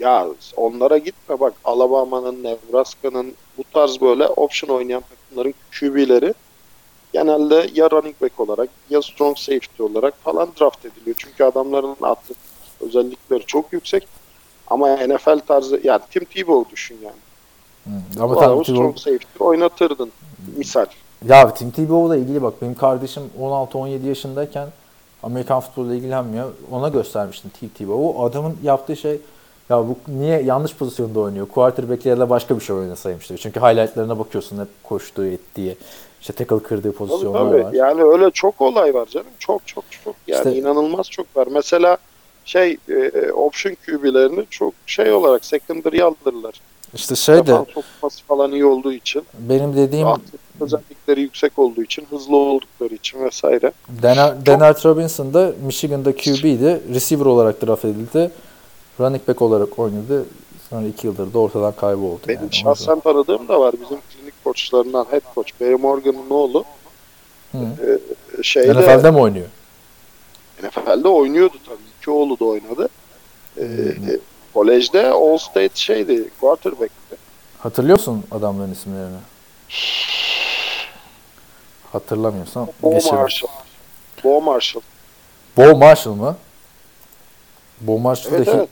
Ya 0.00 0.26
onlara 0.56 0.98
gitme 0.98 1.40
bak 1.40 1.52
Alabama'nın, 1.64 2.44
Nebraska'nın 2.44 3.34
bu 3.58 3.64
tarz 3.72 4.00
böyle 4.00 4.26
option 4.26 4.76
oynayan 4.76 5.02
takımların 5.10 5.54
QB'leri 5.80 6.34
genelde 7.12 7.70
ya 7.74 7.90
running 7.90 8.20
back 8.22 8.40
olarak 8.40 8.68
ya 8.90 9.02
strong 9.02 9.38
safety 9.38 9.82
olarak 9.82 10.14
falan 10.22 10.48
draft 10.60 10.86
ediliyor. 10.86 11.16
Çünkü 11.18 11.44
adamların 11.44 11.96
atlet 12.02 12.36
özellikleri 12.80 13.46
çok 13.46 13.72
yüksek. 13.72 14.08
Ama 14.66 14.88
NFL 14.96 15.38
tarzı 15.38 15.80
yani 15.84 16.00
Tim 16.10 16.24
Tebow 16.24 16.70
düşün 16.72 16.98
yani. 17.02 17.14
Hı, 17.84 18.22
Ama 18.22 18.34
tam 18.34 18.44
adamı 18.44 18.62
Tebow- 18.62 18.64
strong 18.72 18.98
safety 18.98 19.26
oynatırdın. 19.44 20.12
Misal. 20.56 20.86
Ya 21.28 21.54
Tim 21.54 21.70
Tebow'la 21.70 22.16
ilgili 22.16 22.42
bak 22.42 22.54
benim 22.62 22.74
kardeşim 22.74 23.22
16-17 23.40 24.06
yaşındayken 24.06 24.68
Amerikan 25.22 25.60
futboluyla 25.60 25.96
ilgilenmiyor. 25.96 26.50
Ona 26.70 26.88
göstermiştim 26.88 27.50
Tim 27.60 27.68
Tebow'u. 27.68 28.24
Adamın 28.24 28.56
yaptığı 28.62 28.96
şey 28.96 29.20
ya 29.70 29.78
bu 29.88 29.96
niye 30.08 30.42
yanlış 30.42 30.74
pozisyonda 30.76 31.20
oynuyor? 31.20 31.48
Quarterback 31.48 32.06
yerine 32.06 32.30
başka 32.30 32.56
bir 32.56 32.60
şey 32.64 32.76
oynasaymış 32.76 33.28
diyor. 33.28 33.40
Çünkü 33.42 33.60
highlightlarına 33.60 34.18
bakıyorsun 34.18 34.58
hep 34.60 34.68
koştuğu 34.84 35.26
ettiği 35.26 35.76
işte 36.20 36.32
tackle 36.32 36.58
kırdığı 36.62 36.82
Tabii, 36.82 36.92
pozisyonlar 37.08 37.50
tabii. 37.50 37.64
var. 37.64 37.72
Yani 37.72 38.02
öyle 38.02 38.30
çok 38.30 38.60
olay 38.60 38.94
var 38.94 39.06
canım. 39.06 39.26
Çok 39.38 39.66
çok 39.66 39.84
çok. 40.04 40.14
Yani 40.26 40.38
İşte- 40.38 40.56
inanılmaz 40.56 41.10
çok 41.10 41.36
var. 41.36 41.48
Mesela 41.50 41.96
şey 42.44 42.76
e, 42.88 43.32
option 43.32 43.76
QB'lerini 43.86 44.46
çok 44.50 44.74
şey 44.86 45.12
olarak 45.12 45.44
secondary 45.44 46.02
aldırırlar. 46.02 46.60
İşte 46.94 47.14
şey 47.16 47.46
de 47.46 47.64
falan 48.28 48.52
iyi 48.52 48.64
olduğu 48.64 48.92
için. 48.92 49.22
benim 49.38 49.76
dediğim 49.76 50.08
özellikleri 50.60 51.20
yüksek 51.20 51.58
olduğu 51.58 51.82
için, 51.82 52.06
hızlı 52.10 52.36
oldukları 52.36 52.94
için 52.94 53.24
vesaire. 53.24 53.72
Denard, 53.88 54.46
Denard 54.46 54.84
Robinson 54.84 55.34
da 55.34 55.52
Michigan'da 55.66 56.12
QB'di. 56.16 56.80
Receiver 56.94 57.26
olarak 57.26 57.66
draft 57.66 57.84
edildi. 57.84 58.30
Running 59.00 59.28
back 59.28 59.42
olarak 59.42 59.78
oynadı. 59.78 60.24
Sonra 60.70 60.86
iki 60.86 61.06
yıldır 61.06 61.34
da 61.34 61.38
ortadan 61.38 61.72
kayboldu. 61.72 62.20
Benim 62.28 62.40
yani. 62.40 62.54
Şahsen 62.54 63.00
tanıdığım 63.00 63.48
da 63.48 63.60
var. 63.60 63.72
Bizim 63.72 63.98
klinik 64.00 64.44
koçlarından 64.44 65.06
head 65.10 65.34
coach 65.34 65.50
Barry 65.60 65.76
Morgan'ın 65.76 66.30
oğlu. 66.30 66.64
Hı. 67.52 67.58
E, 68.38 68.42
şeyde, 68.42 68.72
NFL'de 68.72 69.10
mi 69.10 69.18
oynuyor? 69.18 69.46
NFL'de 70.62 71.08
oynuyordu 71.08 71.56
tabii. 71.66 71.78
İki 72.00 72.10
oğlu 72.10 72.38
da 72.38 72.44
oynadı. 72.44 72.88
E, 73.56 73.64
e, 73.64 74.18
kolejde 74.54 75.10
All-State 75.10 75.70
şeydi, 75.74 76.28
quarterback'ti. 76.40 77.16
Hatırlıyorsun 77.58 78.24
adamların 78.30 78.72
isimlerini? 78.72 79.16
Hatırlamıyorsan 81.92 82.68
Bo 82.82 82.90
geçelim. 82.90 83.16
Marshall. 83.16 83.48
Bo 84.24 84.40
Marshall. 84.40 84.82
Bo 85.56 85.76
Marshall 85.78 86.12
mı? 86.14 86.36
Bo 87.80 87.98
Marshall 87.98 88.32
Evet 88.34 88.48
evet. 88.48 88.68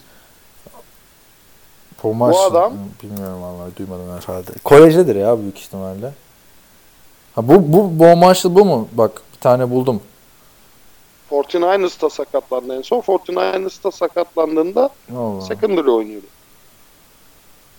Bo 2.03 2.15
Marshall. 2.15 2.45
adam- 2.51 2.73
Hı, 2.73 2.77
Bilmiyorum 3.03 3.43
vallahi 3.43 3.77
duymadım 3.77 4.07
herhalde. 4.21 4.51
Kolejdedir 4.65 5.17
ya 5.17 5.41
büyük 5.41 5.59
ihtimalle. 5.59 6.13
Ha 7.35 7.49
bu 7.49 7.73
bu 7.73 7.99
Bo 7.99 8.17
Marshall 8.17 8.55
bu 8.55 8.65
mu? 8.65 8.89
Bak 8.93 9.23
bir 9.35 9.41
tane 9.41 9.71
buldum. 9.71 10.01
49ers'ta 11.31 12.11
sakatlandı 12.11 12.77
en 12.77 12.83
son. 12.83 13.01
49ers'ta 13.01 13.91
sakatlandığında 13.91 14.91
Allah. 15.17 15.41
secondary 15.41 15.91
oynuyordu. 15.91 16.27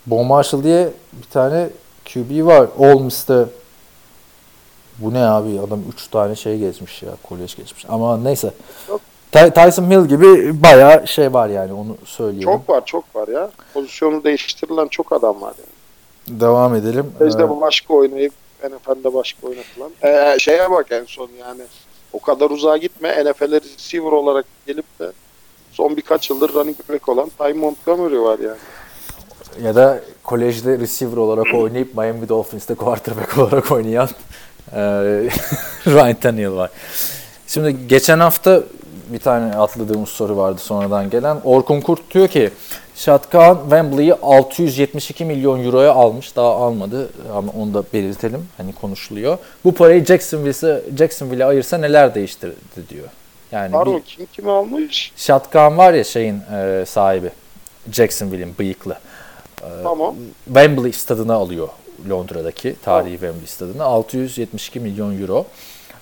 Bo 0.05 0.23
Marshall 0.23 0.63
diye 0.63 0.89
bir 1.13 1.23
tane 1.29 1.69
QB 2.05 2.45
var. 2.45 2.67
Ole 2.77 3.01
Miss'te. 3.03 3.45
Bu 5.01 5.13
ne 5.13 5.19
abi? 5.25 5.59
Adam 5.67 5.79
3 5.93 6.07
tane 6.07 6.35
şey 6.35 6.57
geçmiş 6.57 7.03
ya. 7.03 7.09
Kolej 7.23 7.55
geçmiş. 7.55 7.85
Ama 7.89 8.17
neyse. 8.17 8.53
Tyson 9.31 9.91
Hill 9.91 10.05
gibi 10.05 10.63
bayağı 10.63 11.07
şey 11.07 11.33
var 11.33 11.49
yani 11.49 11.73
onu 11.73 11.97
söyleyelim. 12.05 12.43
Çok 12.51 12.69
var 12.69 12.85
çok 12.85 13.15
var 13.15 13.27
ya. 13.27 13.49
Pozisyonu 13.73 14.23
değiştirilen 14.23 14.87
çok 14.87 15.11
adam 15.13 15.41
var 15.41 15.53
yani. 15.57 16.39
Devam 16.39 16.75
edelim. 16.75 17.11
Kolejde 17.19 17.43
Ee, 17.43 17.61
başka 17.61 17.93
oynayıp 17.93 18.33
NFL'de 18.63 19.13
başka 19.13 19.47
oynatılan. 19.47 19.91
Ee, 20.03 20.35
şeye 20.39 20.71
bak 20.71 20.85
en 20.91 21.05
son 21.05 21.29
yani. 21.39 21.61
O 22.13 22.19
kadar 22.19 22.49
uzağa 22.49 22.77
gitme. 22.77 23.23
NFL'e 23.25 23.61
receiver 23.61 24.11
olarak 24.11 24.45
gelip 24.67 24.99
de 24.99 25.11
son 25.71 25.97
birkaç 25.97 26.29
yıldır 26.29 26.53
running 26.53 26.77
back 26.89 27.09
olan 27.09 27.29
Ty 27.37 27.53
Montgomery 27.53 28.19
var 28.21 28.39
yani. 28.39 28.57
ya 29.67 29.75
da 29.75 29.99
kolejde 30.23 30.79
receiver 30.79 31.17
olarak 31.17 31.47
oynayıp 31.53 31.97
Miami 31.97 32.29
Dolphins'te 32.29 32.75
quarterback 32.75 33.37
olarak 33.37 33.71
oynayan 33.71 34.09
Ryan 35.87 36.15
Tannehill 36.15 36.51
var. 36.51 36.69
Şimdi 37.47 37.87
geçen 37.87 38.19
hafta 38.19 38.63
bir 39.09 39.19
tane 39.19 39.55
atladığımız 39.55 40.09
soru 40.09 40.37
vardı 40.37 40.61
sonradan 40.61 41.09
gelen. 41.09 41.37
Orkun 41.43 41.81
Kurt 41.81 42.13
diyor 42.13 42.27
ki 42.27 42.49
Şatkan 42.95 43.57
Wembley'i 43.61 44.13
672 44.13 45.25
milyon 45.25 45.65
euroya 45.65 45.93
almış. 45.93 46.35
Daha 46.35 46.55
almadı 46.55 47.09
ama 47.33 47.51
onu 47.51 47.73
da 47.73 47.83
belirtelim. 47.93 48.47
Hani 48.57 48.73
konuşuluyor. 48.73 49.37
Bu 49.65 49.73
parayı 49.73 50.05
Jacksonville'e 50.05 50.81
Jacksonville'e 50.97 51.45
ayırsa 51.45 51.77
neler 51.77 52.15
değiştirdi 52.15 52.89
diyor. 52.89 53.07
Yani 53.51 53.71
Pardon 53.71 53.95
bir 53.95 54.01
kim 54.01 54.25
kimi 54.25 54.51
almış? 54.51 55.11
Şatkan 55.15 55.77
var 55.77 55.93
ya 55.93 56.03
şeyin 56.03 56.41
e, 56.53 56.85
sahibi. 56.87 57.29
Jacksonville'in 57.91 58.55
bıyıklı. 58.59 58.97
Tamam. 59.83 60.15
Wembley 60.45 60.93
stadına 60.93 61.33
alıyor 61.33 61.67
Londra'daki 62.09 62.75
tarihi 62.83 63.11
Wembley 63.11 63.47
stadına 63.47 63.83
672 63.83 64.79
milyon 64.79 65.21
euro. 65.21 65.45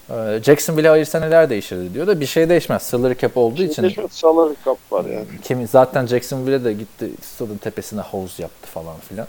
Ee, 0.09 0.39
Jacksonville'e 0.43 0.89
ayırsa 0.89 1.19
neler 1.19 1.49
değişirdi 1.49 1.93
diyor 1.93 2.07
da 2.07 2.19
bir 2.19 2.25
şey 2.25 2.49
değişmez. 2.49 2.81
Salary 2.81 3.15
cap 3.15 3.37
olduğu 3.37 3.63
için 3.63 3.89
Şimdi 3.89 4.07
salary 4.13 4.53
cap 4.65 4.77
var 4.91 5.05
yani. 5.05 5.25
kimi 5.43 5.67
zaten 5.67 6.05
Jacksonville'e 6.07 6.63
de 6.63 6.73
gitti 6.73 7.09
stadın 7.21 7.57
tepesine 7.57 8.01
havuz 8.01 8.39
yaptı 8.39 8.67
falan 8.67 8.95
filan. 9.09 9.27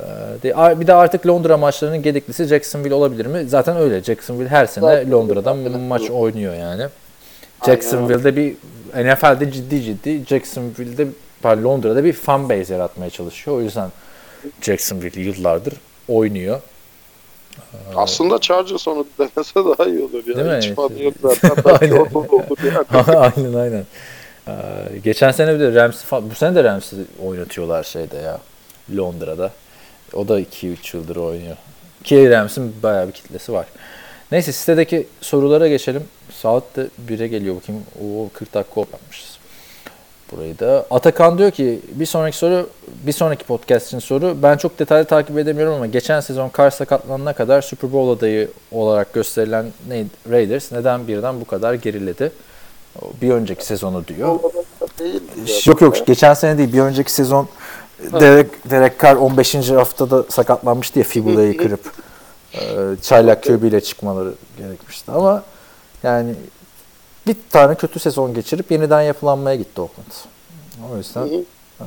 Ee, 0.00 0.80
bir 0.80 0.86
de 0.86 0.94
artık 0.94 1.26
Londra 1.26 1.56
maçlarının 1.56 2.02
gediklisi 2.02 2.44
Jacksonville 2.44 2.94
olabilir 2.94 3.26
mi? 3.26 3.44
Zaten 3.48 3.76
öyle. 3.76 4.02
Jacksonville 4.02 4.48
her 4.48 4.66
sene 4.66 4.84
Zaten 4.84 5.10
Londra'dan 5.10 5.58
öyle. 5.58 5.76
maç 5.76 6.10
oynuyor 6.10 6.54
yani. 6.54 6.86
Jacksonville'de 7.66 8.36
bir 8.36 8.54
NFL'de 8.94 9.52
ciddi 9.52 9.82
ciddi 9.82 10.24
Jacksonville'de 10.26 11.06
Londra'da 11.44 12.04
bir 12.04 12.12
fan 12.12 12.48
base 12.48 12.74
yaratmaya 12.74 13.10
çalışıyor. 13.10 13.56
O 13.56 13.60
yüzden 13.60 13.90
Jacksonville 14.62 15.20
yıllardır 15.20 15.74
oynuyor. 16.08 16.60
Aslında 17.96 18.38
Chargers 18.40 18.88
onu 18.88 19.06
denese 19.18 19.54
daha 19.54 19.88
iyi 19.88 20.02
olur 20.02 20.26
ya. 20.26 20.36
Değil 20.36 20.46
mi? 20.46 20.58
Hiç 20.96 21.02
yok 21.04 21.14
zaten. 21.22 21.64
Belki 21.64 21.84
Aynen. 21.94 22.14
olur 22.14 22.58
yani. 22.64 23.16
aynen 23.36 23.54
aynen. 23.54 23.86
Ee, 24.48 24.52
geçen 25.04 25.30
sene 25.30 25.54
bir 25.54 25.60
de 25.60 25.74
Rams'i 25.74 26.04
bu 26.30 26.34
sene 26.34 26.54
de 26.54 26.64
Rams'i 26.64 26.96
oynatıyorlar 27.26 27.84
şeyde 27.84 28.16
ya. 28.16 28.38
Londra'da. 28.96 29.50
O 30.12 30.28
da 30.28 30.40
2-3 30.40 30.96
yıldır 30.96 31.16
oynuyor. 31.16 31.56
Ki 32.04 32.30
Rams'in 32.30 32.74
bayağı 32.82 33.08
bir 33.08 33.12
kitlesi 33.12 33.52
var. 33.52 33.66
Neyse 34.32 34.52
sitedeki 34.52 35.06
sorulara 35.20 35.68
geçelim. 35.68 36.04
Saat 36.32 36.76
de 36.76 36.86
1'e 37.08 37.26
geliyor 37.26 37.56
bakayım. 37.56 37.82
O 38.04 38.28
40 38.34 38.54
dakika 38.54 38.80
yapmışız. 38.80 39.38
Burayı 40.32 40.58
da. 40.58 40.86
Atakan 40.90 41.38
diyor 41.38 41.50
ki 41.50 41.80
bir 41.92 42.06
sonraki 42.06 42.36
soru 42.36 42.68
bir 43.06 43.12
sonraki 43.12 43.44
podcast 43.44 43.86
için 43.86 43.98
soru. 43.98 44.36
Ben 44.42 44.56
çok 44.56 44.78
detaylı 44.78 45.04
takip 45.04 45.38
edemiyorum 45.38 45.74
ama 45.74 45.86
geçen 45.86 46.20
sezon 46.20 46.50
Carr 46.58 46.70
sakatlanana 46.70 47.32
kadar 47.32 47.62
Super 47.62 47.92
Bowl 47.92 48.18
adayı 48.18 48.48
olarak 48.72 49.12
gösterilen 49.12 49.66
Raiders 50.30 50.72
neden 50.72 51.08
birden 51.08 51.40
bu 51.40 51.44
kadar 51.44 51.74
geriledi? 51.74 52.32
Bir 53.22 53.30
önceki 53.30 53.66
sezonu 53.66 54.06
diyor. 54.06 54.38
Yok 55.66 55.80
yok 55.80 56.06
geçen 56.06 56.34
sene 56.34 56.58
değil 56.58 56.72
bir 56.72 56.80
önceki 56.80 57.12
sezon 57.12 57.48
Derek, 58.12 58.70
Derek 58.70 59.00
Carr 59.02 59.16
15. 59.16 59.70
haftada 59.70 60.22
sakatlanmıştı 60.28 60.98
ya 60.98 61.04
fibulayı 61.04 61.56
kırıp 61.56 61.92
e, 62.54 62.58
çaylak 63.02 63.46
ile 63.46 63.80
çıkmaları 63.80 64.34
gerekmişti 64.58 65.12
ama 65.12 65.42
yani 66.02 66.34
bir 67.30 67.50
tane 67.50 67.74
kötü 67.74 67.98
sezon 67.98 68.34
geçirip 68.34 68.70
yeniden 68.70 69.02
yapılanmaya 69.02 69.56
gitti 69.56 69.80
Oakland. 69.80 70.06
O 70.92 70.96
yüzden 70.96 71.20
Hı 71.20 71.34
hı. 71.36 71.84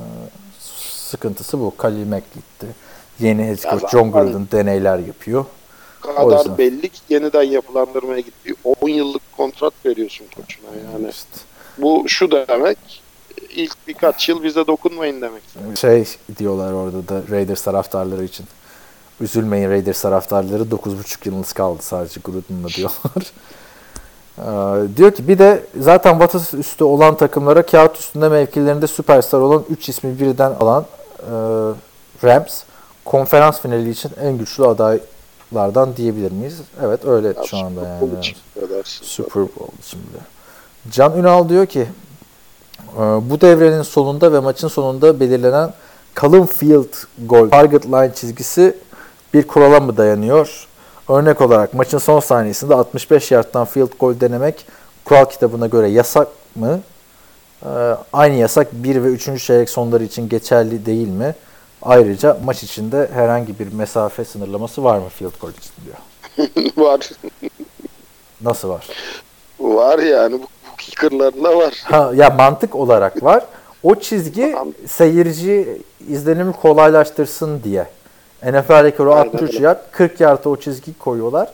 sıkıntısı 1.09 1.59
bu. 1.59 1.73
Khalil 1.77 2.07
Mack 2.07 2.33
gitti. 2.33 2.67
Yeni 3.19 3.43
head 3.47 3.57
coach 3.79 3.91
John 3.91 4.11
Gruden 4.11 4.47
deneyler 4.51 4.97
yapıyor. 4.99 5.45
O 6.07 6.15
kadar 6.15 6.37
yüzden. 6.37 6.57
belli 6.57 6.89
ki 6.89 6.99
yeniden 7.09 7.43
yapılandırmaya 7.43 8.19
gitti. 8.19 8.53
10 8.81 8.89
yıllık 8.89 9.21
kontrat 9.37 9.73
veriyorsun 9.85 10.25
koçuna 10.35 10.69
yani. 10.93 11.09
İşte 11.09 11.29
Bu 11.77 12.03
şu 12.07 12.31
demek 12.31 12.77
ilk 13.49 13.87
birkaç 13.87 14.29
yıl 14.29 14.43
bize 14.43 14.67
dokunmayın 14.67 15.21
demek. 15.21 15.43
şey 15.77 16.07
diyorlar 16.37 16.73
orada 16.73 17.07
da 17.07 17.21
Raiders 17.31 17.63
taraftarları 17.63 18.23
için. 18.23 18.45
Üzülmeyin 19.21 19.69
Raiders 19.69 20.01
taraftarları 20.01 20.63
9,5 20.63 21.27
yılınız 21.27 21.53
kaldı 21.53 21.81
sadece 21.81 22.21
Gruden'la 22.23 22.67
diyorlar. 22.67 23.13
Ee, 24.38 24.43
diyor 24.97 25.11
ki 25.11 25.27
bir 25.27 25.39
de 25.39 25.63
zaten 25.79 26.11
Waters 26.11 26.53
üstü 26.53 26.84
olan 26.84 27.17
takımlara 27.17 27.65
kağıt 27.65 27.97
üstünde 27.99 28.29
mevkilerinde 28.29 28.88
süperstar 28.88 29.39
olan 29.39 29.63
3 29.69 29.89
ismi 29.89 30.19
birden 30.19 30.51
alan 30.51 30.86
e, 31.19 31.31
Rams 32.23 32.63
konferans 33.05 33.59
finali 33.61 33.89
için 33.89 34.11
en 34.21 34.38
güçlü 34.38 34.65
adaylardan 34.65 35.95
diyebilir 35.97 36.31
miyiz? 36.31 36.61
Evet 36.86 37.05
öyle 37.05 37.27
Ya 37.27 37.34
şu 37.45 37.57
anda 37.57 37.69
Super 37.79 37.89
yani. 37.89 38.01
Bowl 38.01 38.17
için. 38.17 38.38
Super 39.05 39.43
Bowl 39.43 39.71
şimdi. 39.81 40.03
Can 40.91 41.17
Ünal 41.17 41.49
diyor 41.49 41.65
ki 41.65 41.88
"Ee, 42.97 42.99
bu 43.01 43.41
devrenin 43.41 43.81
sonunda 43.81 44.34
ve 44.34 44.39
maçın 44.39 44.67
sonunda 44.67 45.19
belirlenen 45.19 45.73
kalın 46.13 46.45
field 46.45 46.93
goal 47.25 47.49
target 47.49 47.86
line 47.86 48.11
çizgisi 48.15 48.77
bir 49.34 49.47
kurala 49.47 49.79
mı 49.79 49.97
dayanıyor? 49.97 50.67
Örnek 51.09 51.41
olarak 51.41 51.73
maçın 51.73 51.97
son 51.97 52.19
saniyesinde 52.19 52.75
65 52.75 53.31
yardtan 53.31 53.65
field 53.65 53.91
goal 53.99 54.19
denemek 54.19 54.65
kural 55.05 55.25
kitabına 55.25 55.67
göre 55.67 55.87
yasak 55.87 56.27
mı? 56.55 56.79
Ee, 57.65 57.67
Aynı 58.13 58.35
yasak 58.35 58.73
1 58.73 59.03
ve 59.03 59.07
3. 59.07 59.43
çeyrek 59.45 59.69
sonları 59.69 60.03
için 60.03 60.29
geçerli 60.29 60.85
değil 60.85 61.07
mi? 61.07 61.35
Ayrıca 61.81 62.37
maç 62.45 62.63
içinde 62.63 63.09
herhangi 63.13 63.59
bir 63.59 63.73
mesafe 63.73 64.25
sınırlaması 64.25 64.83
var 64.83 64.97
mı 64.97 65.09
field 65.09 65.39
goal 65.41 65.51
için 65.51 65.71
diyor. 65.85 65.97
var. 66.77 67.09
Nasıl 68.41 68.69
var? 68.69 68.87
Var 69.59 69.99
yani 69.99 70.33
bu, 70.41 70.45
kickerlarla 70.77 71.57
var. 71.57 71.73
Ha, 71.83 72.11
ya 72.15 72.29
mantık 72.29 72.75
olarak 72.75 73.23
var. 73.23 73.45
O 73.83 73.95
çizgi 73.95 74.55
seyirci 74.87 75.81
izlenimi 76.09 76.53
kolaylaştırsın 76.53 77.63
diye. 77.63 77.87
NFL 78.51 78.83
rekoru 78.83 79.13
Aynen 79.13 79.25
63 79.25 79.53
öyle. 79.53 79.63
yard, 79.63 79.79
40 79.91 80.19
yardta 80.19 80.49
o 80.49 80.55
çizgi 80.55 80.97
koyuyorlar. 80.97 81.49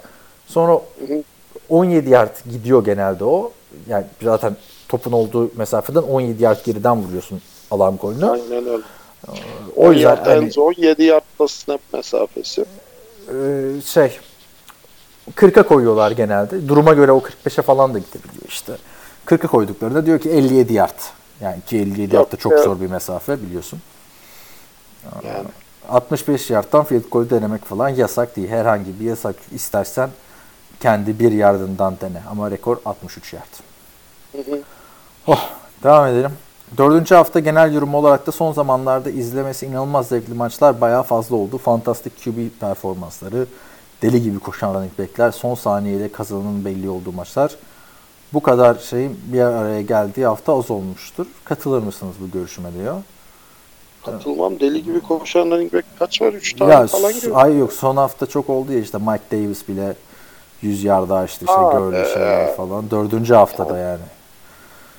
Sonra 0.47 0.73
hı. 0.73 1.23
17 1.69 2.09
yard 2.09 2.35
gidiyor 2.51 2.85
genelde 2.85 3.23
o. 3.23 3.51
Yani 3.87 4.05
zaten 4.21 4.55
topun 4.87 5.11
olduğu 5.11 5.51
mesafeden 5.55 6.01
17 6.01 6.43
yard 6.43 6.65
geriden 6.65 6.97
vuruyorsun 7.03 7.41
alan 7.71 7.97
golünü. 7.97 8.25
Aynen 8.25 8.67
öyle. 8.67 8.83
O 9.75 9.87
10 9.87 9.93
yüzden 9.93 10.15
hani, 10.15 10.51
zone 10.51 10.73
7 10.77 11.03
yardta 11.03 11.47
snap 11.47 11.81
mesafesi. 11.93 12.65
e, 13.27 13.81
şey 13.85 14.19
40'a 15.35 15.63
koyuyorlar 15.63 16.11
genelde. 16.11 16.67
Duruma 16.67 16.93
göre 16.93 17.11
o 17.11 17.19
45'e 17.19 17.61
falan 17.61 17.93
da 17.93 17.99
gidebiliyor 17.99 18.47
işte. 18.47 18.73
40'a 19.25 19.47
koyduklarında 19.47 20.05
diyor 20.05 20.19
ki 20.19 20.29
57 20.29 20.73
yard. 20.73 20.99
Yani 21.41 21.61
ki 21.67 21.77
57 21.77 22.15
yard 22.15 22.31
da 22.31 22.37
çok 22.37 22.51
evet. 22.51 22.63
zor 22.63 22.81
bir 22.81 22.87
mesafe 22.87 23.41
biliyorsun. 23.41 23.79
Yani 25.23 25.47
65 25.89 26.49
yardtan 26.49 26.83
field 26.83 27.09
goal 27.11 27.29
denemek 27.29 27.65
falan 27.65 27.89
yasak 27.89 28.35
değil. 28.35 28.49
Herhangi 28.49 28.99
bir 28.99 29.05
yasak 29.05 29.35
istersen 29.51 30.09
kendi 30.79 31.19
bir 31.19 31.31
yardından 31.31 31.97
dene. 32.01 32.21
Ama 32.31 32.51
rekor 32.51 32.77
63 32.85 33.33
yard. 33.33 33.43
Hı 34.31 34.37
hı. 34.37 34.61
Oh, 35.27 35.49
devam 35.83 36.07
edelim. 36.07 36.31
Dördüncü 36.77 37.15
hafta 37.15 37.39
genel 37.39 37.73
yorum 37.73 37.95
olarak 37.95 38.27
da 38.27 38.31
son 38.31 38.53
zamanlarda 38.53 39.09
izlemesi 39.09 39.65
inanılmaz 39.65 40.07
zevkli 40.07 40.33
maçlar 40.33 40.81
bayağı 40.81 41.03
fazla 41.03 41.35
oldu. 41.35 41.57
Fantastik 41.57 42.23
QB 42.23 42.59
performansları, 42.59 43.45
deli 44.01 44.21
gibi 44.23 44.39
koşan 44.39 44.73
running 44.73 44.99
backler, 44.99 45.31
son 45.31 45.55
saniyede 45.55 46.11
kazananın 46.11 46.65
belli 46.65 46.89
olduğu 46.89 47.11
maçlar. 47.11 47.55
Bu 48.33 48.43
kadar 48.43 48.75
şeyin 48.75 49.19
bir 49.27 49.41
araya 49.41 49.81
geldiği 49.81 50.25
hafta 50.25 50.57
az 50.57 50.71
olmuştur. 50.71 51.27
Katılır 51.43 51.83
mısınız 51.83 52.15
bu 52.21 52.31
görüşüme 52.31 52.73
diyor. 52.73 52.95
Katılmam. 54.05 54.59
Deli 54.59 54.83
gibi 54.83 54.99
koşan 55.01 55.51
running 55.51 55.73
back 55.73 55.85
kaç 55.99 56.21
var? 56.21 56.33
3 56.33 56.53
tane 56.55 56.73
Ya 56.73 56.87
falan 56.87 57.13
gibi. 57.13 57.33
ay 57.33 57.57
yok 57.57 57.73
son 57.73 57.97
hafta 57.97 58.25
çok 58.25 58.49
oldu 58.49 58.73
ya 58.73 58.79
işte 58.79 58.97
Mike 58.97 59.23
Davis 59.31 59.67
bile 59.67 59.93
100 60.61 60.83
yarda 60.83 61.15
açtı 61.15 61.45
işte 61.45 61.57
Aa, 61.57 61.79
gördü 61.79 61.95
e, 62.09 62.13
şeyler 62.13 62.55
falan. 62.55 62.91
Dördüncü 62.91 63.33
haftada 63.33 63.77
yani. 63.77 64.01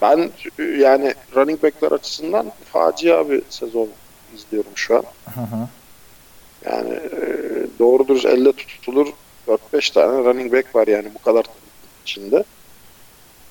Ben 0.02 0.30
yani 0.78 1.14
running 1.36 1.62
backler 1.62 1.92
açısından 1.92 2.46
facia 2.72 3.30
bir 3.30 3.42
sezon 3.48 3.88
izliyorum 4.34 4.70
şu 4.74 4.96
an. 4.96 5.02
Hı 5.34 5.40
hı. 5.40 5.68
Yani 6.64 6.92
e, 6.94 7.20
doğru 7.78 8.08
dürüst 8.08 8.26
elle 8.26 8.52
tutulur 8.52 9.06
4-5 9.72 9.92
tane 9.94 10.18
running 10.24 10.52
back 10.52 10.74
var 10.76 10.86
yani 10.86 11.08
bu 11.14 11.18
kadar 11.24 11.44
içinde. 12.04 12.44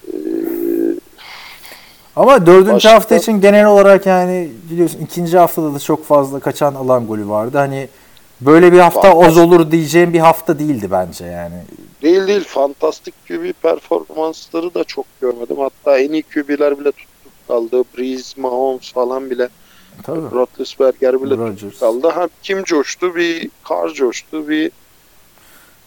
E, 0.08 0.14
Ama 2.20 2.46
dördüncü 2.46 2.74
Başka- 2.74 2.94
hafta 2.94 3.16
için 3.16 3.42
genel 3.42 3.66
olarak 3.66 4.06
yani 4.06 4.52
biliyorsun 4.72 5.00
ikinci 5.00 5.38
haftada 5.38 5.74
da 5.76 5.80
çok 5.80 6.06
fazla 6.06 6.40
kaçan 6.40 6.76
alan 6.76 7.08
golü 7.08 7.30
vardı. 7.30 7.58
Hani 7.58 7.88
böyle 8.42 8.72
bir 8.72 8.80
hafta 8.80 9.02
Fantastik. 9.02 9.28
az 9.28 9.38
olur 9.38 9.72
diyeceğim 9.72 10.14
bir 10.14 10.20
hafta 10.20 10.60
değildi 10.60 10.88
bence 10.92 11.26
yani. 11.26 11.56
değil 12.02 12.28
değil 12.28 12.44
fantastik 12.44 13.14
QB 13.28 13.52
performansları 13.62 14.74
da 14.74 14.84
çok 14.84 15.06
görmedim. 15.22 15.58
Hatta 15.60 16.00
en 16.00 16.12
iyi 16.12 16.24
QB'ler 16.24 16.80
bile 16.80 16.92
tutup 16.92 17.48
kaldı. 17.48 17.84
Breeze, 17.98 18.42
Mahomes 18.42 18.92
falan 18.94 19.30
bile 19.30 19.50
Tabii. 20.04 20.20
Roethlisberger 20.32 21.24
bile 21.24 21.38
Rodgers. 21.38 21.60
tutup 21.60 21.80
kaldı. 21.80 22.08
Ha, 22.10 22.28
kim 22.44 22.64
coştu? 22.64 23.16
Bir 23.16 23.50
Carr 23.70 23.90
coştu. 23.94 24.50
Bir 24.50 24.72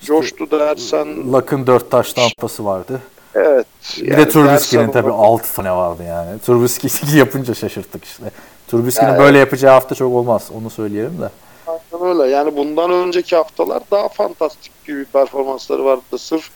coştu 0.00 0.50
dersen 0.50 1.32
Luck'ın 1.32 1.66
4 1.66 1.90
taş 1.90 2.12
tampası 2.12 2.64
vardı. 2.64 3.00
Evet. 3.34 3.66
Bir 4.00 4.06
yani 4.10 4.16
de 4.26 4.28
Trubisky'nin 4.28 4.90
tabii 4.90 5.10
ona- 5.10 5.26
6 5.26 5.54
tane 5.54 5.72
vardı 5.72 6.02
yani. 6.08 6.38
Trubisky 6.40 7.16
yapınca 7.18 7.54
şaşırttık 7.54 8.04
işte. 8.04 8.24
Trubisky'nin 8.68 9.12
Ya, 9.12 9.18
böyle 9.18 9.38
yapacağı 9.38 9.72
hafta 9.72 9.94
çok 9.94 10.14
olmaz. 10.14 10.50
Onu 10.60 10.70
söyleyelim 10.70 11.18
de. 11.20 11.28
Aynen 11.66 12.06
öyle. 12.20 12.30
Yani 12.32 12.56
bundan 12.56 12.90
önceki 12.90 13.36
haftalar 13.36 13.82
daha 13.90 14.08
fantastik 14.08 14.84
gibi 14.86 15.04
performansları 15.04 15.84
vardı. 15.84 16.18
Sırf 16.18 16.50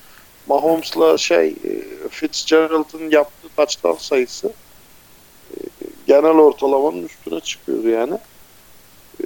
Mahomes'la 0.48 1.18
şey 1.18 1.48
e, 1.48 1.82
Fitzgerald'ın 2.10 3.10
yaptığı 3.10 3.48
taçtan 3.56 3.92
sayısı 3.98 4.52
e, 5.50 5.56
genel 6.06 6.38
ortalamanın 6.38 7.02
üstüne 7.02 7.40
çıkıyordu 7.40 7.88
yani. 7.88 8.18
E, 9.20 9.24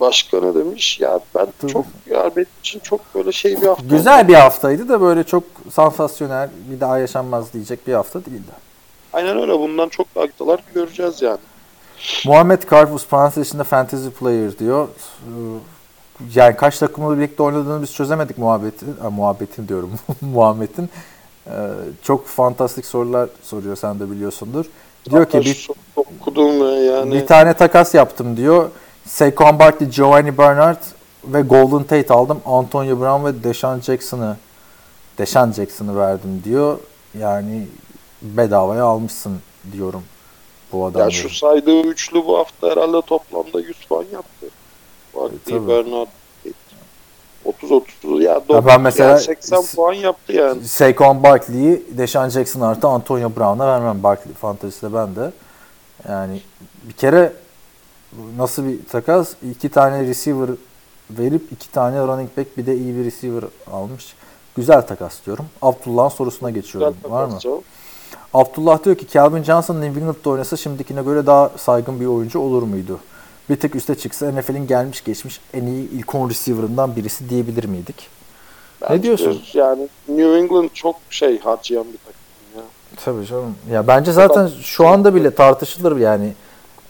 Başka 0.00 0.40
ne 0.40 0.54
demiş? 0.54 1.00
Ya 1.00 1.20
ben 1.34 1.46
Tabii. 1.60 1.72
çok 1.72 1.86
ya 2.12 2.30
benim 2.36 2.46
için 2.60 2.78
çok 2.78 3.14
böyle 3.14 3.32
şey 3.32 3.62
bir 3.62 3.66
hafta. 3.66 3.84
Güzel 3.86 4.28
bir 4.28 4.34
haftaydı 4.34 4.88
da 4.88 5.00
böyle 5.00 5.24
çok 5.24 5.44
sansasyonel 5.72 6.50
bir 6.70 6.80
daha 6.80 6.98
yaşanmaz 6.98 7.52
diyecek 7.52 7.86
bir 7.86 7.92
hafta 7.92 8.24
değildi. 8.24 8.52
Aynen 9.12 9.38
öyle. 9.42 9.52
Bundan 9.52 9.88
çok 9.88 10.14
daha 10.14 10.24
haftalar 10.24 10.60
göreceğiz 10.74 11.22
yani. 11.22 11.38
Muhammed 12.26 12.62
Karpuz 12.62 13.06
parantez 13.06 13.46
içinde 13.48 13.64
fantasy 13.64 14.08
player 14.08 14.58
diyor. 14.58 14.88
Ee, 14.88 15.30
Yani 16.34 16.56
kaç 16.56 16.78
takımla 16.78 17.16
birlikte 17.16 17.42
oynadığını 17.42 17.82
biz 17.82 17.94
çözemedik 17.94 18.38
muhabbetin. 18.38 18.96
Ha, 19.02 19.10
muhabbetin 19.10 19.68
diyorum. 19.68 19.90
Muhammed'in. 20.20 20.90
Ee, 21.46 21.50
çok 22.02 22.26
fantastik 22.26 22.86
sorular 22.86 23.28
soruyor 23.42 23.76
sen 23.76 24.00
de 24.00 24.10
biliyorsundur. 24.10 24.64
Diyor 25.10 25.24
ki 25.24 25.36
Hatta 25.36 25.40
bir, 25.50 25.54
şu 25.54 25.74
okudum 25.96 26.84
yani 26.86 27.12
bir 27.12 27.26
tane 27.26 27.54
takas 27.54 27.94
yaptım 27.94 28.36
diyor. 28.36 28.70
Saquon 29.06 29.58
Barkley, 29.58 29.88
Giovanni 29.88 30.38
Bernard 30.38 30.78
ve 31.24 31.42
Golden 31.42 31.84
Tate 31.84 32.14
aldım. 32.14 32.40
Antonio 32.46 33.00
Brown 33.00 33.24
ve 33.26 33.44
Deshaun 33.44 33.80
Jackson'ı 33.80 34.36
Deshaun 35.18 35.52
Jackson'ı 35.52 35.98
verdim 35.98 36.42
diyor. 36.44 36.78
Yani 37.18 37.66
bedavaya 38.22 38.84
almışsın 38.84 39.40
diyorum 39.72 40.02
bu 40.72 40.86
adamı. 40.86 41.04
Ya 41.04 41.10
şu 41.10 41.30
saydığı 41.30 41.80
üçlü 41.80 42.26
bu 42.26 42.38
hafta 42.38 42.70
herhalde 42.70 43.02
toplamda 43.02 43.60
100 43.60 43.76
puan 43.88 44.04
yaptı. 44.12 44.46
Barkley, 45.14 45.38
tabii. 45.48 45.68
Bernard 45.68 46.08
30 47.44 47.72
30 47.72 48.22
ya, 48.22 48.32
Ya 48.32 48.48
90, 48.48 48.66
ben 48.66 48.80
mesela- 48.80 49.10
yani 49.10 49.20
80 49.20 49.62
puan 49.76 49.92
yaptı 49.92 50.32
yani. 50.32 50.64
Saquon 50.64 51.22
Barkley'i 51.22 51.82
Deshaun 51.98 52.28
Jackson 52.28 52.60
artı 52.60 52.88
Antonio 52.88 53.36
Brown'a 53.36 53.66
vermem. 53.66 54.02
Barkley 54.02 54.34
Fantasy'de 54.34 54.94
ben 54.94 55.16
de. 55.16 55.32
Yani 56.08 56.40
bir 56.82 56.92
kere 56.92 57.32
nasıl 58.36 58.66
bir 58.66 58.78
takas? 58.92 59.34
İki 59.50 59.68
tane 59.68 60.02
receiver 60.06 60.48
verip 61.18 61.52
iki 61.52 61.70
tane 61.72 61.98
running 61.98 62.30
back 62.36 62.58
bir 62.58 62.66
de 62.66 62.76
iyi 62.76 62.96
bir 62.96 63.04
receiver 63.04 63.44
almış. 63.72 64.14
Güzel 64.56 64.82
takas 64.82 65.14
diyorum. 65.26 65.44
Abdullah'ın 65.62 66.08
sorusuna 66.08 66.50
geçiyorum. 66.50 66.94
Güzel 67.02 67.10
Var 67.12 67.24
mı? 67.26 67.38
canım. 67.38 67.60
Abdullah 68.34 68.84
diyor 68.84 68.96
ki 68.96 69.06
Calvin 69.12 69.42
Johnson 69.42 69.80
New 69.80 70.00
England'da 70.00 70.30
oynasa 70.30 70.56
şimdikine 70.56 71.02
göre 71.02 71.26
daha 71.26 71.50
saygın 71.56 72.00
bir 72.00 72.06
oyuncu 72.06 72.40
olur 72.40 72.62
muydu? 72.62 72.98
Bir 73.50 73.56
tık 73.60 73.74
üste 73.74 73.94
çıksa 73.94 74.30
NFL'in 74.32 74.66
gelmiş 74.66 75.04
geçmiş 75.04 75.40
en 75.54 75.66
iyi 75.66 75.90
ilk 75.90 76.14
10 76.14 76.30
receiver'ından 76.30 76.96
birisi 76.96 77.28
diyebilir 77.30 77.64
miydik? 77.64 78.08
Bence 78.82 79.02
diyorsun? 79.02 79.42
Yani 79.54 79.88
New 80.08 80.38
England 80.38 80.70
çok 80.74 80.96
şey 81.10 81.40
harcayan 81.40 81.84
bir 81.84 81.98
takım 81.98 82.20
ya. 82.56 82.62
Tabii 83.04 83.26
canım. 83.26 83.54
Ya 83.70 83.86
bence 83.86 84.12
zaten 84.12 84.50
şu 84.62 84.86
anda 84.86 85.14
bile 85.14 85.34
tartışılır 85.34 85.96
yani 85.96 86.32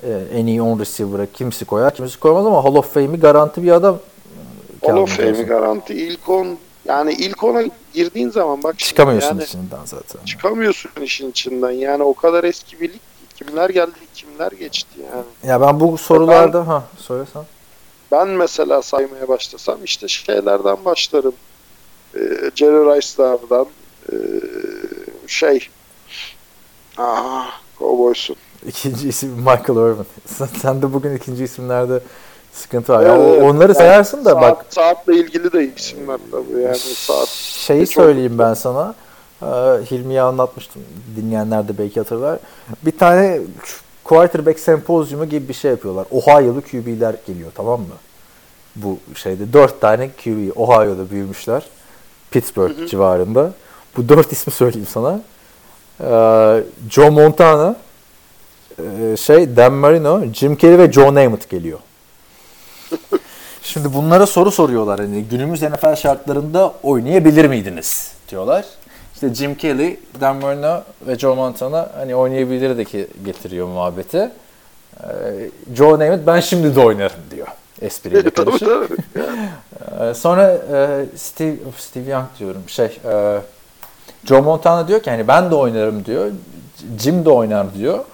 e, 0.03 0.23
en 0.35 0.47
iyi 0.47 0.63
10 0.63 0.79
receiver'a 0.79 1.27
kimisi 1.27 1.65
koyar, 1.65 1.95
kimisi 1.95 2.21
koymaz 2.21 2.47
ama 2.47 2.65
Hall 2.65 2.75
of 2.75 2.95
Fame'i 2.95 3.21
garanti 3.21 3.63
bir 3.63 3.71
adam. 3.71 3.99
Hall 4.83 4.97
of 4.97 5.17
Johnson. 5.17 5.47
garanti 5.47 5.95
ilk 5.95 6.29
10 6.29 6.59
yani 6.85 7.13
ilk 7.13 7.37
10'a 7.37 7.71
girdiğin 7.95 8.31
zaman 8.31 8.63
bak 8.63 8.79
Çıkamıyorsun 8.79 9.29
yani 9.29 9.45
içinden 9.45 9.85
zaten. 9.85 10.25
çıkamıyorsun 10.25 10.91
işin 11.03 11.31
içinden. 11.31 11.71
Yani 11.71 12.03
o 12.03 12.15
kadar 12.15 12.45
eski 12.45 12.81
bir 12.81 12.89
lig 12.89 12.93
ki. 12.93 13.45
kimler 13.45 13.71
geldi 13.71 13.93
kimler 14.15 14.53
geçti 14.53 15.01
yani. 15.13 15.51
Ya 15.53 15.61
ben 15.61 15.81
bu 15.81 15.99
sorularda 15.99 16.69
ha 16.69 16.85
söylesen. 16.99 17.45
Ben 18.13 18.29
mesela 18.29 18.83
saymaya 18.83 19.29
başlasam 19.29 19.85
işte 19.85 20.09
şeylerden 20.09 20.85
başlarım. 20.85 21.35
Ee, 22.15 22.19
Jerry 22.55 22.97
Rice'lardan 22.97 23.67
ee, 24.13 24.17
şey 25.27 25.69
Aha, 26.99 27.47
Cowboys'un. 27.79 28.37
İkinci 28.67 29.09
isim 29.09 29.31
Michael 29.31 29.93
Irvin. 29.93 30.07
Sen, 30.27 30.47
sen 30.63 30.83
de 30.83 30.93
bugün 30.93 31.17
ikinci 31.17 31.45
isimlerde 31.45 32.01
sıkıntı 32.53 32.93
var. 32.93 33.03
Evet, 33.03 33.21
evet. 33.29 33.43
onları 33.43 33.73
Yani 33.73 33.75
sayarsın 33.75 34.25
da 34.25 34.31
saat, 34.31 34.43
bak 34.43 34.67
Saatle 34.71 35.17
ilgili 35.17 35.53
de 35.53 35.73
isimler 35.77 36.19
tabii 36.31 36.63
yani 36.63 36.77
saat. 36.79 37.29
şeyi 37.29 37.87
söyleyeyim 37.87 38.39
ben 38.39 38.55
sana. 38.55 38.95
Ee, 39.43 39.47
Hilmi'ye 39.91 40.23
anlatmıştım. 40.23 40.83
Dinleyenler 41.17 41.69
de 41.69 41.79
belki 41.79 42.01
hatırlar. 42.01 42.39
Bir 42.83 42.99
tane 42.99 43.41
quarterback 44.05 44.61
sempozyumu 44.61 45.25
gibi 45.25 45.49
bir 45.49 45.55
şey 45.55 45.71
yapıyorlar. 45.71 46.07
Ohio'lu 46.11 46.61
QB'ler 46.61 47.15
geliyor 47.27 47.51
tamam 47.55 47.81
mı? 47.81 47.95
Bu 48.77 48.99
şeyde 49.15 49.53
dört 49.53 49.81
tane 49.81 50.09
QB 50.09 50.57
Ohio'da 50.57 51.11
büyümüşler. 51.11 51.67
Pittsburgh 52.31 52.89
civarında. 52.89 53.53
Bu 53.97 54.09
dört 54.09 54.33
ismi 54.33 54.53
söyleyeyim 54.53 54.89
sana. 54.91 55.21
Ee, 56.01 56.65
Joe 56.91 57.11
Montana, 57.11 57.77
e, 58.79 59.17
şey 59.17 59.57
Dan 59.57 59.73
Marino, 59.73 60.25
Jim 60.33 60.57
Kelly 60.57 60.79
ve 60.79 60.93
Joe 60.93 61.15
Namath 61.15 61.49
geliyor. 61.51 61.79
Şimdi 63.63 63.95
bunlara 63.95 64.27
soru 64.27 64.51
soruyorlar. 64.51 65.01
Hani 65.01 65.25
günümüz 65.25 65.63
NFL 65.63 65.97
şartlarında 65.97 66.75
oynayabilir 66.83 67.45
miydiniz 67.45 68.13
diyorlar. 68.29 68.65
İşte 69.15 69.35
Jim 69.35 69.55
Kelly, 69.55 70.01
Dan 70.21 70.37
Marino 70.37 70.83
ve 71.07 71.19
Joe 71.19 71.35
Montana 71.35 71.89
hani 71.97 72.15
oynayabilir 72.15 72.85
ki 72.85 73.09
getiriyor 73.25 73.67
muhabbeti. 73.67 74.31
Ee, 75.01 75.07
Joe 75.75 75.99
Namath 75.99 76.27
ben 76.27 76.41
şimdi 76.41 76.77
de 76.77 76.81
oynarım 76.81 77.17
diyor. 77.31 77.47
Espriyle 77.83 78.31
tabii 78.31 78.51
karışık. 78.51 78.99
Ee, 80.01 80.15
sonra 80.15 80.53
e, 80.73 81.07
Steve, 81.17 81.57
of, 81.69 81.81
Steve 81.81 82.11
Young 82.11 82.27
diyorum 82.39 82.63
şey 82.67 82.99
e, 83.05 83.39
Joe 84.25 84.43
Montana 84.43 84.89
diyor 84.89 85.03
ki 85.03 85.11
hani 85.11 85.29
ben 85.29 85.51
de 85.51 85.55
oynarım 85.55 86.05
diyor. 86.05 86.31
Jim 87.01 87.25
de 87.25 87.31
oynar 87.31 87.75
diyor. 87.75 88.05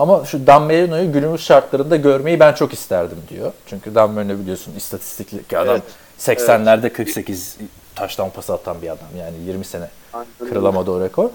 Ama 0.00 0.24
şu 0.24 0.46
Dan 0.46 0.62
Marino'yu 0.62 1.12
günümüz 1.12 1.40
şartlarında 1.40 1.96
görmeyi 1.96 2.40
ben 2.40 2.52
çok 2.52 2.72
isterdim 2.72 3.18
diyor. 3.28 3.52
Çünkü 3.66 3.94
Dan 3.94 4.10
Marino 4.10 4.38
biliyorsun 4.38 4.74
istatistikli 4.76 5.56
adam. 5.56 5.68
Evet. 5.68 6.38
80'lerde 6.40 6.90
48 6.90 7.56
taştan 7.94 8.30
pas 8.30 8.50
atan 8.50 8.82
bir 8.82 8.88
adam. 8.88 9.08
Yani 9.18 9.36
20 9.46 9.64
sene 9.64 9.88
Aynen 10.12 10.26
kırılamadı 10.38 10.90
o 10.90 11.00
rekor. 11.00 11.30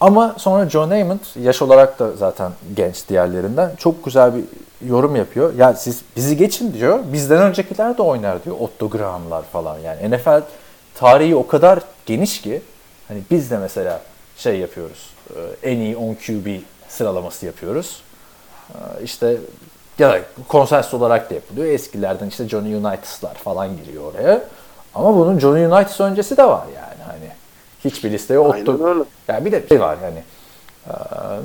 Ama 0.00 0.34
sonra 0.38 0.70
John 0.70 0.90
Namath 0.90 1.36
yaş 1.36 1.62
olarak 1.62 1.98
da 1.98 2.10
zaten 2.12 2.52
genç 2.76 3.08
diğerlerinden 3.08 3.70
çok 3.78 4.04
güzel 4.04 4.32
bir 4.34 4.44
yorum 4.88 5.16
yapıyor. 5.16 5.54
Ya 5.54 5.74
siz 5.74 6.00
bizi 6.16 6.36
geçin 6.36 6.74
diyor. 6.74 6.98
Bizden 7.12 7.42
öncekiler 7.42 7.98
de 7.98 8.02
oynar 8.02 8.44
diyor. 8.44 8.56
Otto 8.60 8.90
Graham'lar 8.90 9.42
falan 9.42 9.78
yani. 9.78 10.10
NFL 10.10 10.42
tarihi 10.94 11.36
o 11.36 11.46
kadar 11.46 11.78
geniş 12.06 12.40
ki 12.40 12.62
hani 13.08 13.20
biz 13.30 13.50
de 13.50 13.58
mesela 13.58 14.00
şey 14.36 14.58
yapıyoruz. 14.58 15.10
e, 15.62 15.70
En 15.70 15.78
iyi 15.78 15.96
10 15.96 16.14
QB 16.14 16.46
sıralaması 16.96 17.46
yapıyoruz. 17.46 18.02
E, 18.74 19.02
İşte 19.04 19.36
ya 19.98 20.10
da 20.12 20.20
konsens 20.48 20.94
olarak 20.94 21.30
da 21.30 21.34
yapılıyor. 21.34 21.66
Eskilerden 21.66 22.28
işte 22.28 22.48
Johnny 22.48 22.74
United'lar 22.74 23.34
falan 23.34 23.76
giriyor 23.76 24.12
oraya. 24.14 24.42
Ama 24.94 25.16
bunun 25.16 25.38
Johnny 25.38 25.66
Unitas 25.66 26.00
öncesi 26.00 26.36
de 26.36 26.44
var 26.44 26.64
yani 26.76 27.02
hani. 27.06 27.30
Hiçbir 27.84 28.10
listeye 28.10 28.40
öyle. 28.40 29.04
yani 29.28 29.44
bir 29.44 29.52
de 29.52 29.68
şey 29.68 29.80
var 29.80 29.96
yani 30.02 30.22
eee, 30.88 30.94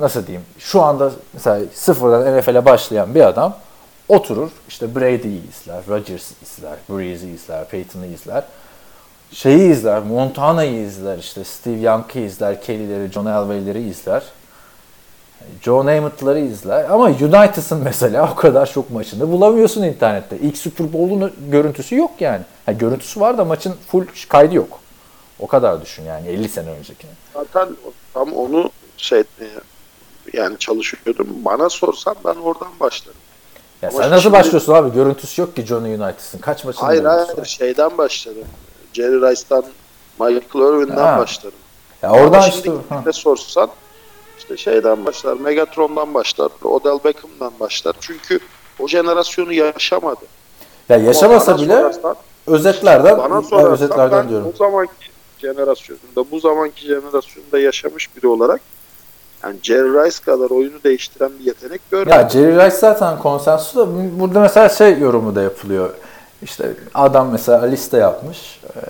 nasıl 0.00 0.26
diyeyim 0.26 0.46
şu 0.58 0.82
anda 0.82 1.10
mesela 1.32 1.60
sıfırdan 1.74 2.38
NFL'e 2.38 2.64
başlayan 2.64 3.14
bir 3.14 3.20
adam 3.28 3.56
oturur 4.08 4.50
işte 4.68 4.94
Brady'yi 4.94 5.42
izler, 5.50 5.82
Rodgers'ı 5.88 6.34
izler, 6.42 6.74
Breeze'i 6.90 7.30
izler, 7.30 7.68
Peyton'ı 7.68 8.06
izler. 8.06 8.42
Şeyi 9.32 9.70
izler, 9.72 10.02
Montana'yı 10.02 10.80
izler, 10.82 11.18
işte 11.18 11.44
Steve 11.44 11.76
Young'ı 11.80 12.18
izler, 12.18 12.62
Kelly'leri, 12.62 13.12
John 13.12 13.26
Elway'leri 13.26 13.82
izler. 13.88 14.22
Joe 15.62 15.86
Namath'ları 15.86 16.38
izler. 16.40 16.84
Ama 16.90 17.04
United'ın 17.04 17.78
mesela 17.84 18.32
o 18.32 18.34
kadar 18.34 18.66
çok 18.72 18.90
maçını 18.90 19.32
bulamıyorsun 19.32 19.82
internette. 19.82 20.38
İlk 20.38 20.56
Super 20.58 20.92
Bowl'un 20.92 21.32
görüntüsü 21.50 21.96
yok 21.96 22.10
yani. 22.20 22.40
Ha, 22.66 22.72
görüntüsü 22.72 23.20
var 23.20 23.38
da 23.38 23.44
maçın 23.44 23.74
full 23.86 24.06
kaydı 24.28 24.54
yok. 24.54 24.80
O 25.40 25.46
kadar 25.46 25.82
düşün 25.82 26.02
yani 26.04 26.28
50 26.28 26.48
sene 26.48 26.70
önceki. 26.70 27.06
Zaten 27.34 27.68
tam 28.14 28.32
onu 28.32 28.70
şey 28.96 29.22
yani 30.32 30.58
çalışıyordum. 30.58 31.26
Bana 31.44 31.68
sorsan 31.68 32.16
ben 32.24 32.34
oradan 32.34 32.68
başlarım. 32.80 33.18
Ya 33.82 33.88
Ama 33.88 33.98
sen 34.02 34.10
nasıl 34.10 34.22
şimdi- 34.22 34.36
başlıyorsun 34.36 34.72
abi? 34.72 34.92
Görüntüsü 34.94 35.42
yok 35.42 35.56
ki 35.56 35.66
Johnny 35.66 35.88
United'ın. 35.94 36.38
Kaç 36.40 36.64
maçın 36.64 36.80
Hayır 36.80 37.04
hayır 37.04 37.38
var? 37.38 37.44
şeyden 37.44 37.98
başladım. 37.98 38.44
Jerry 38.92 39.30
Rice'dan 39.30 39.64
Michael 40.20 40.74
Irvin'den 40.74 40.96
Ha. 40.96 41.18
başlarım. 41.18 41.58
Ya 42.02 42.10
oradan 42.12 42.40
şimdi 42.40 42.56
işte 42.56 43.04
de 43.04 43.12
sorsan 43.12 43.70
işte 44.38 44.56
şeyden 44.56 45.04
başlar, 45.06 45.36
Megatron'dan 45.36 46.14
başlar, 46.14 46.50
Odell 46.64 46.98
Beckham'dan 47.04 47.52
başlar. 47.60 47.96
Çünkü 48.00 48.38
o 48.78 48.88
jenerasyonu 48.88 49.52
yaşamadı. 49.52 50.24
Ya 50.88 50.96
yaşamasa 50.96 51.52
Ama 51.52 51.62
bile 51.62 51.76
sorarsan, 51.76 52.16
özetlerden 52.46 53.18
Bana 53.18 53.42
sorarsan 53.42 53.72
özetlerden 53.72 54.22
ben 54.22 54.28
diyorum. 54.28 54.52
o 54.54 54.56
zamanki 54.56 54.92
jenerasyonunda, 55.38 56.30
bu 56.30 56.40
zamanki 56.40 56.86
jenerasyonda 56.86 57.58
yaşamış 57.58 58.16
biri 58.16 58.26
olarak 58.26 58.60
yani 59.42 59.56
Jerry 59.62 59.88
Rice 60.06 60.16
kadar 60.24 60.50
oyunu 60.50 60.82
değiştiren 60.84 61.30
bir 61.38 61.44
yetenek 61.44 61.80
görmedim. 61.90 62.12
Ya 62.20 62.28
Jerry 62.28 62.56
Rice 62.66 62.76
zaten 62.76 63.18
konsensus 63.18 63.76
da 63.76 63.86
bu- 63.86 64.20
burada 64.20 64.40
mesela 64.40 64.68
şey 64.68 64.98
yorumu 64.98 65.34
da 65.34 65.42
yapılıyor. 65.42 65.90
İşte 66.42 66.72
adam 66.94 67.28
mesela 67.32 67.66
liste 67.66 67.96
yapmış. 67.96 68.60
Ee, 68.76 68.80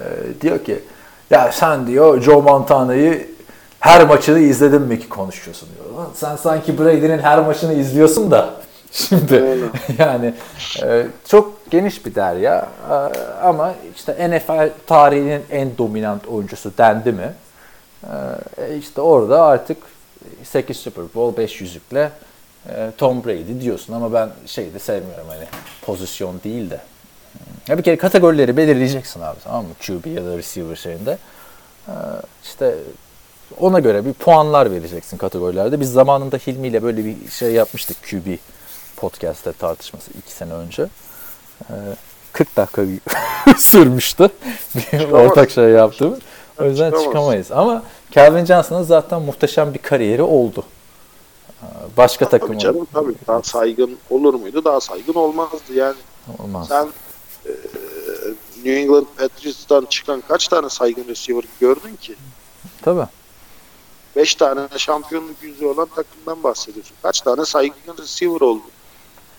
diyor 0.40 0.64
ki 0.64 0.82
ya 1.30 1.52
sen 1.52 1.86
diyor 1.86 2.20
Joe 2.20 2.42
Montana'yı 2.42 3.28
her 3.80 4.06
maçını 4.06 4.38
izledin 4.38 4.82
mi 4.82 5.00
ki 5.00 5.08
konuşuyorsun 5.08 5.68
diyor. 5.74 5.98
Lan 5.98 6.10
sen 6.14 6.36
sanki 6.36 6.78
Brady'nin 6.78 7.18
her 7.18 7.38
maçını 7.38 7.72
izliyorsun 7.72 8.30
da 8.30 8.50
şimdi 8.92 9.44
yani 9.98 10.34
e, 10.82 11.06
çok 11.28 11.70
geniş 11.70 12.06
bir 12.06 12.14
derya 12.14 12.68
Ee, 12.90 13.18
ama 13.42 13.74
işte 13.96 14.30
NFL 14.30 14.70
tarihinin 14.86 15.42
en 15.50 15.78
dominant 15.78 16.26
oyuncusu 16.26 16.72
dendi 16.78 17.12
mi? 17.12 17.32
Ee, 18.04 18.08
işte 18.78 19.00
orada 19.00 19.42
artık 19.42 19.76
8 20.44 20.76
Super 20.76 21.04
Bowl 21.14 21.40
5 21.40 21.60
yüzükle 21.60 22.10
e, 22.68 22.90
Tom 22.98 23.24
Brady 23.24 23.60
diyorsun 23.60 23.92
ama 23.94 24.12
ben 24.12 24.30
şeyi 24.46 24.74
de 24.74 24.78
sevmiyorum 24.78 25.26
hani 25.28 25.44
pozisyon 25.82 26.40
değil 26.44 26.70
de. 26.70 26.80
Ya 27.68 27.78
bir 27.78 27.82
kere 27.82 27.96
kategorileri 27.96 28.56
belirleyeceksin 28.56 29.20
abi 29.20 29.38
tamam 29.44 29.64
mı? 29.64 29.70
QB 29.86 30.06
ya 30.06 30.24
da 30.24 30.36
receiver 30.36 30.76
şeyinde. 30.76 31.18
Ee, 31.88 31.92
işte 32.44 32.74
ona 33.60 33.78
göre 33.80 34.04
bir 34.04 34.12
puanlar 34.12 34.70
vereceksin 34.70 35.16
kategorilerde. 35.16 35.80
Biz 35.80 35.92
zamanında 35.92 36.36
Hilmi 36.36 36.68
ile 36.68 36.82
böyle 36.82 37.04
bir 37.04 37.30
şey 37.30 37.52
yapmıştık 37.52 37.96
QB 38.10 38.36
podcast'te 38.96 39.52
tartışması 39.52 40.10
2 40.18 40.32
sene 40.32 40.52
önce. 40.52 40.86
Ee, 41.70 41.74
40 42.32 42.56
dakika 42.56 42.82
sürmüştü. 43.58 44.28
Bir 44.74 45.10
ortak 45.10 45.50
şey 45.50 45.64
yaptığımız. 45.64 46.18
O 46.60 46.64
yüzden 46.64 46.90
çıkamayız. 47.04 47.52
Ama 47.52 47.82
Calvin 48.10 48.44
Johnson'ın 48.44 48.82
zaten 48.82 49.22
muhteşem 49.22 49.74
bir 49.74 49.78
kariyeri 49.78 50.22
oldu. 50.22 50.64
Ee, 51.62 51.66
Başka 51.96 52.28
takım 52.28 52.48
Tabii 52.48 52.58
canım 52.58 52.86
tabii. 52.92 53.14
Daha 53.26 53.42
saygın 53.42 53.98
olur 54.10 54.34
muydu? 54.34 54.64
Daha 54.64 54.80
saygın 54.80 55.14
olmazdı 55.14 55.74
yani. 55.74 55.96
olmaz. 56.38 56.68
Sen 56.68 56.88
e, 57.46 57.50
New 58.56 58.80
England 58.80 59.06
Patriots'tan 59.18 59.86
çıkan 59.90 60.22
kaç 60.28 60.48
tane 60.48 60.68
saygın 60.68 61.08
receiver 61.08 61.44
gördün 61.60 61.96
ki? 61.96 62.14
Tabii. 62.82 63.06
5 64.16 64.34
tane 64.34 64.60
şampiyonluk 64.76 65.42
yüzü 65.42 65.66
olan 65.66 65.88
takımdan 65.94 66.42
bahsediyorsun. 66.42 66.96
Kaç 67.02 67.20
tane 67.20 67.44
saygın 67.44 67.96
receiver 67.98 68.40
oldu? 68.40 68.62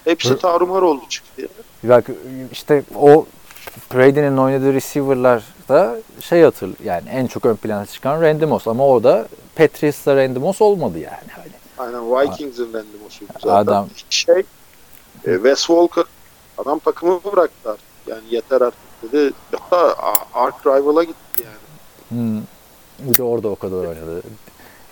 Hepsi 0.04 0.38
tarumar 0.38 0.82
oldu 0.82 1.04
çıktı. 1.10 1.42
Yani. 1.42 1.50
Bak 1.84 2.06
işte 2.52 2.84
o 2.96 3.26
Brady'nin 3.94 4.38
oynadığı 4.38 4.74
receiver'larda 4.74 5.98
şey 6.22 6.44
hatır 6.44 6.70
yani 6.84 7.10
en 7.10 7.28
çok 7.28 7.46
ön 7.46 7.56
plana 7.56 7.86
çıkan 7.86 8.22
Randy 8.22 8.46
Moss 8.46 8.68
ama 8.68 8.88
o 8.88 9.04
da 9.04 9.28
Patriots'la 9.56 10.16
Randy 10.16 10.40
Moss 10.40 10.62
olmadı 10.62 11.00
yani. 11.00 11.32
Hani 11.36 11.50
Aynen 11.78 12.12
Vikings'in 12.32 12.74
Randy 12.74 12.98
Moss'uydu 13.04 13.34
zaten. 13.34 13.50
Adam- 13.56 13.90
Şey, 14.10 14.36
e, 15.26 15.34
Wes 15.34 15.60
Walker 15.60 16.04
adam 16.58 16.80
takımı 16.80 17.24
bıraktı 17.24 17.70
artık. 17.70 17.86
Yani 18.08 18.22
yeter 18.30 18.62
artık 18.62 18.80
dedi. 19.04 19.34
Hatta 19.52 19.96
Ark 20.34 20.66
Rival'a 20.68 21.04
gitti 21.04 21.44
yani. 21.44 21.58
hmm, 22.22 22.42
bir 23.00 23.18
de 23.18 23.24
orada 23.24 23.48
o 23.48 23.56
kadar 23.56 23.78
oynadı. 23.78 24.22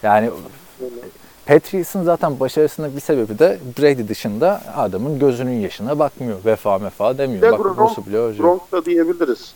Yani 0.04 0.30
Patriots'ın 1.46 2.04
zaten 2.04 2.40
başarısının 2.40 2.96
bir 2.96 3.02
sebebi 3.02 3.40
de 3.40 3.60
Brady 3.80 4.08
dışında 4.08 4.62
adamın 4.76 5.20
gözünün 5.20 5.60
yaşına 5.60 6.00
bakmıyor. 6.00 6.38
Vefa 6.46 6.78
mefa 6.78 7.18
demiyor. 7.18 7.42
de 7.42 7.52
Bak 7.52 7.60
Gronk. 7.60 8.08
Gronk 8.38 8.72
da 8.72 8.86
diyebiliriz. 8.86 9.54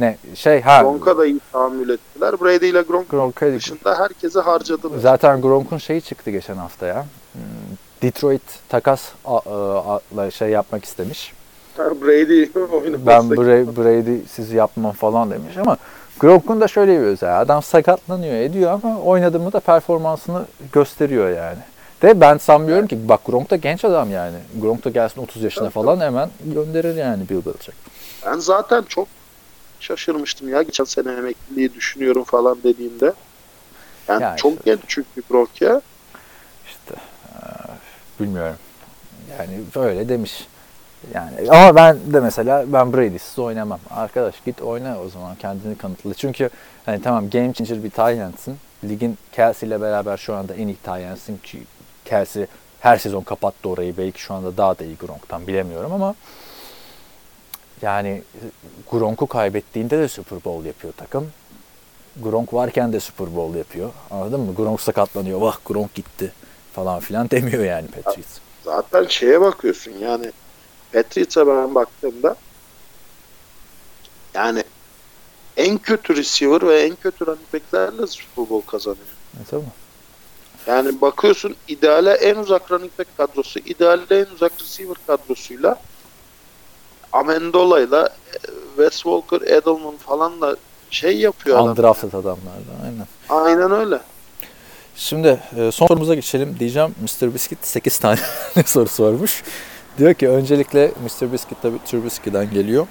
Ne 0.00 0.16
şey 0.34 0.60
ha 0.60 0.82
Gronk'a 0.82 1.18
da 1.18 1.26
iyi 1.26 1.40
tahammül 1.52 1.88
ettiler. 1.88 2.40
Brady 2.40 2.68
ile 2.68 2.82
Gronk 2.82 3.08
Gronk'a 3.08 3.52
dışında 3.52 3.98
herkesi 3.98 4.40
harcadılar. 4.40 4.98
Zaten 4.98 5.40
Gronk'un 5.42 5.78
şeyi 5.78 6.00
çıktı 6.02 6.30
geçen 6.30 6.56
hafta 6.56 6.86
ya. 6.86 7.06
Detroit 8.02 8.42
takas 8.68 9.02
a- 9.24 9.36
a- 9.36 10.00
a- 10.18 10.30
şey 10.30 10.48
yapmak 10.48 10.84
istemiş. 10.84 11.32
Brady 11.78 12.44
oyunu 12.76 13.06
Ben 13.06 13.30
bastık. 13.30 13.38
Bra- 13.38 13.76
Brady 13.76 14.26
sizi 14.30 14.56
yapmam 14.56 14.92
falan 14.92 15.30
demiş 15.30 15.56
ama 15.56 15.76
Gronk'un 16.20 16.60
da 16.60 16.68
şöyle 16.68 17.00
bir 17.00 17.04
özelliği. 17.04 17.38
Adam 17.38 17.62
sakatlanıyor 17.62 18.34
ediyor 18.34 18.72
ama 18.72 19.00
oynadı 19.00 19.40
mı 19.40 19.52
da 19.52 19.60
performansını 19.60 20.44
gösteriyor 20.72 21.30
yani. 21.30 21.58
De 22.02 22.20
ben 22.20 22.38
sanmıyorum 22.38 22.86
ki 22.86 23.08
bak 23.08 23.24
Gronk 23.24 23.50
da 23.50 23.56
genç 23.56 23.84
adam 23.84 24.10
yani. 24.10 24.36
Gronk 24.60 24.84
da 24.84 24.90
gelsin 24.90 25.22
30 25.22 25.42
yaşına 25.42 25.64
Evet, 25.64 25.74
falan 25.74 26.00
hemen 26.00 26.30
gönderir 26.44 26.94
yani 26.96 27.28
Bill 27.28 27.44
Belichick. 27.46 27.72
Ben 28.26 28.38
zaten 28.38 28.82
çok 28.82 29.08
şaşırmıştım 29.80 30.48
ya 30.48 30.62
geçen 30.62 30.84
sene 30.84 31.12
emekliliği 31.12 31.74
düşünüyorum 31.74 32.24
falan 32.24 32.58
dediğimde. 32.64 33.12
Yani, 34.08 34.22
Yani 34.22 34.36
çok 34.36 34.52
işte- 34.52 34.62
genç 34.64 34.80
çünkü 34.88 35.22
Gronk 35.30 35.62
ya. 35.62 35.80
İşte 36.66 36.94
bilmiyorum. 38.20 38.56
Yani 39.38 39.60
böyle 39.76 40.08
demiş. 40.08 40.46
Yani 41.14 41.50
ama 41.50 41.76
ben 41.76 42.12
de 42.12 42.20
mesela 42.20 42.64
ben 42.72 42.92
Brady'siz 42.92 43.38
oynamam. 43.38 43.80
Arkadaş 43.90 44.34
git 44.44 44.62
oyna 44.62 45.00
o 45.00 45.08
zaman 45.08 45.34
kendini 45.36 45.78
kanıtla. 45.78 46.14
Çünkü 46.14 46.50
hani 46.86 47.02
tamam 47.02 47.30
game 47.30 47.52
changer 47.52 47.84
bir 47.84 47.90
Tyrant'sin. 47.90 48.56
Ligin 48.84 49.18
Kelsey 49.32 49.68
ile 49.68 49.80
beraber 49.80 50.16
şu 50.16 50.34
anda 50.34 50.54
en 50.54 50.68
iyi 50.68 50.76
Tyrant'sin 50.76 51.36
ki 51.36 51.62
Kelsey 52.04 52.46
her 52.80 52.96
sezon 52.96 53.22
kapattı 53.22 53.68
orayı. 53.68 53.96
Belki 53.96 54.20
şu 54.20 54.34
anda 54.34 54.56
daha 54.56 54.78
da 54.78 54.84
iyi 54.84 54.96
Gronk'tan 54.96 55.46
bilemiyorum 55.46 55.92
ama 55.92 56.14
yani 57.82 58.22
Gronk'u 58.90 59.26
kaybettiğinde 59.26 59.98
de 59.98 60.08
Super 60.08 60.44
Bowl 60.44 60.66
yapıyor 60.66 60.92
takım. 60.96 61.30
Gronk 62.22 62.54
varken 62.54 62.92
de 62.92 63.00
Super 63.00 63.36
Bowl 63.36 63.58
yapıyor. 63.58 63.90
Anladın 64.10 64.40
mı? 64.40 64.54
Gronk 64.54 64.80
sakatlanıyor. 64.80 65.40
Vah 65.40 65.56
Gronk 65.64 65.94
gitti 65.94 66.32
falan 66.72 67.00
filan 67.00 67.30
demiyor 67.30 67.64
yani 67.64 67.86
Patriots. 67.86 68.38
Zaten 68.64 69.06
şeye 69.08 69.40
bakıyorsun 69.40 69.92
yani 70.00 70.32
Patriots'a 70.92 71.46
ben 71.46 71.74
baktığımda 71.74 72.36
yani 74.34 74.64
en 75.56 75.78
kötü 75.78 76.16
receiver 76.16 76.68
ve 76.68 76.82
en 76.82 76.96
kötü 76.96 77.26
running 77.26 77.52
back'lerle 77.54 78.06
Super 78.06 78.50
Bowl 78.50 78.70
kazanıyor. 78.70 79.06
E, 79.42 79.44
tabii. 79.50 79.64
Yani 80.66 81.00
bakıyorsun 81.00 81.56
ideale 81.68 82.12
en 82.12 82.36
uzak 82.36 82.72
running 82.72 82.92
back 82.98 83.16
kadrosu, 83.16 83.58
ideale 83.58 84.04
en 84.10 84.34
uzak 84.34 84.52
receiver 84.60 84.96
kadrosuyla 85.06 85.80
Amendola'yla 87.12 88.06
e, 88.06 88.38
Wes 88.76 88.94
Walker, 88.94 89.40
Edelman 89.40 89.96
falan 89.96 90.40
da 90.40 90.56
şey 90.90 91.18
yapıyor 91.18 91.56
adam. 91.56 91.68
Undrafted 91.68 92.12
adamlardan 92.12 92.84
aynen. 92.84 93.06
Aynen 93.28 93.70
öyle. 93.80 94.00
Şimdi 94.96 95.40
e, 95.56 95.72
son 95.72 95.86
sorumuza 95.86 96.14
geçelim 96.14 96.56
diyeceğim. 96.58 96.94
Mr. 97.02 97.34
Biscuit 97.34 97.66
8 97.66 97.98
tane 97.98 98.18
soru 98.66 98.88
sormuş. 98.88 99.42
Diyor 99.98 100.14
ki 100.14 100.28
öncelikle 100.28 100.86
Mr. 100.86 101.32
Biscuit 101.32 101.62
tabii 101.62 101.78
Trubisky'den 101.86 102.50
geliyor. 102.50 102.86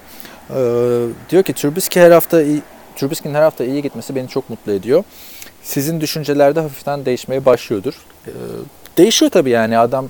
Ee, 0.49 1.07
diyor 1.29 1.43
ki 1.43 1.53
Trubisky 1.53 2.05
her 2.05 2.11
hafta 2.11 2.41
iyi, 2.41 2.61
Trubisky'nin 2.95 3.33
her 3.35 3.41
hafta 3.41 3.63
iyi 3.65 3.81
gitmesi 3.81 4.15
beni 4.15 4.27
çok 4.27 4.49
mutlu 4.49 4.71
ediyor. 4.71 5.03
Sizin 5.63 6.01
düşüncelerde 6.01 6.59
hafiften 6.59 7.05
değişmeye 7.05 7.45
başlıyordur. 7.45 7.93
Ee, 8.27 8.31
değişiyor 8.97 9.31
tabii 9.31 9.49
yani 9.49 9.77
adam 9.77 10.09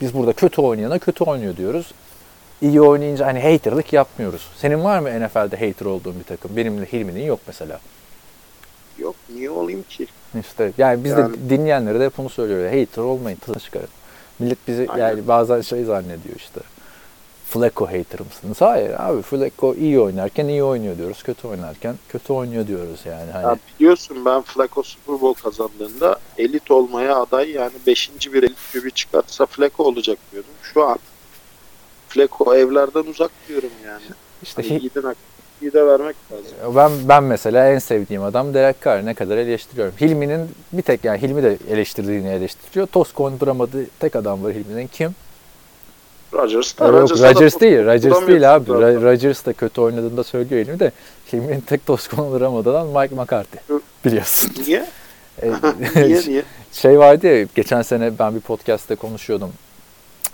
biz 0.00 0.14
burada 0.14 0.32
kötü 0.32 0.60
oynayana 0.62 0.98
kötü 0.98 1.24
oynuyor 1.24 1.56
diyoruz. 1.56 1.92
İyi 2.62 2.80
oynayınca 2.80 3.26
hani 3.26 3.40
haterlık 3.52 3.92
yapmıyoruz. 3.92 4.48
Senin 4.56 4.84
var 4.84 4.98
mı 4.98 5.08
NFL'de 5.26 5.66
hater 5.68 5.86
olduğun 5.86 6.18
bir 6.18 6.24
takım? 6.24 6.56
Benim 6.56 6.80
de 6.80 6.86
Hilmi'nin 6.92 7.24
yok 7.24 7.40
mesela. 7.46 7.80
Yok 8.98 9.14
niye 9.34 9.50
olayım 9.50 9.82
ki? 9.88 10.06
İşte 10.40 10.72
yani 10.78 11.04
biz 11.04 11.16
de 11.16 11.20
Yani- 11.20 11.50
dinleyenlere 11.50 12.00
de 12.00 12.04
hep 12.04 12.18
bunu 12.18 12.28
söylüyor. 12.28 12.64
Hater 12.64 13.02
olmayın, 13.02 13.36
tadını 13.46 13.60
çıkarın. 13.60 13.88
Millet 14.38 14.58
bizi 14.68 14.86
Aynen. 14.90 15.08
yani 15.08 15.28
bazen 15.28 15.60
şey 15.60 15.84
zannediyor 15.84 16.36
işte. 16.36 16.60
Flacco 17.46 17.86
hater 17.86 18.20
mısınız? 18.20 18.60
Hayır 18.60 18.94
abi 18.98 19.22
Flacco 19.22 19.74
iyi 19.74 20.00
oynarken 20.00 20.48
iyi 20.48 20.62
oynuyor 20.64 20.98
diyoruz. 20.98 21.22
Kötü 21.22 21.48
oynarken 21.48 21.94
kötü 22.08 22.32
oynuyor 22.32 22.66
diyoruz 22.66 23.00
yani. 23.04 23.30
Hani 23.30 23.42
Ya 23.44 23.56
biliyorsun 23.78 24.24
ben 24.24 24.42
Flacco 24.42 24.82
Super 24.82 25.20
Bowl 25.20 25.42
kazandığında 25.42 26.16
elit 26.38 26.70
olmaya 26.70 27.16
aday 27.16 27.50
yani 27.50 27.72
5. 27.86 28.10
bir 28.32 28.42
elit 28.42 28.58
QB 28.72 28.94
çıkartsa 28.94 29.46
Flacco 29.46 29.84
olacak 29.84 30.18
diyordum. 30.32 30.50
Şu 30.62 30.84
an 30.84 30.98
Flacco 32.08 32.54
evlerden 32.54 33.04
uzak 33.10 33.30
diyorum 33.48 33.70
yani. 33.86 34.02
işte 34.42 34.62
Hani 34.62 34.78
hi- 34.80 34.82
yiğidin 35.62 35.68
hakkını 35.68 35.68
iyi 35.68 35.72
de 35.72 35.86
vermek 35.86 36.16
lazım. 36.32 36.76
ben 36.76 37.08
ben 37.08 37.24
mesela 37.24 37.68
en 37.72 37.78
sevdiğim 37.78 38.22
adam 38.22 38.54
Derek 38.54 38.82
Carr 38.84 39.06
ne 39.06 39.14
kadar 39.14 39.36
eleştiriyorum. 39.36 39.94
Hilmi'nin 40.00 40.50
bir 40.72 40.82
tek 40.82 41.04
yani 41.04 41.22
Hilmi 41.22 41.42
de 41.42 41.58
eleştirdiğini 41.70 42.28
eleştiriyor. 42.28 42.86
Toz 42.86 43.12
konduramadığı 43.12 43.86
tek 44.00 44.16
adam 44.16 44.44
var 44.44 44.52
Hilmi'nin 44.52 44.86
kim? 44.86 45.14
Rodgers 46.34 46.78
da 46.78 46.86
Yok 46.86 47.10
Rodgers 47.10 47.60
değil. 47.60 47.78
Rodgers 47.78 48.26
değil 48.26 48.54
abi. 48.54 48.64
zaten. 48.66 49.02
Rodgers 49.02 49.46
da 49.46 49.52
kötü 49.52 49.80
oynadığında 49.80 50.24
söylüyor 50.24 50.66
Hilmi 50.66 50.80
de. 50.80 50.92
Hilmi'nin 51.32 51.60
tek 51.60 51.86
toz 51.86 52.08
konduramadığı 52.08 52.78
adam 52.78 52.88
Mike 53.02 53.14
McCarthy. 53.14 53.80
Biliyorsun. 54.04 54.52
Niye? 54.66 54.86
E, 55.42 55.50
niye 56.08 56.20
niye? 56.26 56.42
şey 56.72 56.98
vardı 56.98 57.26
ya 57.26 57.46
geçen 57.54 57.82
sene 57.82 58.18
ben 58.18 58.34
bir 58.34 58.40
podcast'te 58.40 58.94
konuşuyordum. 58.94 59.52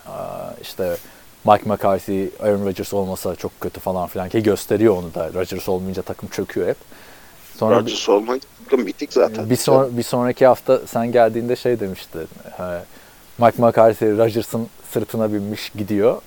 Aa, 0.07 0.51
işte 0.63 0.97
Mike 1.53 1.71
McCarthy, 1.71 2.29
Aaron 2.41 2.67
Rodgers 2.67 2.95
olmasa 2.95 3.37
çok 3.37 3.61
kötü 3.61 3.81
falan 3.81 4.09
filan 4.09 4.29
ki 4.29 4.43
gösteriyor 4.43 4.97
onu 4.97 5.15
da. 5.15 5.31
Rodgers 5.35 5.69
olmayınca 5.69 6.03
takım 6.03 6.29
çöküyor 6.29 6.69
hep. 6.69 6.77
Sonra 7.57 7.77
Rodgers 7.77 8.09
olmak 8.09 8.41
bitik 8.73 9.13
zaten. 9.13 9.51
bir, 9.51 9.57
son, 9.57 9.97
bir 9.97 10.03
sonraki 10.03 10.47
hafta 10.47 10.81
sen 10.87 11.13
geldiğinde 11.13 11.57
şey 11.57 11.81
demişti. 11.81 12.19
e, 12.59 12.63
Mike 13.39 13.63
McCarthy 13.63 14.19
Rodgers'ın 14.19 14.67
sırtına 14.93 15.33
binmiş 15.33 15.71
gidiyor. 15.71 16.23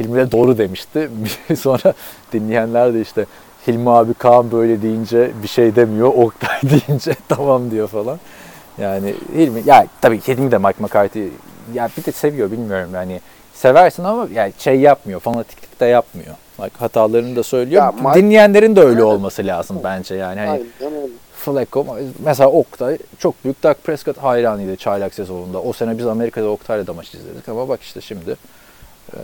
Hilmi 0.00 0.16
de 0.16 0.32
doğru 0.32 0.58
demişti. 0.58 1.10
Sonra 1.58 1.92
dinleyenler 2.32 2.94
de 2.94 3.00
işte 3.00 3.26
Hilmi 3.66 3.90
abi 3.90 4.14
Kaan 4.14 4.52
böyle 4.52 4.82
deyince 4.82 5.30
bir 5.42 5.48
şey 5.48 5.76
demiyor. 5.76 6.08
Oktay 6.08 6.60
deyince 6.62 7.14
tamam 7.28 7.70
diyor 7.70 7.88
falan. 7.88 8.18
Yani 8.78 9.14
Hilmi 9.34 9.62
ya 9.66 9.86
tabii 10.00 10.20
Hilmi 10.20 10.50
de 10.50 10.58
Mike 10.58 10.78
McCarthy 10.78 11.28
ya 11.74 11.88
bir 11.96 12.04
de 12.04 12.12
seviyor 12.12 12.50
bilmiyorum 12.50 12.90
yani 12.94 13.20
seversin 13.60 14.04
ama 14.04 14.28
yani 14.34 14.52
şey 14.58 14.80
yapmıyor 14.80 15.20
fanatiklik 15.20 15.80
de 15.80 15.86
yapmıyor. 15.86 16.34
Bak 16.58 16.72
hatalarını 16.78 17.36
da 17.36 17.42
söylüyor. 17.42 17.82
Ya 18.04 18.14
Dinleyenlerin 18.14 18.76
de 18.76 18.80
öyle 18.80 19.04
olması 19.04 19.46
lazım 19.46 19.80
bence 19.84 20.14
yani. 20.14 20.40
Hani 20.40 20.50
Aynen. 20.50 21.10
Flacco 21.36 21.86
mesela 22.24 22.50
Oktay 22.50 22.98
çok 23.18 23.44
büyük 23.44 23.62
Dak 23.62 23.84
Prescott 23.84 24.18
hayranıydı 24.18 24.76
çaylak 24.76 25.14
sezonunda. 25.14 25.62
O 25.62 25.72
sene 25.72 25.98
biz 25.98 26.06
Amerika'da 26.06 26.48
Oktay'la 26.48 26.86
da 26.86 26.92
maç 26.92 27.14
izledik 27.14 27.48
ama 27.48 27.68
bak 27.68 27.82
işte 27.82 28.00
şimdi 28.00 28.36
e, 29.12 29.18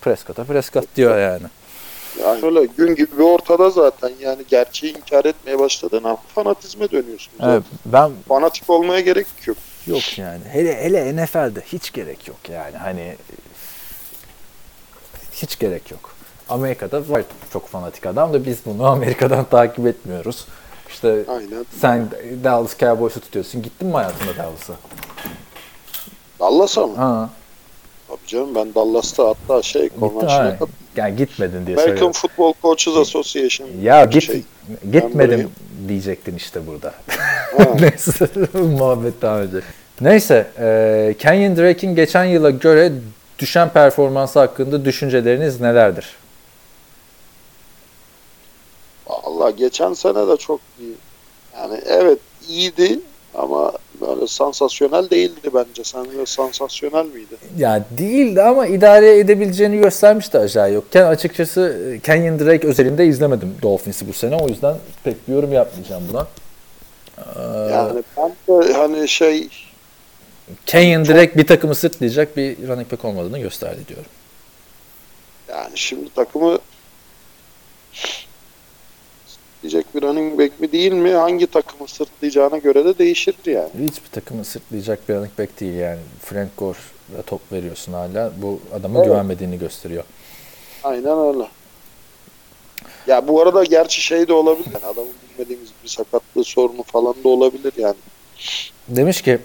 Prescott'a 0.00 0.44
Prescott 0.44 0.96
diyor 0.96 1.18
yani. 1.18 1.46
Yani 2.20 2.40
şöyle 2.40 2.64
gün 2.64 2.94
gibi 2.94 3.22
ortada 3.22 3.70
zaten 3.70 4.10
yani 4.20 4.42
gerçeği 4.48 4.96
inkar 4.96 5.24
etmeye 5.24 5.58
başladığın 5.58 6.04
an 6.04 6.18
fanatizme 6.34 6.90
dönüyorsun. 6.90 7.32
zaten. 7.38 7.52
Evet, 7.52 7.62
ben 7.86 8.10
Fanatik 8.28 8.70
olmaya 8.70 9.00
gerek 9.00 9.26
yok. 9.46 9.56
yok 9.86 10.18
yani. 10.18 10.40
Hele 10.52 10.84
hele 10.84 11.16
NFL'de 11.16 11.60
hiç 11.60 11.92
gerek 11.92 12.28
yok 12.28 12.38
yani. 12.52 12.76
Hani 12.76 13.16
hiç 15.42 15.58
gerek 15.58 15.90
yok. 15.90 16.14
Amerika'da 16.48 17.08
var 17.08 17.22
çok 17.52 17.68
fanatik 17.68 18.06
adam 18.06 18.32
da 18.32 18.44
biz 18.44 18.58
bunu 18.66 18.86
Amerika'dan 18.90 19.44
takip 19.44 19.86
etmiyoruz. 19.86 20.46
İşte 20.88 21.24
Aynen. 21.28 21.66
sen 21.80 22.08
Dallas 22.44 22.78
Cowboys'u 22.78 23.20
tutuyorsun. 23.20 23.62
Gittin 23.62 23.88
mi 23.88 23.94
hayatında 23.94 24.36
Dallas'a? 24.38 24.74
Dallas'a 26.40 26.86
mı? 26.86 26.96
Ha, 26.96 27.30
Tabii 28.08 28.26
canım 28.26 28.54
ben 28.54 28.74
Dallas'ta 28.74 29.28
hatta 29.28 29.62
şey 29.62 29.88
konvansiyona. 29.88 30.56
Yani 30.96 31.16
gitmedin 31.16 31.66
diye 31.66 31.76
American 31.76 31.86
söylüyorum. 31.86 32.12
Football 32.12 32.52
Coaches 32.62 32.96
Association. 32.96 33.68
Ya 33.82 34.04
git 34.04 34.22
şey. 34.22 34.42
gitmedim 34.92 35.50
Ben 35.82 35.88
diyecektin 35.88 36.36
işte 36.36 36.66
burada. 36.66 36.94
Neyse 37.80 38.28
muhabbet 38.58 39.22
devam 39.22 39.42
edecek. 39.42 39.64
Neyse 40.00 40.46
e, 40.58 41.14
Kenyon 41.18 41.56
Drake'in 41.56 41.94
geçen 41.94 42.24
yıla 42.24 42.50
göre 42.50 42.92
düşen 43.42 43.68
performansı 43.68 44.38
hakkında 44.38 44.84
düşünceleriniz 44.84 45.60
nelerdir? 45.60 46.16
Allah 49.06 49.50
geçen 49.50 49.92
sene 49.92 50.28
de 50.28 50.36
çok 50.36 50.60
iyi. 50.80 50.94
Yani 51.58 51.80
evet 51.86 52.18
iyiydi 52.48 53.00
ama 53.34 53.72
böyle 54.00 54.26
sansasyonel 54.26 55.10
değildi 55.10 55.50
bence. 55.54 55.84
Sence 55.84 56.26
sansasyonel 56.26 57.06
miydi? 57.06 57.36
Ya 57.58 57.84
değildi 57.98 58.42
ama 58.42 58.66
idare 58.66 59.18
edebileceğini 59.18 59.78
göstermişti 59.78 60.38
aşağı 60.38 60.72
yokken. 60.72 61.06
Açıkçası 61.06 61.96
Kenyon 62.02 62.38
Drake 62.38 62.68
özelinde 62.68 63.06
izlemedim 63.06 63.54
Dolphins'i 63.62 64.08
bu 64.08 64.12
sene. 64.12 64.36
O 64.36 64.48
yüzden 64.48 64.76
pek 65.04 65.28
bir 65.28 65.32
yorum 65.34 65.52
yapmayacağım 65.52 66.02
buna. 66.12 66.26
Ee, 67.18 67.72
Yani 67.72 68.02
ben 68.16 68.30
de 68.48 68.72
hani 68.72 69.08
şey 69.08 69.48
Kenyon 70.66 71.04
Drake 71.06 71.34
bir 71.38 71.46
takımı 71.46 71.74
sırtlayacak 71.74 72.36
bir 72.36 72.68
running 72.68 72.92
back 72.92 73.04
olmadığını 73.04 73.38
gösterdi 73.38 73.80
diyorum. 73.88 74.06
yani 75.48 75.72
şimdi 75.74 76.14
takımı 76.14 76.58
diyecek 79.62 79.94
bir 79.94 80.02
running 80.02 80.38
back 80.38 80.60
mi 80.60 80.72
değil 80.72 80.92
mi? 80.92 81.10
Hangi 81.12 81.46
takımı 81.46 81.88
sırtlayacağına 81.88 82.58
göre 82.58 82.84
de 82.84 82.98
değişir 82.98 83.34
yani. 83.46 83.68
Hiçbir 83.88 84.08
takımı 84.12 84.44
sırtlayacak 84.44 85.08
bir 85.08 85.14
running 85.14 85.38
back 85.38 85.60
değil 85.60 85.74
yani. 85.74 86.00
Frank 86.24 86.56
Gore'a 86.58 87.22
top 87.26 87.52
veriyorsun 87.52 87.92
hala. 87.92 88.32
Bu 88.36 88.60
adamın 88.74 88.96
Evet. 88.96 89.06
güvenmediğini 89.06 89.58
gösteriyor. 89.58 90.04
Aynen 90.84 91.18
öyle. 91.34 91.48
Ya 93.06 93.28
bu 93.28 93.42
arada 93.42 93.64
gerçi 93.64 94.00
şey 94.02 94.28
de 94.28 94.32
olabilir. 94.32 94.68
Yani 94.74 94.84
adamın 94.86 95.12
bilmediğimiz 95.32 95.68
bir 95.84 95.88
sakatlığı 95.88 96.44
sorunu 96.44 96.82
falan 96.82 97.14
da 97.24 97.28
olabilir 97.28 97.72
yani. 97.76 97.94
Demiş 98.88 99.22
ki 99.22 99.38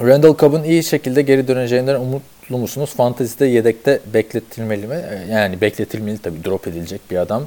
Randall 0.00 0.36
Cobb'un 0.36 0.62
iyi 0.62 0.82
şekilde 0.84 1.22
geri 1.22 1.48
döneceğinden 1.48 2.00
umutlu 2.00 2.58
musunuz? 2.58 2.90
Fantasy'de 2.96 3.46
yedekte 3.46 4.00
bekletilmeli 4.14 4.86
mi? 4.86 4.94
Ee, 5.10 5.32
Yani 5.32 5.60
bekletilmeli 5.60 6.18
tabii 6.18 6.44
drop 6.44 6.66
edilecek 6.68 7.00
bir 7.10 7.16
adam 7.16 7.46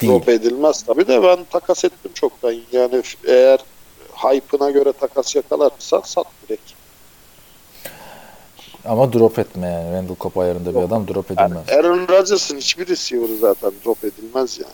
değil. 0.00 0.12
Drop 0.12 0.28
edilmez 0.28 0.82
tabii 0.82 1.06
de 1.08 1.22
ben 1.22 1.38
takas 1.50 1.84
ettim 1.84 2.10
çoktan. 2.14 2.54
Yani 2.72 3.02
eğer 3.26 3.58
hype'ına 4.14 4.70
göre 4.70 4.92
takas 4.92 5.36
yakalarsa 5.36 6.02
sat 6.04 6.26
direkt. 6.48 6.72
Ama 8.84 9.12
drop 9.12 9.38
etme 9.38 9.66
yani. 9.66 9.92
Randall 9.92 10.16
Cobb 10.20 10.36
ayarında 10.36 10.74
bir 10.74 10.80
adam 10.80 11.08
drop 11.08 11.30
Yani 11.30 11.46
edilmez. 11.46 11.68
Aaron 11.68 12.08
Rodgers'ın 12.08 12.56
hiçbir 12.56 12.86
receiver'ı 12.88 13.36
zaten 13.36 13.72
drop 13.84 14.04
edilmez 14.04 14.58
yani. 14.58 14.72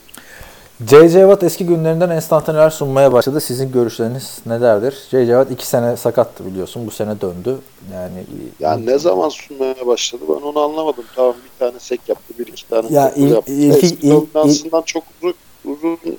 J.J. 0.80 1.20
Watt 1.20 1.42
eski 1.42 1.66
günlerinden 1.66 2.10
enstantaneler 2.10 2.70
sunmaya 2.70 3.12
başladı. 3.12 3.40
Sizin 3.40 3.72
görüşleriniz 3.72 4.38
nelerdir? 4.46 4.92
J.J. 5.10 5.26
Watt 5.26 5.50
iki 5.50 5.66
sene 5.66 5.96
sakattı 5.96 6.46
biliyorsun. 6.46 6.86
Bu 6.86 6.90
sene 6.90 7.20
döndü. 7.20 7.58
Yani 7.92 8.24
Yani 8.60 8.86
ne 8.86 8.98
zaman 8.98 9.28
sunmaya 9.28 9.86
başladı 9.86 10.22
ben 10.28 10.34
onu 10.46 10.60
anlamadım. 10.60 11.04
Tamam 11.16 11.34
bir 11.44 11.58
tane 11.66 11.78
sek 11.78 12.00
yaptı, 12.08 12.34
bir 12.38 12.46
iki 12.46 12.68
tane 12.68 12.86
Ya 12.94 13.10
ilk- 13.16 13.30
yaptı. 13.34 13.52
ilk- 13.52 13.84
Eski 13.84 13.96
ilk- 14.08 14.86
çok 14.86 15.04
uzun, 15.22 15.34
uzun 15.64 15.98
ilk, 16.04 16.18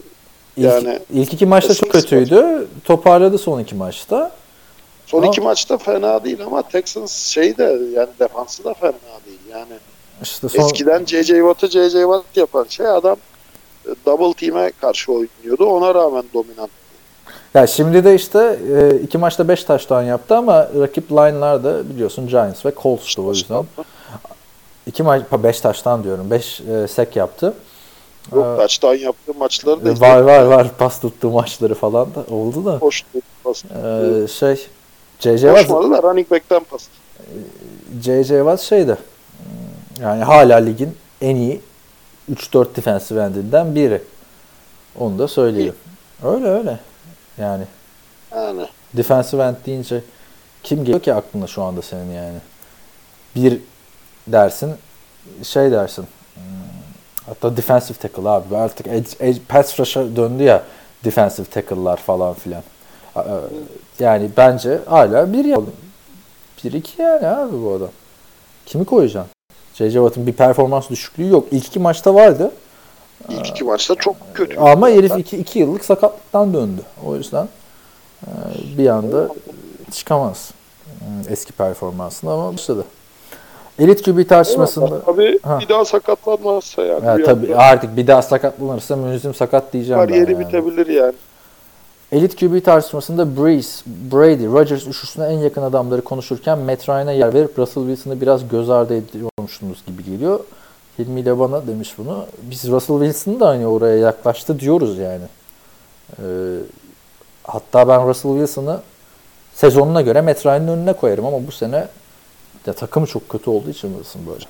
yani 0.57 0.99
ilk 1.13 1.33
iki 1.33 1.45
maçta 1.45 1.73
çok 1.73 1.91
kötüydü. 1.91 2.67
Toparladı 2.83 3.37
son 3.37 3.59
iki 3.59 3.75
maçta. 3.75 4.31
son 5.05 5.17
Ama- 5.21 5.27
iki 5.27 5.41
maçta 5.41 5.77
fena 5.77 6.23
değil 6.23 6.45
ama 6.45 6.61
Texans 6.61 7.11
şey 7.27 7.57
de 7.57 7.63
yani 7.93 8.09
defansı 8.19 8.63
da 8.63 8.73
fena 8.73 8.91
değil. 9.25 9.39
Yani 9.51 9.73
İşte 10.21 10.49
son, 10.49 10.59
eskiden 10.59 11.05
J.J. 11.05 11.33
Watt'ı 11.35 11.67
J.J. 11.67 11.99
Watt 12.01 12.23
yapan 12.37 12.65
şey 12.69 12.87
adam 12.87 13.17
double 14.05 14.33
team'e 14.33 14.71
karşı 14.81 15.11
oynuyordu. 15.11 15.65
Ona 15.65 15.95
rağmen 15.95 16.23
dominant. 16.33 16.69
Ya 17.53 17.67
şimdi 17.67 18.03
de 18.03 18.15
işte 18.15 18.59
e, 18.77 18.95
iki 19.03 19.17
maçta 19.17 19.47
5 19.47 19.63
taştan 19.63 20.03
yaptı 20.03 20.36
ama 20.38 20.69
rakip 20.79 21.11
line'lar 21.11 21.63
da 21.63 21.89
biliyorsun 21.89 22.27
Giants 22.27 22.65
ve 22.65 22.71
Colts'tu 22.81 23.27
o 23.27 23.29
yüzden. 23.29 23.65
İki 24.88 25.03
maç 25.03 25.21
5 25.43 25.61
taştan 25.61 26.03
diyorum. 26.03 26.31
5 26.31 26.61
sek 26.91 27.15
yaptı. 27.15 27.53
Yok 28.36 28.57
touchdown 28.57 28.95
yaptığı 28.95 29.33
maçları 29.33 29.86
da 29.86 29.89
E, 29.89 29.99
var 29.99 30.21
var 30.21 30.43
var 30.43 30.67
pas 30.77 30.99
tuttuğu 30.99 31.29
maçları 31.29 31.75
falan 31.75 32.07
da 32.15 32.36
oldu 32.36 32.65
da. 32.65 32.79
Koştu. 32.79 33.07
Pas. 33.43 33.63
E, 33.65 34.27
şey 34.27 34.55
Watt 35.19 35.67
Koşmadı 35.67 35.91
da 35.91 36.03
running 36.03 36.31
back'ten 36.31 36.63
pas. 36.63 36.88
JJ 38.01 38.27
Watt 38.27 38.61
şeydi. 38.61 38.97
Yani 40.01 40.23
hala 40.23 40.57
ligin 40.57 40.97
en 41.21 41.36
iyi 41.36 41.61
3-4 42.34 42.76
defensive 42.76 43.21
endinden 43.23 43.76
biri. 43.76 44.01
Onu 44.99 45.19
da 45.19 45.28
söyleyeyim. 45.28 45.76
Öyle 46.23 46.47
öyle. 46.47 46.80
Yani 47.38 47.63
Yani 48.32 48.67
defensive 48.93 49.43
end 49.43 49.55
deyince 49.65 50.01
kim 50.63 50.80
geliyor 50.80 50.99
ki 50.99 51.13
aklına 51.13 51.47
şu 51.47 51.63
anda 51.63 51.82
senin 51.82 52.11
yani? 52.13 52.38
Bir 53.36 53.59
dersin, 54.28 54.73
şey 55.43 55.71
dersin. 55.71 56.05
hmm, 56.36 56.41
Hatta 57.26 57.57
defensive 57.57 57.97
tackle 57.97 58.30
abi. 58.30 58.57
Artık 58.57 58.88
edge, 58.88 59.09
edge, 59.19 59.39
pass 59.49 59.80
rush'a 59.80 60.15
döndü 60.15 60.43
ya 60.43 60.63
defensive 61.03 61.45
tackle'lar 61.45 61.97
falan 61.97 62.34
filan. 62.34 62.63
Aa, 63.15 63.23
Yani 63.99 64.30
bence 64.38 64.80
hala 64.86 65.34
bir 65.34 65.45
ya. 65.45 65.57
Bir 66.63 66.73
iki 66.73 67.01
yani 67.01 67.28
abi 67.28 67.63
bu 67.63 67.73
adam. 67.73 67.89
Kimi 68.65 68.86
koyacaksın? 68.86 69.32
J.J. 69.78 69.93
Watt'ın 69.93 70.28
bir 70.28 70.34
performans 70.34 70.89
düşüklüğü 70.89 71.28
yok. 71.30 71.47
İlk 71.51 71.67
iki 71.67 71.80
maçta 71.80 72.15
vardı. 72.15 72.51
ilk 73.30 73.47
iki 73.49 73.63
maçta 73.63 73.95
çok 73.95 74.15
kötü. 74.34 74.59
Ama 74.59 74.89
herif 74.89 75.11
iki, 75.17 75.38
iki 75.38 75.59
yıllık 75.59 75.86
sakatlıktan 75.86 76.53
döndü. 76.53 76.82
O 77.05 77.15
yüzden 77.15 77.47
e, 78.23 78.30
bir 78.78 78.88
anda 78.88 79.30
çıkamaz 79.91 80.51
e, 81.01 81.34
eski 81.34 81.53
performansına 81.53 82.34
ama 82.34 82.53
başladı. 82.53 82.84
Elit 83.80 84.03
QB 84.05 84.30
tartışmasında 84.30 85.01
Tabii 85.01 85.39
Ha. 85.43 85.59
bir 85.59 85.69
daha 85.69 85.86
sakatlanmazsa 85.86 86.84
yani. 86.84 87.05
ya, 87.05 87.17
bir 87.17 87.26
tabii 87.26 87.53
anda 87.53 87.63
artık 87.63 87.97
bir 87.97 88.07
daha 88.07 88.21
sakatlanırsa 88.21 88.95
münzim 88.95 89.34
sakat 89.34 89.73
diyeceğim 89.73 90.01
ben. 90.01 90.07
kariyeri 90.07 90.32
yani. 90.34 90.45
bitebilir 90.45 90.88
yani. 90.88 91.13
Elit 92.16 92.39
QB 92.39 92.63
tartışmasında 92.63 93.38
Breeze, 93.38 93.84
Brady, 93.86 94.45
Rodgers 94.45 94.88
üçlüsüne 94.88 95.26
en 95.26 95.38
yakın 95.38 95.61
adamları 95.61 96.01
konuşurken 96.01 96.59
Matt 96.59 96.89
Ryan'a 96.89 97.11
yer 97.11 97.34
verip 97.34 97.59
Russell 97.59 97.84
Wilson'ı 97.84 98.22
biraz 98.22 98.47
göz 98.47 98.70
ardı 98.70 98.95
ediyormuşsunuz 98.97 99.86
gibi 99.88 100.03
geliyor. 100.03 100.39
Hilmi 100.99 101.20
ile 101.20 101.39
bana 101.39 101.68
demiş 101.68 101.93
bunu. 101.97 102.26
Biz 102.41 102.68
Russell 102.68 102.99
Wilson'ı 102.99 103.39
da 103.39 103.47
hani 103.47 103.68
oraya 103.68 103.97
yaklaştı 103.97 104.59
diyoruz 104.59 104.97
yani. 104.97 105.24
Ee, 106.20 106.24
hatta 107.43 107.88
ben 107.88 108.07
Russell 108.07 108.32
Wilson'ı 108.32 108.82
sezonuna 109.53 110.01
göre 110.01 110.22
Matt 110.22 110.45
Ryan'ın 110.45 110.68
önüne 110.68 110.93
koyarım 110.93 111.26
ama 111.26 111.47
bu 111.47 111.51
sene 111.51 111.88
ya 112.66 112.74
takımı 112.74 113.07
çok 113.07 113.30
kötü 113.30 113.49
olduğu 113.49 113.70
için 113.70 113.93
Wilson 113.93 114.22
böyle. 114.28 114.45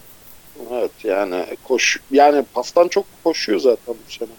yani 1.04 1.46
koş 1.64 2.00
yani 2.12 2.46
pastan 2.54 2.88
çok 2.88 3.06
koşuyor 3.24 3.60
zaten 3.60 3.96
bu 4.08 4.12
sene. 4.12 4.30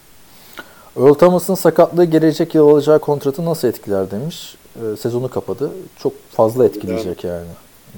Earl 0.97 1.14
Thomas'ın 1.14 1.55
sakatlığı 1.55 2.05
gelecek 2.05 2.55
yıl 2.55 2.68
alacağı 2.68 2.99
kontratı 2.99 3.44
nasıl 3.44 3.68
etkiler 3.68 4.11
demiş. 4.11 4.57
Ee, 4.76 4.97
sezonu 4.97 5.30
kapadı. 5.30 5.70
Çok 5.99 6.12
fazla 6.30 6.66
etkileyecek 6.66 7.24
yani. 7.24 7.47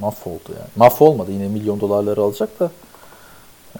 Mahvoldu 0.00 0.48
yani. 0.48 0.68
Mahvolmadı 0.76 1.32
yine 1.32 1.48
milyon 1.48 1.80
dolarları 1.80 2.20
alacak 2.20 2.60
da. 2.60 2.70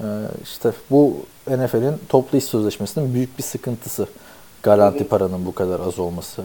Ee, 0.01 0.05
işte 0.43 0.73
bu 0.91 1.17
NFL'in 1.47 1.97
toplu 2.09 2.39
iş 2.39 2.45
sözleşmesinin 2.45 3.15
büyük 3.15 3.39
bir 3.39 3.43
sıkıntısı. 3.43 4.07
Garanti 4.63 5.05
paranın 5.05 5.47
bu 5.47 5.55
kadar 5.55 5.81
az 5.81 5.99
olması. 5.99 6.43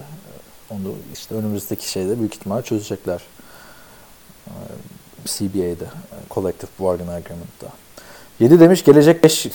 Onu 0.70 0.94
işte 1.12 1.34
önümüzdeki 1.34 1.90
şeyde 1.90 2.18
büyük 2.18 2.34
ihtimal 2.34 2.62
çözecekler. 2.62 3.22
Ee, 4.46 4.50
CBA'de, 5.26 5.86
Collective 6.30 6.70
Bargaining 6.80 7.16
Agreement'da. 7.16 7.68
7 8.40 8.60
demiş 8.60 8.84
gelecek 8.84 9.24
5 9.24 9.46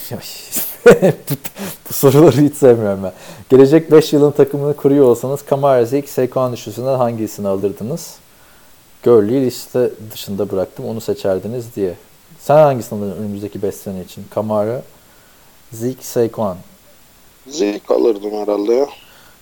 bu 1.89 1.93
soruları 1.93 2.41
hiç 2.41 2.55
sevmiyorum 2.55 3.03
ben. 3.03 3.13
Gelecek 3.49 3.91
5 3.91 4.13
yılın 4.13 4.31
takımını 4.31 4.75
kuruyor 4.75 5.05
olsanız 5.05 5.45
Kamara 5.45 5.85
Zeke, 5.85 6.07
Saquon 6.07 6.53
üçlüsünden 6.53 6.97
hangisini 6.97 7.47
alırdınız? 7.47 8.15
Gurley'i 9.03 9.45
liste 9.45 9.91
dışında 10.11 10.51
bıraktım 10.51 10.85
onu 10.85 11.01
seçerdiniz 11.01 11.75
diye. 11.75 11.93
Sen 12.39 12.55
hangisini 12.55 12.99
alırdın 12.99 13.21
önümüzdeki 13.21 13.61
5 13.61 13.75
sene 13.75 14.01
için? 14.01 14.25
Kamara, 14.29 14.81
Zeke, 15.71 16.03
Saquon. 16.03 16.57
Zevk 17.47 17.91
alırdım 17.91 18.31
herhalde 18.31 18.73
ya. 18.73 18.87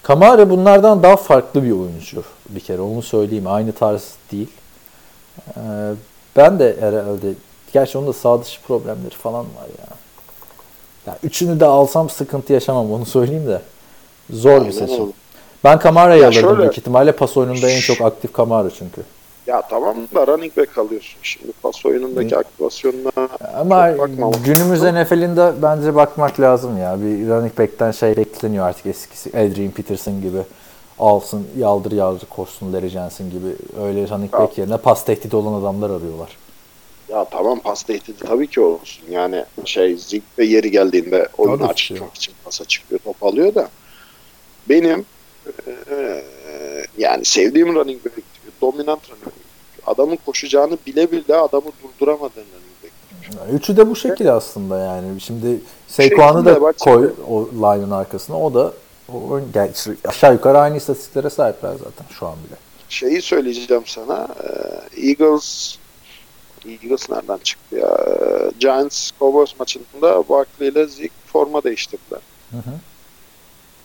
Kamara 0.04 0.50
bunlardan 0.50 1.04
daha 1.04 1.18
farklı 1.18 1.64
bir 1.64 1.72
oyuncu 1.72 2.24
bir 2.50 2.60
kere 2.60 2.82
onu 2.82 3.02
söyleyeyim. 3.02 3.48
Aynı 3.48 3.72
tarz 3.72 4.12
değil. 4.32 4.50
Ee, 5.58 5.62
ben 6.36 6.60
de 6.60 6.78
herhalde 6.80 7.34
gerçi 7.74 7.98
onun 7.98 8.08
da 8.08 8.14
sağ 8.14 8.42
dışı 8.42 8.62
problemleri 8.62 9.16
falan 9.16 9.46
var 9.46 9.68
ya. 9.80 9.97
Ya. 11.08 11.18
Üçünü 11.24 11.60
de 11.60 11.66
alsam 11.66 12.10
sıkıntı 12.10 12.54
yaşamam 12.54 12.92
onu 12.94 13.06
söyleyeyim 13.06 13.48
de. 13.48 13.62
Zor 14.30 14.52
bir 14.52 14.60
Aynen 14.60 14.72
seçim. 14.72 15.02
öyle. 15.02 15.12
Ben 15.64 15.80
Kamara'yı 15.80 16.22
Ya 16.22 16.28
alırdım 16.28 16.42
şöyle- 16.42 16.58
büyük 16.60 16.78
ihtimalle. 16.78 17.12
Pas 17.12 17.38
oyununda 17.38 17.70
en 17.70 17.80
çok 17.80 18.02
aktif 18.02 18.34
Kamara 18.34 18.70
çünkü. 18.70 19.02
Ya 19.48 19.62
tamam 19.70 19.96
da 20.16 20.28
running 20.28 20.58
back 20.58 20.78
alıyorsun. 20.78 21.20
Şimdi 21.22 21.52
pas 21.62 21.86
oyunundaki 21.86 22.38
aktivasyonuna 22.38 23.12
Ama 23.60 23.92
günümüz. 24.46 24.84
NFL'inde 24.84 25.52
bence 25.62 25.96
bakmak 25.96 26.40
lazım 26.40 26.78
ya. 26.78 26.98
Bir 27.02 27.30
running 27.30 27.60
back'ten 27.60 27.92
şey 27.92 28.18
bekleniyor 28.18 28.68
artık 28.68 28.86
eskisi. 28.86 29.30
Adrian 29.30 29.72
Peterson 29.72 30.22
gibi 30.22 30.38
alsın, 31.00 31.48
yaldır 31.58 31.92
yaldır 31.92 32.26
koşsun 32.30 32.74
Larry 32.74 32.90
Johnson 32.90 33.30
gibi. 33.30 33.48
Öyle 33.84 34.10
running 34.10 34.34
Ya. 34.34 34.40
back 34.40 34.58
yerine 34.58 34.78
pas 34.78 35.06
tehdidi 35.06 35.36
olan 35.36 35.62
adamlar 35.62 35.90
arıyorlar. 35.90 36.38
Ya 37.10 37.26
tamam 37.32 37.60
pas 37.60 37.84
tehdidi 37.84 38.20
tabii 38.20 38.48
ki 38.48 38.62
olsun. 38.62 39.04
Yani 39.10 39.46
şey 39.66 39.98
Zig 39.98 40.24
de 40.38 40.44
yeri 40.44 40.72
geldiğinde 40.72 41.28
oyunu 41.38 41.58
Tabii 41.58 41.68
açmak 41.70 42.16
için 42.16 42.34
pasa 42.46 42.66
çıkıyor, 42.66 43.00
top 43.04 43.24
alıyor 43.24 43.56
da 43.56 43.70
benim 44.70 45.06
eee, 45.68 46.24
yani 46.98 47.26
sevdiğim 47.26 47.76
running 47.76 48.06
back 48.06 48.16
dominant 48.62 49.10
running 49.10 49.26
back. 49.26 49.36
Adamın 49.86 50.18
koşacağını 50.26 50.78
bile 50.88 51.12
bile 51.12 51.36
adamı 51.36 51.66
durduramadığın 51.84 52.36
running 52.36 52.84
back. 52.84 53.54
Üçü 53.54 53.78
de 53.78 53.90
bu 53.90 53.96
şekilde 53.96 54.32
aslında 54.32 54.80
yani. 54.80 55.22
Şimdi 55.22 55.60
şekilde 55.90 56.18
da 56.46 56.62
bak- 56.62 56.80
koy 56.80 57.14
o 57.30 57.50
line'ın 57.54 57.92
arkasına. 57.92 58.40
O 58.42 58.54
da 58.54 58.74
o, 59.14 59.40
yani 59.56 59.72
aşağı 60.06 60.34
yukarı 60.34 60.58
aynı 60.60 60.78
istatistiklere 60.78 61.30
sahipler 61.30 61.72
zaten 61.72 62.06
şu 62.20 62.28
an 62.28 62.36
bile. 62.48 62.56
Şeyi 62.90 63.22
söyleyeceğim 63.22 63.84
sana. 63.86 64.28
Eagles 64.98 65.78
Eagles 66.72 67.10
nereden 67.10 67.38
çıktı 67.38 67.76
ya? 67.76 67.98
Eee, 68.08 68.52
Giants 68.60 69.12
Cowboys 69.20 69.60
maçında 69.60 70.30
Barkley 70.30 70.70
ile 70.70 70.88
Zig 70.88 71.12
forma 71.26 71.64
değiştirdiler. 71.64 72.20
Hı 72.52 72.58
hı. 72.58 72.74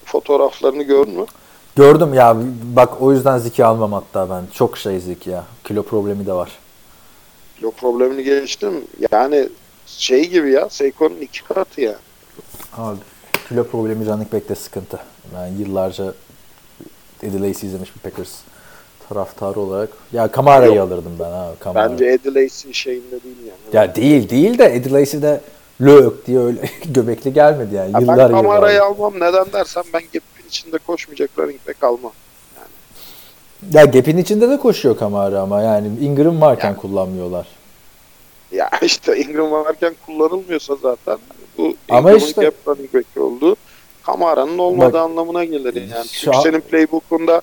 Fotoğraflarını 0.05 0.83
gördün 0.83 1.21
mü? 1.21 1.27
Gördüm 1.77 2.15
ya 2.15 2.37
bak 2.77 3.03
o 3.03 3.13
yüzden 3.13 3.39
Ziki 3.39 3.65
almam 3.65 3.93
hatta 3.93 4.31
ben. 4.31 4.43
Çok 4.55 4.79
şey 4.79 5.01
Ziki 5.01 5.31
ya. 5.31 5.45
Kilo 5.65 5.83
problemi 5.83 6.27
de 6.27 6.33
var. 6.33 6.59
Kilo 7.57 7.71
problemini 7.71 8.25
geçtim. 8.25 8.85
Yani 9.13 9.49
şey 9.87 10.29
gibi 10.29 10.53
ya. 10.53 10.69
Seiko'nun 10.69 11.17
iki 11.21 11.45
katı 11.45 11.81
ya. 11.81 11.95
Abi 12.77 12.99
kilo 13.49 13.65
problemi 13.67 14.07
running 14.07 14.33
back'te 14.33 14.55
sıkıntı. 14.55 14.99
Ben 15.35 15.47
yıllarca 15.47 16.15
Eddie 17.23 17.49
Lacy 17.49 17.67
izlemiş 17.67 17.97
bir 17.97 18.01
Packers 18.11 18.35
taraftarı 19.15 19.61
olarak. 19.61 19.89
Ya 20.13 20.29
Kamara'yı 20.29 20.75
Yok. 20.75 20.87
alırdım 20.93 21.13
ben 21.19 21.31
abi. 21.31 21.57
Kamara. 21.59 21.91
Bence 21.91 22.05
Eddie 22.07 22.35
Lacy 22.35 22.73
şeyinde 22.73 23.11
değil 23.25 23.37
yani. 23.41 23.77
Ya 23.87 23.95
değil 23.95 24.31
değil 24.31 24.59
de 24.59 24.65
Eddie 24.77 24.93
Lacy 24.93 25.17
de 25.23 25.41
lök 25.81 26.27
diye 26.27 26.39
öyle 26.39 26.59
göbekli 26.85 27.33
gelmedi 27.33 27.75
yani. 27.75 27.93
Ya 27.93 28.01
Yıllar 28.01 28.19
ben 28.19 28.27
yıllar. 28.29 28.43
kamerayı 28.43 28.83
almam. 28.83 29.15
Neden 29.17 29.53
dersen 29.53 29.85
ben 29.95 30.01
gap'in 30.03 30.49
içinde 30.49 30.79
koşmayacak 30.79 31.31
running 31.39 31.61
back 31.69 31.85
almam. 31.85 32.13
Ya 33.73 33.85
gap'in 33.85 34.17
içinde 34.17 34.49
de 34.49 34.57
koşuyor 34.59 34.97
Kamara 34.99 35.41
ama 35.41 35.63
yani 35.63 35.89
Ingram 36.01 36.41
varken 36.41 36.69
Yani. 36.69 36.77
kullanmıyorlar. 36.79 37.47
Ya 38.53 38.71
işte 38.83 39.17
Ingram 39.21 39.51
varken 39.51 39.95
kullanılmıyorsa 40.07 40.75
zaten 40.83 41.19
bu 41.59 41.75
Ama 41.89 42.11
Ingram'ın 42.11 42.27
işte- 42.27 42.43
gap 42.43 42.55
running 42.67 42.95
back 42.95 43.07
oldu. 43.17 43.57
Kamara'nın 44.03 44.59
olmadığı 44.59 44.93
Bak, 44.93 45.01
anlamına 45.01 45.45
gelir 45.45 45.75
yani. 45.91 46.07
Çünkü 46.13 46.37
an- 46.37 46.43
senin 46.43 46.61
playbook'unda 46.61 47.43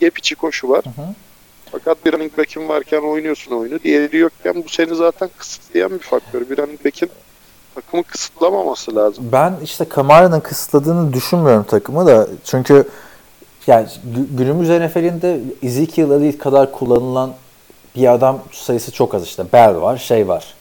gap 0.00 0.18
içi 0.18 0.34
koşu 0.34 0.68
var. 0.68 0.84
Hı 0.84 1.02
hı. 1.02 1.06
Fakat 1.72 2.04
bir 2.06 2.12
running 2.12 2.38
back'in 2.38 2.68
varken 2.68 3.00
oynuyorsun 3.00 3.52
oyunu. 3.52 3.82
Diğeri 3.82 4.16
yokken 4.16 4.54
bu 4.64 4.68
seni 4.68 4.94
zaten 4.94 5.30
kısıtlayan 5.38 5.90
bir 5.90 5.98
faktör. 5.98 6.50
Bir 6.50 6.56
running 6.56 6.84
back'in 6.84 7.10
takımı 7.74 8.02
kısıtlamaması 8.02 8.96
lazım. 8.96 9.28
Ben 9.32 9.54
işte 9.64 9.84
Kamara'nın 9.84 10.40
kısıtladığını 10.40 11.12
düşünmüyorum 11.12 11.64
takımı 11.64 12.06
da. 12.06 12.26
Çünkü 12.44 12.88
yani 13.66 13.86
gü- 13.86 14.36
günümüz 14.36 14.68
NFL'inde 14.68 15.40
Ezekiel 15.62 16.10
Elliott 16.10 16.38
kadar 16.38 16.72
kullanılan 16.72 17.32
bir 17.96 18.12
adam 18.12 18.38
sayısı 18.52 18.92
çok 18.92 19.14
az 19.14 19.24
işte. 19.24 19.44
Bell 19.52 19.80
var, 19.80 19.96
şey 19.96 20.28
var. 20.28 20.54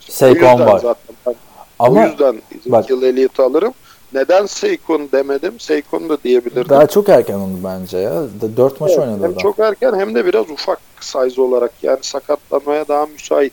Saquon 0.00 0.60
var. 0.66 0.78
zaten 0.78 1.16
ben 1.26 1.34
Ama 1.78 2.00
o 2.00 2.06
yüzden 2.06 2.42
Ezekiel 2.66 3.02
Elliott'ı 3.02 3.42
alırım. 3.42 3.72
Neden 4.14 4.46
Saquon 4.46 5.08
demedim? 5.12 5.60
Saquon 5.60 6.08
da 6.08 6.22
diyebilirdim. 6.24 6.68
daha 6.68 6.86
çok 6.86 7.08
erken 7.08 7.34
onu 7.34 7.52
bence 7.64 7.98
ya. 7.98 8.22
Dört 8.56 8.80
maç 8.80 8.90
Evet, 8.90 9.00
oynadı 9.00 9.22
hem 9.22 9.30
adam. 9.30 9.38
çok 9.42 9.58
erken 9.58 9.94
hem 9.98 10.14
de 10.14 10.26
biraz 10.26 10.50
ufak 10.50 10.78
size 11.00 11.40
olarak 11.40 11.72
yani 11.82 11.98
sakatlanmaya 12.02 12.88
daha 12.88 13.06
müsait. 13.06 13.52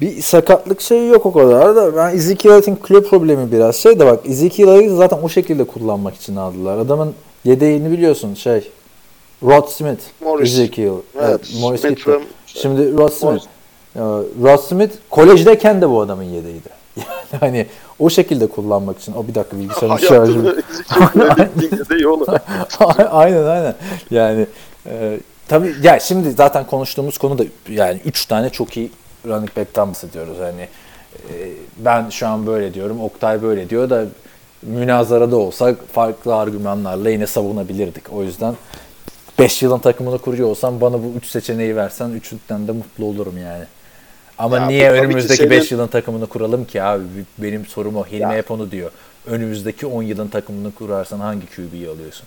Bir 0.00 0.22
sakatlık 0.22 0.80
şeyi 0.80 1.08
yok 1.08 1.26
o 1.26 1.32
kadar 1.32 1.76
da 1.76 1.96
ben 1.96 2.14
Ezekiel 2.16 2.52
Elliott'in 2.52 2.76
kilo 2.76 3.02
problemi 3.02 3.52
biraz 3.52 3.76
şey 3.76 3.98
de 3.98 4.06
bak 4.06 4.20
Ezekiel 4.28 4.68
Elliott'ı 4.68 4.96
zaten 4.96 5.18
o 5.22 5.28
şekilde 5.28 5.64
kullanmak 5.64 6.14
için 6.14 6.36
aldılar. 6.36 6.78
Adamın 6.78 7.14
yedeğini 7.44 7.90
biliyorsun 7.90 8.34
şey 8.34 8.70
Rod 9.42 9.68
Smith, 9.68 10.00
Morris. 10.20 10.52
Ezekiel. 10.52 10.92
Evet, 11.20 11.40
Morris 11.60 11.80
Smith 11.80 11.96
gitti. 11.96 12.20
Şimdi 12.46 12.92
Rod 12.98 13.08
Smith. 13.12 13.24
Morris. 13.24 13.44
Rod 14.42 14.58
Smith 14.60 14.94
kolejdeyken 15.10 15.82
de 15.82 15.90
bu 15.90 16.00
adamın 16.00 16.22
yedeğiydi. 16.22 16.68
Yani 17.32 17.40
hani 17.40 17.66
o 17.98 18.10
şekilde 18.10 18.46
kullanmak 18.46 18.98
için. 18.98 19.12
O 19.12 19.26
bir 19.28 19.34
dakika 19.34 19.58
bilgisayarın 19.58 19.96
şarjı. 19.96 20.64
Yolu. 22.02 22.26
aynen 23.10 23.44
aynen. 23.44 23.74
Yani 24.10 24.46
e, 24.86 25.20
tabii 25.48 25.74
ya 25.82 26.00
şimdi 26.00 26.30
zaten 26.30 26.66
konuştuğumuz 26.66 27.18
konu 27.18 27.38
da 27.38 27.44
yani 27.68 28.00
3 28.04 28.26
tane 28.26 28.50
çok 28.50 28.76
iyi 28.76 28.90
running 29.26 29.56
back'ten 29.56 29.88
bahsediyoruz. 29.88 30.38
Hani 30.40 30.68
e, 31.30 31.32
ben 31.78 32.10
şu 32.10 32.26
an 32.26 32.46
böyle 32.46 32.74
diyorum, 32.74 33.00
Oktay 33.00 33.42
böyle 33.42 33.70
diyor 33.70 33.90
da 33.90 34.04
münazarada 34.62 35.36
olsak 35.36 35.76
farklı 35.92 36.34
argümanlarla 36.36 37.10
yine 37.10 37.26
savunabilirdik. 37.26 38.12
O 38.12 38.22
yüzden 38.22 38.54
5 39.38 39.62
yılın 39.62 39.78
takımını 39.78 40.18
kuruyor 40.18 40.48
olsam 40.48 40.80
bana 40.80 40.94
bu 40.94 41.12
3 41.16 41.26
seçeneği 41.26 41.76
versen 41.76 42.10
üçünden 42.10 42.68
de 42.68 42.72
mutlu 42.72 43.04
olurum 43.04 43.38
yani. 43.38 43.64
Ama 44.38 44.56
Ya 44.58 44.66
niye 44.66 44.90
önümüzdeki 44.90 45.50
5 45.50 45.64
senin- 45.68 45.78
yılın 45.78 45.88
takımını 45.88 46.26
kuralım 46.26 46.64
ki 46.64 46.82
abi? 46.82 47.02
Benim 47.38 47.66
sorum 47.66 47.96
o. 47.96 48.06
Hilmi 48.06 48.34
hep 48.34 48.50
onu 48.50 48.70
diyor. 48.70 48.90
Önümüzdeki 49.26 49.86
10 49.86 50.02
yılın 50.02 50.28
takımını 50.28 50.74
kurarsan 50.74 51.20
hangi 51.20 51.46
QB'yi 51.46 51.88
alıyorsun? 51.88 52.26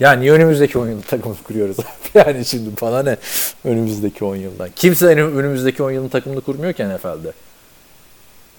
Ya 0.00 0.12
niye 0.12 0.32
önümüzdeki 0.32 0.78
10 0.78 0.88
yılın 0.88 1.00
takımını 1.00 1.38
kuruyoruz? 1.44 1.76
yani 2.14 2.44
şimdi 2.44 2.70
bana 2.82 3.02
ne 3.02 3.16
önümüzdeki 3.64 4.24
10 4.24 4.36
yıldan? 4.36 4.68
Kimse 4.76 5.06
önü- 5.06 5.36
önümüzdeki 5.38 5.82
10 5.82 5.90
yılın 5.90 6.08
takımını 6.08 6.40
kurmuyor 6.40 6.72
ki 6.72 6.88
NFL'de. 6.88 7.32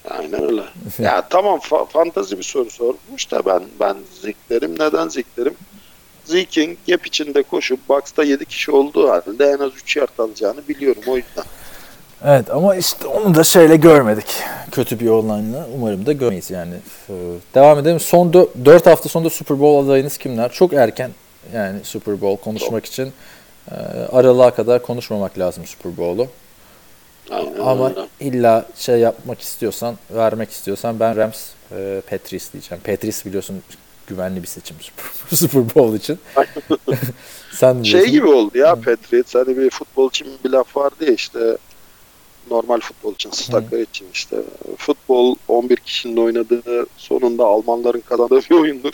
Aynen 0.09 0.43
öyle. 0.43 0.63
ya 0.99 1.27
tamam 1.29 1.59
fa- 1.59 1.89
fantazi 1.89 2.37
bir 2.37 2.43
soru 2.43 2.69
sormuş 2.69 3.31
da 3.31 3.45
ben 3.45 3.63
ben 3.79 3.95
ziklerim. 4.21 4.73
Neden 4.79 5.07
ziklerim? 5.09 5.53
Zeke'in 6.25 6.77
gap 6.87 7.07
içinde 7.07 7.43
koşup 7.43 7.89
box'ta 7.89 8.23
7 8.23 8.45
kişi 8.45 8.71
olduğu 8.71 9.09
halde 9.09 9.45
en 9.45 9.59
az 9.59 9.71
3 9.75 9.95
yard 9.97 10.19
alacağını 10.19 10.67
biliyorum 10.69 11.01
o 11.07 11.17
yüzden. 11.17 11.43
Evet 12.25 12.49
ama 12.49 12.75
işte 12.75 13.07
onu 13.07 13.35
da 13.35 13.43
şeyle 13.43 13.75
görmedik. 13.75 14.25
Kötü 14.71 14.99
bir 14.99 15.09
online'la. 15.09 15.67
Umarım 15.75 16.05
da 16.05 16.11
görmeyiz 16.13 16.51
yani. 16.51 16.73
Ee, 17.09 17.13
Devam 17.55 17.79
edelim. 17.79 17.99
Son 17.99 18.33
4 18.33 18.85
hafta 18.85 19.09
sonunda 19.09 19.29
Super 19.29 19.59
Bowl 19.59 19.87
adayınız 19.89 20.17
kimler? 20.17 20.51
Çok 20.51 20.73
erken 20.73 21.11
yani 21.53 21.79
Super 21.83 22.21
Bowl 22.21 22.43
konuşmak 22.43 22.85
için. 22.85 23.13
Ee, 23.71 23.75
Aralığa 24.11 24.51
kadar 24.55 24.81
konuşmamak 24.81 25.39
lazım 25.39 25.65
Super 25.65 25.97
Bowl'u. 25.97 26.27
Ama 27.63 27.89
öyle. 27.89 28.01
illa 28.19 28.65
şey 28.75 28.99
yapmak 28.99 29.41
istiyorsan, 29.41 29.95
vermek 30.11 30.51
istiyorsan 30.51 30.99
ben 30.99 31.15
Rams 31.15 31.45
e, 31.71 32.01
Patrice 32.09 32.45
diyeceğim. 32.53 32.83
Patrice 32.83 33.17
biliyorsun 33.25 33.63
güvenli 34.07 34.41
bir 34.43 34.47
seçim 34.47 34.75
Super- 35.33 35.75
Bowl 35.75 35.95
için. 36.03 36.19
Sen 37.53 37.83
Şey 37.83 38.05
gibi 38.05 38.27
oldu 38.27 38.57
ya 38.57 38.75
Patriots 38.75 39.35
hani 39.35 39.57
bir 39.57 39.69
futbol 39.69 40.09
için 40.09 40.27
bir 40.45 40.49
laf 40.49 40.77
vardı 40.77 41.05
ya 41.05 41.13
işte 41.13 41.39
normal 42.51 42.79
futbol 42.79 43.13
için, 43.13 43.31
staka 43.31 43.77
için 43.77 44.07
işte 44.13 44.37
futbol 44.77 45.35
11 45.47 45.75
kişinin 45.77 46.17
oynadığı 46.17 46.85
sonunda 46.97 47.45
Almanların 47.45 47.99
kazandığı 47.99 48.39
bir 48.39 48.55
oyundur. 48.55 48.93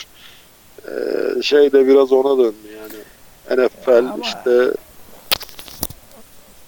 Ee, 0.88 1.42
şey 1.42 1.72
de 1.72 1.86
biraz 1.86 2.12
ona 2.12 2.38
döndü 2.38 2.56
yani. 2.80 3.64
NFL 3.64 3.98
Ama- 3.98 4.16
işte 4.22 4.70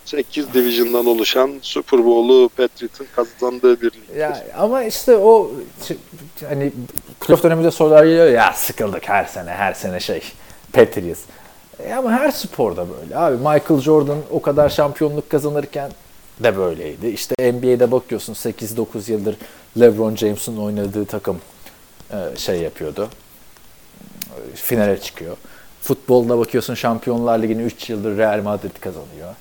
8 0.05 0.55
division'dan 0.55 1.07
oluşan 1.07 1.51
Super 1.63 2.05
Bowl'u 2.05 2.49
Patriots'ın 2.49 3.07
kazandığı 3.17 3.81
bir 3.81 3.87
ligdir. 3.93 4.17
Ya 4.17 4.45
ama 4.59 4.83
işte 4.83 5.17
o 5.17 5.51
hani 6.49 6.73
playoff 7.21 7.43
döneminde 7.43 7.71
sorular 7.71 8.05
geliyor 8.05 8.27
ya 8.31 8.53
sıkıldık 8.53 9.09
her 9.09 9.25
sene 9.25 9.51
her 9.51 9.73
sene 9.73 10.01
şey 10.01 10.23
Patriots. 10.73 11.21
E 11.85 11.95
ama 11.95 12.11
her 12.11 12.31
sporda 12.31 12.87
böyle 13.01 13.17
abi. 13.17 13.37
Michael 13.37 13.81
Jordan 13.81 14.19
o 14.31 14.43
kadar 14.43 14.69
şampiyonluk 14.69 15.31
kazanırken 15.31 15.91
de 16.41 16.57
böyleydi. 16.57 17.07
İşte 17.07 17.53
NBA'de 17.53 17.93
bakıyorsun 17.93 18.35
8-9 18.35 19.13
yıldır 19.13 19.37
LeBron 19.81 20.17
James'in 20.17 20.57
oynadığı 20.57 21.05
takım 21.05 21.41
e, 22.11 22.37
şey 22.37 22.61
yapıyordu. 22.61 23.09
E, 24.53 24.57
Finale 24.57 25.01
çıkıyor. 25.01 25.37
Futbolda 25.81 26.39
bakıyorsun 26.39 26.75
Şampiyonlar 26.75 27.39
Ligi'ni 27.39 27.63
3 27.63 27.91
yıldır 27.91 28.17
Real 28.19 28.43
Madrid 28.43 28.77
kazanıyor. 28.81 29.35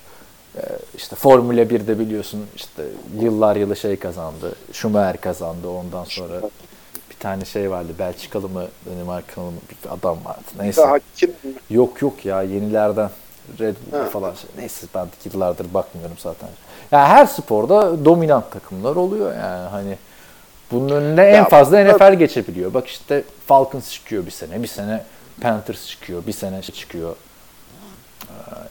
Ee, 0.56 0.60
işte 0.96 1.16
Formula 1.16 1.60
1'de 1.62 1.98
biliyorsun 1.98 2.46
işte 2.56 2.82
yıllar 3.20 3.56
yılı 3.56 3.76
şey 3.76 3.96
kazandı. 3.96 4.54
Schumacher 4.72 5.20
kazandı. 5.20 5.68
Ondan 5.68 6.04
sonra 6.04 6.40
bir 7.10 7.16
tane 7.20 7.44
şey 7.44 7.70
vardı. 7.70 7.92
Belçikalı 7.98 8.48
mı 8.48 8.66
Danimarkalı 8.86 9.44
mı 9.44 9.58
bir 9.70 9.90
adam 9.90 10.24
vardı. 10.24 10.42
Neyse. 10.58 10.82
Yok 11.70 12.02
yok 12.02 12.24
ya 12.24 12.42
yenilerden. 12.42 13.10
Red 13.60 13.76
Bull 13.92 14.04
falan 14.10 14.34
şey. 14.34 14.50
Neyse 14.58 14.86
ben 14.94 15.08
yıllardır 15.24 15.74
bakmıyorum 15.74 16.16
zaten. 16.18 16.48
Ya 16.92 17.08
her 17.08 17.26
sporda 17.26 18.04
dominant 18.04 18.52
takımlar 18.52 18.96
oluyor 18.96 19.34
yani 19.34 19.68
hani 19.68 19.98
bunun 20.72 20.88
önüne 20.94 21.22
en 21.22 21.34
Ya, 21.36 21.48
fazla. 21.48 21.84
NFL 21.84 22.14
geçebiliyor. 22.14 22.74
Bak 22.74 22.86
işte 22.88 23.24
Falcons 23.46 23.90
çıkıyor 23.92 24.26
bir 24.26 24.30
sene, 24.30 24.62
bir 24.62 24.68
sene 24.68 25.04
Panthers 25.40 25.86
çıkıyor, 25.86 26.26
bir 26.26 26.32
sene 26.32 26.62
şey 26.62 26.74
çıkıyor. 26.74 27.16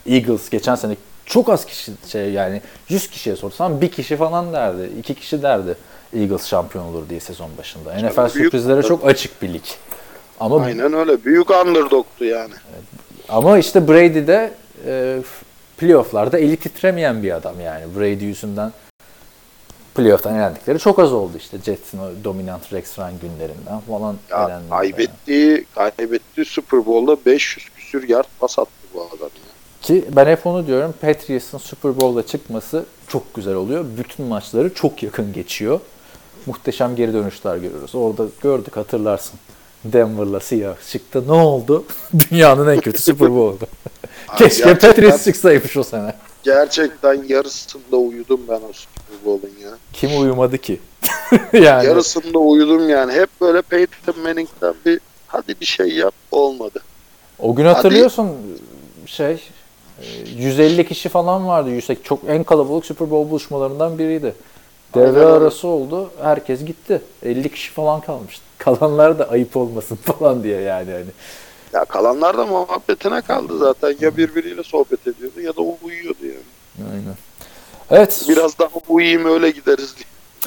Ee, 0.08 0.16
Eagles 0.16 0.50
geçen 0.50 0.76
sene 0.76 0.96
çok 1.26 1.50
az 1.50 1.66
kişi 1.66 1.92
şey 2.08 2.32
yani 2.32 2.62
100 2.90 3.10
kişiye 3.10 3.36
sorsan 3.36 3.82
bir 3.82 3.92
kişi 3.92 4.18
falan 4.18 4.54
derdi, 4.54 4.90
iki 5.00 5.16
kişi 5.16 5.42
derdi 5.42 5.76
Eagles 6.16 6.48
şampiyon 6.48 6.86
olur 6.86 7.10
diye 7.10 7.20
sezon 7.20 7.50
başında. 7.58 7.94
NFL 7.94 8.18
büyük- 8.18 8.32
sürprizlere 8.32 8.84
çok 8.84 9.06
açık 9.08 9.42
bir 9.42 9.54
lig. 9.54 9.64
Ama 10.40 10.62
aynen 10.64 10.94
öyle. 10.94 11.26
Büyük 11.26 11.50
underdog'tu 11.52 12.26
yani. 12.26 12.54
ama 13.30 13.58
işte 13.58 13.88
Brady 13.88 14.28
de 14.28 14.52
e, 14.88 15.18
playofflarda 15.78 16.40
eli 16.40 16.58
titremeyen 16.58 17.24
bir 17.24 17.32
adam 17.32 17.60
yani. 17.60 17.96
Brady 17.96 18.26
yüzünden 18.26 18.72
playoff'tan 19.96 20.36
elendikleri 20.36 20.80
çok 20.80 21.00
az 21.00 21.14
oldu 21.14 21.38
işte. 21.38 21.58
Jets'in 21.66 21.98
o 22.00 22.10
dominant 22.24 22.74
Rex 22.74 23.00
Ryan 23.00 23.14
günlerinden 23.20 23.80
falan 23.80 24.16
Ya 24.30 24.62
kaybettiği, 24.70 25.66
kaybettiği 25.76 26.46
Super 26.46 26.86
Bowl'da 26.86 27.18
500 27.26 27.70
küsür 27.70 28.10
yard 28.10 28.26
pas 28.40 28.60
attı 28.60 28.72
bu 28.94 29.02
adam. 29.02 29.30
Ki 29.82 30.06
ben 30.16 30.26
hep 30.26 30.48
onu 30.48 30.68
diyorum. 30.68 30.94
Patriots'ın 31.02 31.58
Super 31.58 32.00
Bowl'da 32.02 32.28
çıkması 32.28 32.86
çok 33.08 33.34
güzel 33.34 33.56
oluyor. 33.56 33.86
Bütün 33.98 34.26
maçları 34.26 34.74
çok 34.74 35.04
yakın 35.04 35.34
geçiyor. 35.34 35.80
Muhteşem 36.46 36.96
geri 36.96 37.14
dönüşler 37.14 37.56
görüyoruz. 37.56 37.96
Orada 37.96 38.26
gördük 38.42 38.78
hatırlarsın. 38.78 39.40
Denver'la 39.84 40.40
Seahawks 40.40 40.92
çıktı. 40.92 41.24
Ne 41.28 41.32
oldu? 41.32 41.86
Dünyanın 42.32 42.68
en 42.68 42.80
kötü 42.80 43.02
Super 43.02 43.32
Bowl'du. 43.32 43.68
Keşke 44.36 44.64
gerçekten- 44.64 44.90
Patriots 44.90 45.24
çıksaymış 45.24 45.78
o 45.78 45.84
sene. 45.84 46.14
Gerçekten 46.44 47.24
yarısında 47.28 47.98
uyudum 47.98 48.42
ben 48.50 48.56
o 48.56 48.72
Super 48.74 49.26
Bowl'un 49.26 49.54
ya. 49.64 49.70
Kim 49.94 50.22
uyumadı 50.22 50.58
ki? 50.58 50.80
yani 51.54 51.86
Yarısında 51.86 52.40
uyudum 52.40 52.90
yani. 52.90 53.14
Hep 53.14 53.30
böyle 53.42 53.62
Peyton 53.62 54.20
Manning'den 54.24 54.74
bir 54.86 55.00
hadi 55.28 55.56
bir 55.62 55.66
şey 55.66 55.88
yap 55.88 56.14
olmadı. 56.32 56.80
o 57.40 57.56
gün 57.56 57.66
hatırlıyorsun 57.66 58.30
şey 59.06 59.44
e, 60.02 60.06
150 60.38 60.88
kişi 60.88 61.10
falan 61.10 61.48
vardı. 61.48 61.70
100, 61.70 61.88
çok 62.04 62.20
en 62.28 62.44
kalabalık 62.44 62.86
Super 62.86 63.12
Bowl 63.12 63.30
buluşmalarından 63.32 64.00
biriydi. 64.00 64.36
Devre 64.96 65.20
Aynen 65.26 65.32
arası 65.32 65.68
oldu. 65.68 66.10
Herkes 66.22 66.66
gitti. 66.66 67.02
50 67.24 67.50
kişi 67.50 67.72
falan 67.72 68.02
kalmıştı. 68.02 68.44
Kalanlar 68.58 69.20
da 69.20 69.30
ayıp 69.30 69.58
olmasın 69.58 69.96
falan 70.20 70.44
diye 70.44 70.62
yani 70.62 70.92
hani. 70.92 71.06
Ya 71.74 71.86
kalanlar 71.86 72.38
da 72.38 72.46
muhabbetine 72.46 73.22
kaldı 73.22 73.58
zaten. 73.58 73.96
Ya 74.02 74.18
birbiriyle 74.18 74.64
sohbet 74.64 75.08
ediyordu 75.08 75.42
ya 75.42 75.56
da 75.56 75.62
o 75.62 75.78
uyuyordu 75.84 76.26
yani. 76.26 76.90
Aynen. 76.92 77.16
Evet. 77.92 78.26
Biraz 78.30 78.60
daha 78.60 78.70
uyuyayım 78.88 79.26
öyle 79.26 79.50
gideriz 79.52 79.96
diye 79.98 80.06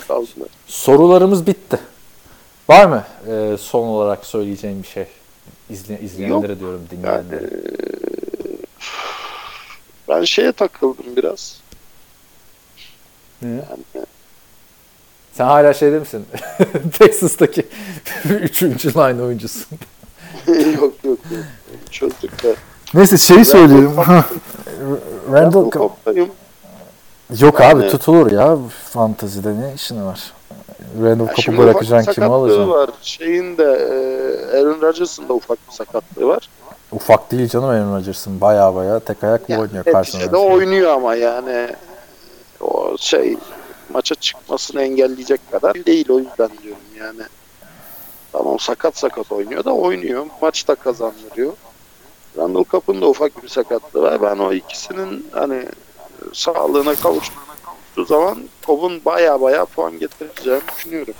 kaldılar. 0.09 0.49
Sorularımız 0.67 1.47
bitti. 1.47 1.79
Var 2.69 2.87
mı 2.87 3.05
e, 3.29 3.57
son 3.61 3.87
olarak 3.89 4.27
söyleyeceğim 4.27 4.83
bir 4.83 4.89
şey? 4.89 5.07
İzle, 5.71 6.01
izleyenlere 6.01 6.61
diyorum 6.61 6.83
Yani 6.93 7.03
dinleyenlere. 7.03 7.51
eee, 7.51 8.59
ben 10.09 10.25
şeye 10.25 10.53
takıldım 10.53 11.17
biraz. 11.17 11.61
Ne? 13.43 13.49
Yani 13.49 14.07
Sen 15.33 15.45
hala 15.45 15.75
şeyde 15.75 15.99
misin? 15.99 16.27
Texas'taki 16.99 17.67
üçüncü 18.31 18.95
line 18.95 19.23
oyuncusun. 19.23 19.79
yok 20.47 20.93
yok 21.05 21.05
yok. 21.05 21.19
Çözdük 21.91 22.43
de. 22.43 22.55
Neyse 22.95 23.19
şeyi 23.19 23.45
söyleyelim. 23.45 23.91
Randall 25.33 25.71
Cobb'dayım. 25.71 26.29
Yok 27.41 27.61
abi 27.61 27.81
Yani- 27.83 27.91
tutulur 27.91 28.31
ya 28.31 28.57
fantazide 28.93 29.49
ne 29.61 29.73
işin 29.75 30.07
var? 30.07 30.33
Randall 31.03 31.35
Cobb'u 31.35 31.59
bırakacaksın 31.59 32.13
kimi 32.13 32.27
alacaksın? 32.27 32.71
var. 32.71 32.91
Şeyin 33.03 33.59
de 33.59 33.63
eee 33.63 34.61
Aaron 34.61 34.81
Rodgers'ın 34.81 35.29
da 35.29 35.33
ufak 35.33 35.59
bir 35.69 35.73
sakatlığı 35.73 36.27
var. 36.27 36.49
Ufak 36.93 37.31
değil 37.33 37.49
canım 37.49 37.69
Aaron 37.69 37.97
Rodgers'ın 37.97 38.41
baya 38.41 38.75
baya 38.75 39.01
tek 39.01 39.25
ayakla 39.25 39.55
Yani 39.55 39.63
oynuyor 39.63 39.85
karşısında. 39.85 40.21
neticede 40.23 40.37
oynuyor 40.37 40.91
ama 40.93 41.15
yani 41.15 41.69
o 42.61 42.97
şey 42.99 43.37
maça 43.93 44.15
çıkmasını 44.15 44.83
engelleyecek 44.83 45.53
kadar 45.53 45.75
değil 45.87 46.09
o 46.11 46.19
yüzden 46.19 46.51
diyorum 46.63 46.83
yani. 46.99 47.23
Tamam 48.33 48.59
sakat 48.59 48.99
sakat 48.99 49.33
oynuyor 49.33 49.65
da 49.65 49.75
oynuyor. 49.75 50.27
Maçta 50.43 50.75
kazandırıyor. 50.75 51.53
Randall 52.37 52.65
Cobb'un 52.65 53.01
da 53.01 53.07
ufak 53.07 53.43
bir 53.43 53.49
sakatlığı 53.49 54.03
var. 54.03 54.23
Ben 54.23 54.39
o 54.39 54.53
ikisinin 54.53 55.27
hani 55.33 55.65
sağlığına 56.33 56.95
kavuştuğu 56.95 58.05
zaman 58.07 58.39
Cobb'un 58.67 59.05
baya 59.05 59.41
baya 59.41 59.65
puan 59.65 59.99
getireceğini 59.99 60.63
düşünüyorum. 60.77 61.15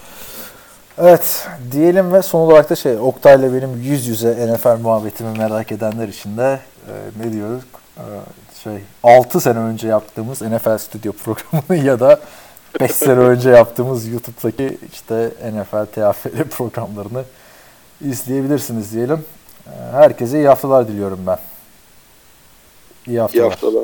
Evet 0.99 1.47
diyelim 1.73 2.13
ve 2.13 2.23
son 2.23 2.41
olarak 2.41 2.71
da 2.71 2.77
şey 2.77 2.99
Oktay'la 2.99 3.55
benim 3.55 3.83
yüz 3.83 4.07
yüze 4.07 4.53
NFL 4.53 4.81
muhabbetimi 4.83 5.39
merak 5.39 5.73
edenler 5.73 6.09
için 6.09 6.37
de 6.37 6.61
e, 6.89 6.93
ne 7.25 7.33
diyoruz? 7.33 7.63
E, 7.97 8.05
şey 8.65 8.79
6 9.03 9.41
sene 9.41 9.59
önce 9.59 9.89
yaptığımız 9.89 10.43
NFL 10.43 10.79
Studio 10.79 11.13
programını 11.13 11.85
ya 11.87 12.01
da 12.01 12.21
5 12.81 12.91
sene 12.91 13.13
önce 13.21 13.51
yaptığımız 13.51 14.09
YouTube'daki 14.09 14.79
işte 14.93 15.31
NFL 15.53 15.85
TFL 15.87 16.45
programlarını 16.51 17.25
izleyebilirsiniz 18.01 18.93
diyelim. 18.93 19.25
E, 19.67 19.71
herkese 19.93 20.39
iyi 20.39 20.49
haftalar 20.49 20.89
diliyorum 20.89 21.21
ben. 21.27 21.39
İyi 23.07 23.11
İyi 23.13 23.21
haftalar. 23.21 23.51
haftalar. 23.51 23.83